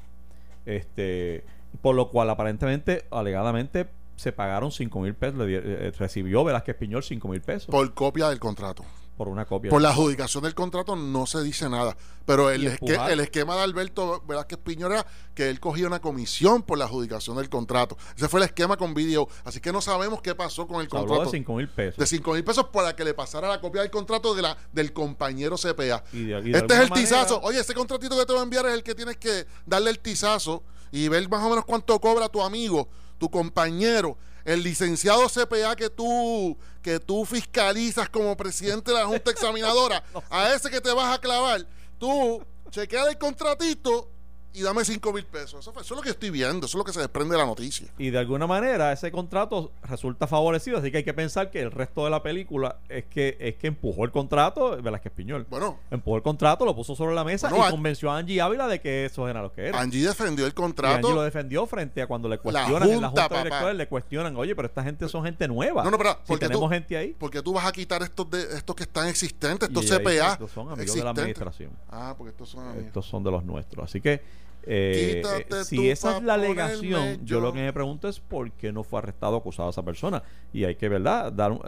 Este, 0.65 1.43
por 1.81 1.95
lo 1.95 2.09
cual 2.09 2.29
aparentemente, 2.29 3.03
alegadamente, 3.11 3.87
se 4.15 4.31
pagaron 4.31 4.71
5 4.71 4.99
mil 4.99 5.15
pesos. 5.15 5.35
le 5.39 5.45
di- 5.47 5.55
eh, 5.55 5.91
recibió 5.97 6.43
Velázquez 6.43 6.75
Piñol 6.75 7.03
5 7.03 7.27
mil 7.27 7.41
pesos 7.41 7.65
por, 7.67 7.85
por 7.87 7.93
copia 7.95 8.29
del 8.29 8.39
contrato. 8.39 8.83
una 9.17 9.45
copia. 9.45 9.69
Por 9.69 9.81
la 9.81 9.89
adjudicación 9.91 10.43
del 10.43 10.53
contrato 10.53 10.95
no 10.97 11.25
se 11.25 11.41
dice 11.43 11.69
nada. 11.69 11.95
Pero 12.25 12.49
el, 12.49 12.67
esque- 12.67 13.21
esquema 13.21 13.55
de 13.55 13.61
Alberto 13.61 14.21
Velázquez 14.27 14.57
Piñol 14.59 14.91
era 14.91 15.05
que 15.33 15.49
él 15.49 15.59
cogía 15.61 15.87
una 15.87 15.99
comisión 16.01 16.61
por 16.61 16.77
la 16.77 16.85
adjudicación 16.85 17.37
del 17.37 17.47
contrato. 17.49 17.97
Ese 18.17 18.27
fue 18.27 18.41
el 18.41 18.45
esquema 18.47 18.75
con 18.75 18.93
video. 18.93 19.29
Así 19.45 19.59
que 19.61 19.71
no 19.71 19.79
sabemos 19.81 20.21
qué 20.21 20.35
pasó 20.35 20.67
con 20.67 20.81
el 20.81 20.89
Se 20.89 20.97
habló 20.97 21.03
de 21.11 21.15
contrato. 21.19 21.31
5 21.31 21.55
mil 21.55 21.69
pesos. 21.69 21.97
De 21.97 22.05
5 22.05 22.33
mil 22.33 22.43
pesos 22.43 22.65
para 22.73 22.95
que 22.95 23.05
le 23.05 23.13
pasara 23.13 23.47
la 23.47 23.61
copia 23.61 23.81
del 23.81 23.91
contrato 23.91 24.35
de 24.35 24.41
la, 24.41 24.57
del 24.73 24.91
compañero 24.93 25.55
CPA. 25.57 26.03
Y 26.11 26.23
de- 26.25 26.39
y 26.39 26.51
de 26.51 26.57
este 26.57 26.73
es 26.73 26.79
el 26.79 26.83
alguna 26.85 27.01
tizazo. 27.01 27.35
manera- 27.35 27.47
Oye, 27.47 27.59
ese 27.61 27.73
contratito 27.73 28.17
que 28.17 28.25
te 28.25 28.33
va 28.33 28.39
a 28.41 28.43
enviar 28.43 28.65
es 28.65 28.73
el 28.73 28.83
que 28.83 28.93
tienes 28.95 29.15
que 29.17 29.45
darle 29.65 29.89
el 29.91 29.99
tizazo 29.99 30.63
y 30.91 31.07
ver 31.07 31.27
más 31.29 31.43
o 31.43 31.49
menos 31.49 31.65
cuánto 31.65 31.97
cobra 31.99 32.27
tu 32.29 32.41
amigo, 32.43 32.87
tu 33.23 33.29
compañero, 33.29 34.17
el 34.43 34.61
licenciado 34.61 35.29
CPA 35.29 35.77
que 35.77 35.89
tú, 35.89 36.57
que 36.81 36.99
tú 36.99 37.23
fiscalizas 37.23 38.09
como 38.09 38.35
presidente 38.35 38.91
de 38.91 38.97
la 38.97 39.05
Junta 39.05 39.31
Examinadora. 39.31 40.03
A 40.29 40.53
ese 40.53 40.69
que 40.69 40.81
te 40.81 40.91
vas 40.91 41.15
a 41.15 41.21
clavar, 41.21 41.65
tú 41.97 42.43
chequea 42.69 43.05
el 43.05 43.17
contratito 43.17 44.09
y 44.53 44.61
dame 44.61 44.85
5 44.85 45.11
mil 45.13 45.25
pesos. 45.25 45.59
Eso, 45.61 45.73
fue- 45.73 45.81
eso 45.81 45.93
es 45.93 45.97
lo 45.97 46.03
que 46.03 46.09
estoy 46.11 46.29
viendo, 46.29 46.65
eso 46.65 46.77
es 46.77 46.79
lo 46.79 46.83
que 46.83 46.93
se 46.93 46.99
desprende 46.99 47.33
de 47.35 47.39
la 47.41 47.45
noticia. 47.45 47.87
Y 47.97 48.09
de 48.11 48.17
alguna 48.19 48.45
manera 48.47 48.91
ese 48.91 49.11
contrato 49.11 49.71
resulta 49.83 50.27
favorecido, 50.27 50.77
así 50.77 50.91
que 50.91 50.97
hay 50.97 51.03
que 51.03 51.13
pensar 51.13 51.49
que 51.51 51.61
el 51.61 51.71
resto 51.71 52.03
de 52.05 52.11
la 52.11 52.21
película 52.23 52.77
es 52.89 53.05
que 53.05 53.35
es 53.39 53.55
que 53.55 53.67
empujó 53.67 54.05
el 54.05 54.11
contrato 54.11 54.81
Velázquez 54.81 55.11
Piñol. 55.13 55.45
Bueno, 55.49 55.79
Empujó 55.91 56.17
el 56.17 56.23
contrato, 56.23 56.65
lo 56.65 56.75
puso 56.75 56.95
sobre 56.95 57.15
la 57.15 57.23
mesa 57.23 57.49
Bueno, 57.49 57.67
y 57.67 57.71
convenció 57.71 58.11
a 58.11 58.17
Angie 58.17 58.41
Ávila 58.41 58.67
de 58.67 58.79
que 58.81 59.05
eso 59.05 59.27
era 59.27 59.41
lo 59.41 59.51
que 59.51 59.67
era. 59.67 59.79
Angie 59.79 60.05
defendió 60.07 60.45
el 60.45 60.51
Y 60.51 60.53
Angie 60.53 60.55
lo 60.55 60.61
contrato. 60.63 61.23
defendió 61.23 61.65
frente 61.65 62.01
a 62.01 62.07
cuando 62.07 62.29
le 62.29 62.37
cuestionan 62.37 62.89
en 62.89 63.01
la 63.01 63.07
Junta, 63.07 63.23
papá. 63.29 63.43
Directora, 63.43 63.73
le 63.73 63.87
cuestionan, 63.87 64.35
oye, 64.37 64.55
pero 64.55 64.67
esta 64.67 64.83
gente 64.83 65.07
son 65.09 65.23
gente 65.23 65.47
nueva. 65.47 65.83
No, 65.83 65.91
no, 65.91 65.97
pero, 65.97 66.11
si 66.11 66.17
porque 66.27 66.45
tenemos 66.47 66.67
tú- 66.69 66.73
gente 66.73 66.97
ahí. 66.97 67.15
Porque 67.17 67.41
tú 67.41 67.53
vas 67.53 67.65
a 67.65 67.71
quitar 67.71 68.01
estos 68.03 68.29
de 68.29 68.41
estos 68.55 68.75
que 68.75 68.83
están 68.83 69.07
existentes, 69.07 69.69
estos 69.69 69.85
Y 69.85 69.87
CPA. 69.89 70.33
estos 70.33 70.51
son 70.51 70.69
amigos 70.71 70.95
de 70.95 71.03
la 71.03 71.09
administración. 71.09 71.71
Ah, 71.89 72.13
porque 72.17 72.31
estos 72.31 72.49
son 72.49 72.67
amigos. 72.67 72.85
Estos 72.87 73.05
son 73.05 73.23
de 73.23 73.31
los 73.31 73.43
nuestros. 73.43 73.83
Así 73.85 73.99
que, 74.01 74.21
eh, 74.65 75.21
eh, 75.49 75.63
si 75.65 75.89
esa 75.89 76.17
es 76.17 76.23
la 76.23 76.35
alegación, 76.35 77.17
yo 77.17 77.37
yo. 77.37 77.39
lo 77.41 77.53
que 77.53 77.59
me 77.59 77.73
pregunto 77.73 78.07
es 78.07 78.19
por 78.19 78.51
qué 78.51 78.71
no 78.71 78.83
fue 78.83 78.99
arrestado 78.99 79.35
o 79.35 79.39
acusado 79.39 79.69
esa 79.69 79.83
persona. 79.83 80.23
Y 80.53 80.63
hay 80.65 80.75
que, 80.75 80.89
¿verdad?, 80.89 81.31
dar 81.31 81.51
un- 81.51 81.61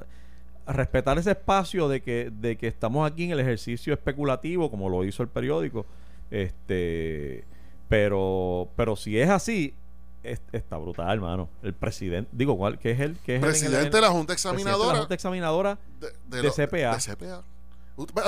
respetar 0.67 1.17
ese 1.19 1.31
espacio 1.31 1.87
de 1.87 2.01
que, 2.01 2.31
de 2.31 2.57
que 2.57 2.67
estamos 2.67 3.09
aquí 3.09 3.25
en 3.25 3.31
el 3.31 3.39
ejercicio 3.39 3.93
especulativo, 3.93 4.71
como 4.71 4.89
lo 4.89 5.03
hizo 5.03 5.21
el 5.23 5.29
periódico. 5.29 5.85
Este, 6.31 7.43
pero, 7.89 8.69
pero 8.75 8.95
si 8.95 9.19
es 9.19 9.29
así, 9.29 9.73
es- 10.23 10.41
está 10.51 10.77
brutal, 10.77 11.09
hermano. 11.15 11.49
El 11.61 11.73
presidente, 11.73 12.29
digo, 12.33 12.57
¿cuál? 12.57 12.79
¿Qué 12.79 12.91
es 12.91 12.99
el? 12.99 13.17
¿Qué 13.25 13.35
es 13.35 13.43
el 13.43 13.43
en 13.43 13.43
el- 13.43 13.49
Presidente 13.51 13.95
de 13.97 14.01
la 14.01 14.09
Junta 14.09 14.33
presidente 14.33 14.57
de 14.57 14.63
la 14.63 14.71
Examinadora 14.71 14.99
Junta 14.99 15.13
Examinadora 15.13 15.77
de, 15.99 16.37
de 16.37 16.43
lo- 16.43 16.51
CPA. 16.51 16.95
de 16.95 17.01
CPA. 17.15 17.43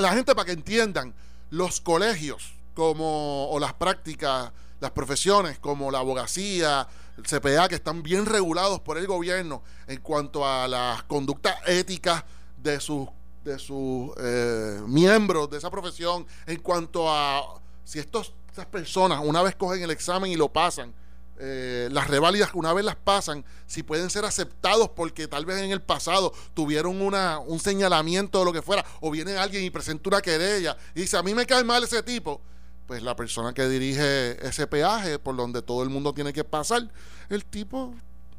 La 0.01 0.13
gente, 0.13 0.34
para 0.36 0.45
que 0.45 0.51
entiendan, 0.53 1.13
los 1.49 1.82
colegios 1.82 2.53
como 2.78 3.49
o 3.49 3.59
las 3.59 3.73
prácticas, 3.73 4.51
las 4.80 4.91
profesiones 4.91 5.57
como 5.57 5.89
la 5.89 5.97
abogacía, 5.97 6.88
el 7.17 7.23
CPA, 7.23 7.67
que 7.67 7.73
están 7.73 8.03
bien 8.03 8.28
regulados 8.28 8.82
por 8.82 8.99
el 8.99 9.07
gobierno 9.07 9.63
en 9.88 9.99
cuanto 9.99 10.47
a 10.47 10.67
las 10.67 11.01
conductas 11.03 11.55
éticas 11.65 12.23
de 12.61 12.80
sus 12.80 13.07
de 13.43 13.57
sus 13.57 14.11
eh, 14.19 14.80
miembros 14.86 15.49
de 15.49 15.57
esa 15.57 15.71
profesión, 15.71 16.28
en 16.45 16.59
cuanto 16.59 17.09
a 17.09 17.59
si 17.84 17.97
estos, 17.97 18.34
estas 18.47 18.67
personas 18.67 19.21
una 19.23 19.41
vez 19.41 19.55
cogen 19.55 19.82
el 19.82 19.89
examen 19.89 20.32
y 20.32 20.36
lo 20.36 20.49
pasan, 20.49 20.93
eh, 21.39 21.89
las 21.91 22.07
reválidas 22.07 22.51
una 22.53 22.73
vez 22.73 22.86
las 22.86 22.97
pasan, 22.97 23.43
si 23.65 23.82
pueden 23.82 24.11
ser 24.11 24.23
aceptados 24.23 24.89
porque 24.89 25.28
tal 25.28 25.47
vez 25.47 25.63
en 25.63 25.71
el 25.71 25.82
pasado 25.82 26.32
tuvieron 26.53 27.01
una, 27.01 27.39
un 27.39 27.59
señalamiento 27.59 28.41
o 28.41 28.45
lo 28.45 28.53
que 28.53 28.61
fuera, 28.61 28.86
o 28.99 29.09
viene 29.09 29.36
alguien 29.36 29.63
y 29.63 29.71
presenta 29.71 30.09
una 30.09 30.21
querella 30.21 30.78
y 30.93 31.01
dice, 31.01 31.17
a 31.17 31.23
mí 31.23 31.34
me 31.34 31.47
cae 31.47 31.63
mal 31.63 31.84
ese 31.84 32.03
tipo, 32.03 32.41
pues 32.88 33.03
la 33.03 33.15
persona 33.15 33.53
que 33.53 33.67
dirige 33.67 34.43
ese 34.47 34.65
peaje 34.65 35.19
por 35.19 35.35
donde 35.35 35.61
todo 35.61 35.83
el 35.83 35.89
mundo 35.89 36.13
tiene 36.13 36.33
que 36.33 36.43
pasar, 36.43 36.89
el 37.29 37.45
tipo 37.45 37.93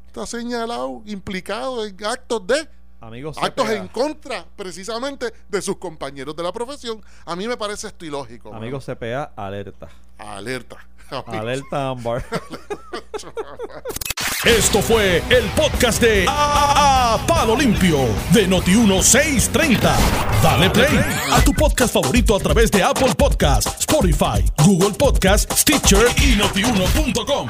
está 0.07 0.25
señalado, 0.25 1.03
implicado 1.05 1.85
en 1.85 1.95
actos 2.03 2.45
de 2.47 2.67
Amigos 3.01 3.37
actos 3.39 3.65
CPA. 3.65 3.75
en 3.75 3.87
contra 3.87 4.45
precisamente 4.57 5.31
de 5.47 5.61
sus 5.61 5.77
compañeros 5.77 6.35
de 6.35 6.43
la 6.43 6.51
profesión. 6.51 7.01
A 7.25 7.35
mí 7.35 7.47
me 7.47 7.55
parece 7.55 7.87
esto 7.87 8.05
ilógico. 8.05 8.49
mano. 8.49 8.61
Amigos 8.63 8.85
CPA, 8.85 9.31
alerta. 9.35 9.87
Alerta. 10.17 10.77
Alerta 11.27 11.89
Ámbar. 11.89 12.23
Esto 14.45 14.81
fue 14.81 15.21
el 15.29 15.45
podcast 15.55 16.01
de 16.01 16.25
A, 16.27 17.15
A- 17.15 17.27
Palo 17.27 17.55
Limpio 17.57 17.99
de 18.31 18.47
Noti1630. 18.47 19.79
Dale 20.41 20.69
play 20.69 20.99
a 21.31 21.41
tu 21.41 21.53
podcast 21.53 21.93
favorito 21.93 22.35
a 22.35 22.39
través 22.39 22.71
de 22.71 22.81
Apple 22.81 23.13
Podcasts, 23.15 23.75
Spotify, 23.81 24.43
Google 24.63 24.91
Podcasts, 24.97 25.59
Stitcher 25.61 26.05
y 26.23 26.35
notiuno.com. 26.37 27.47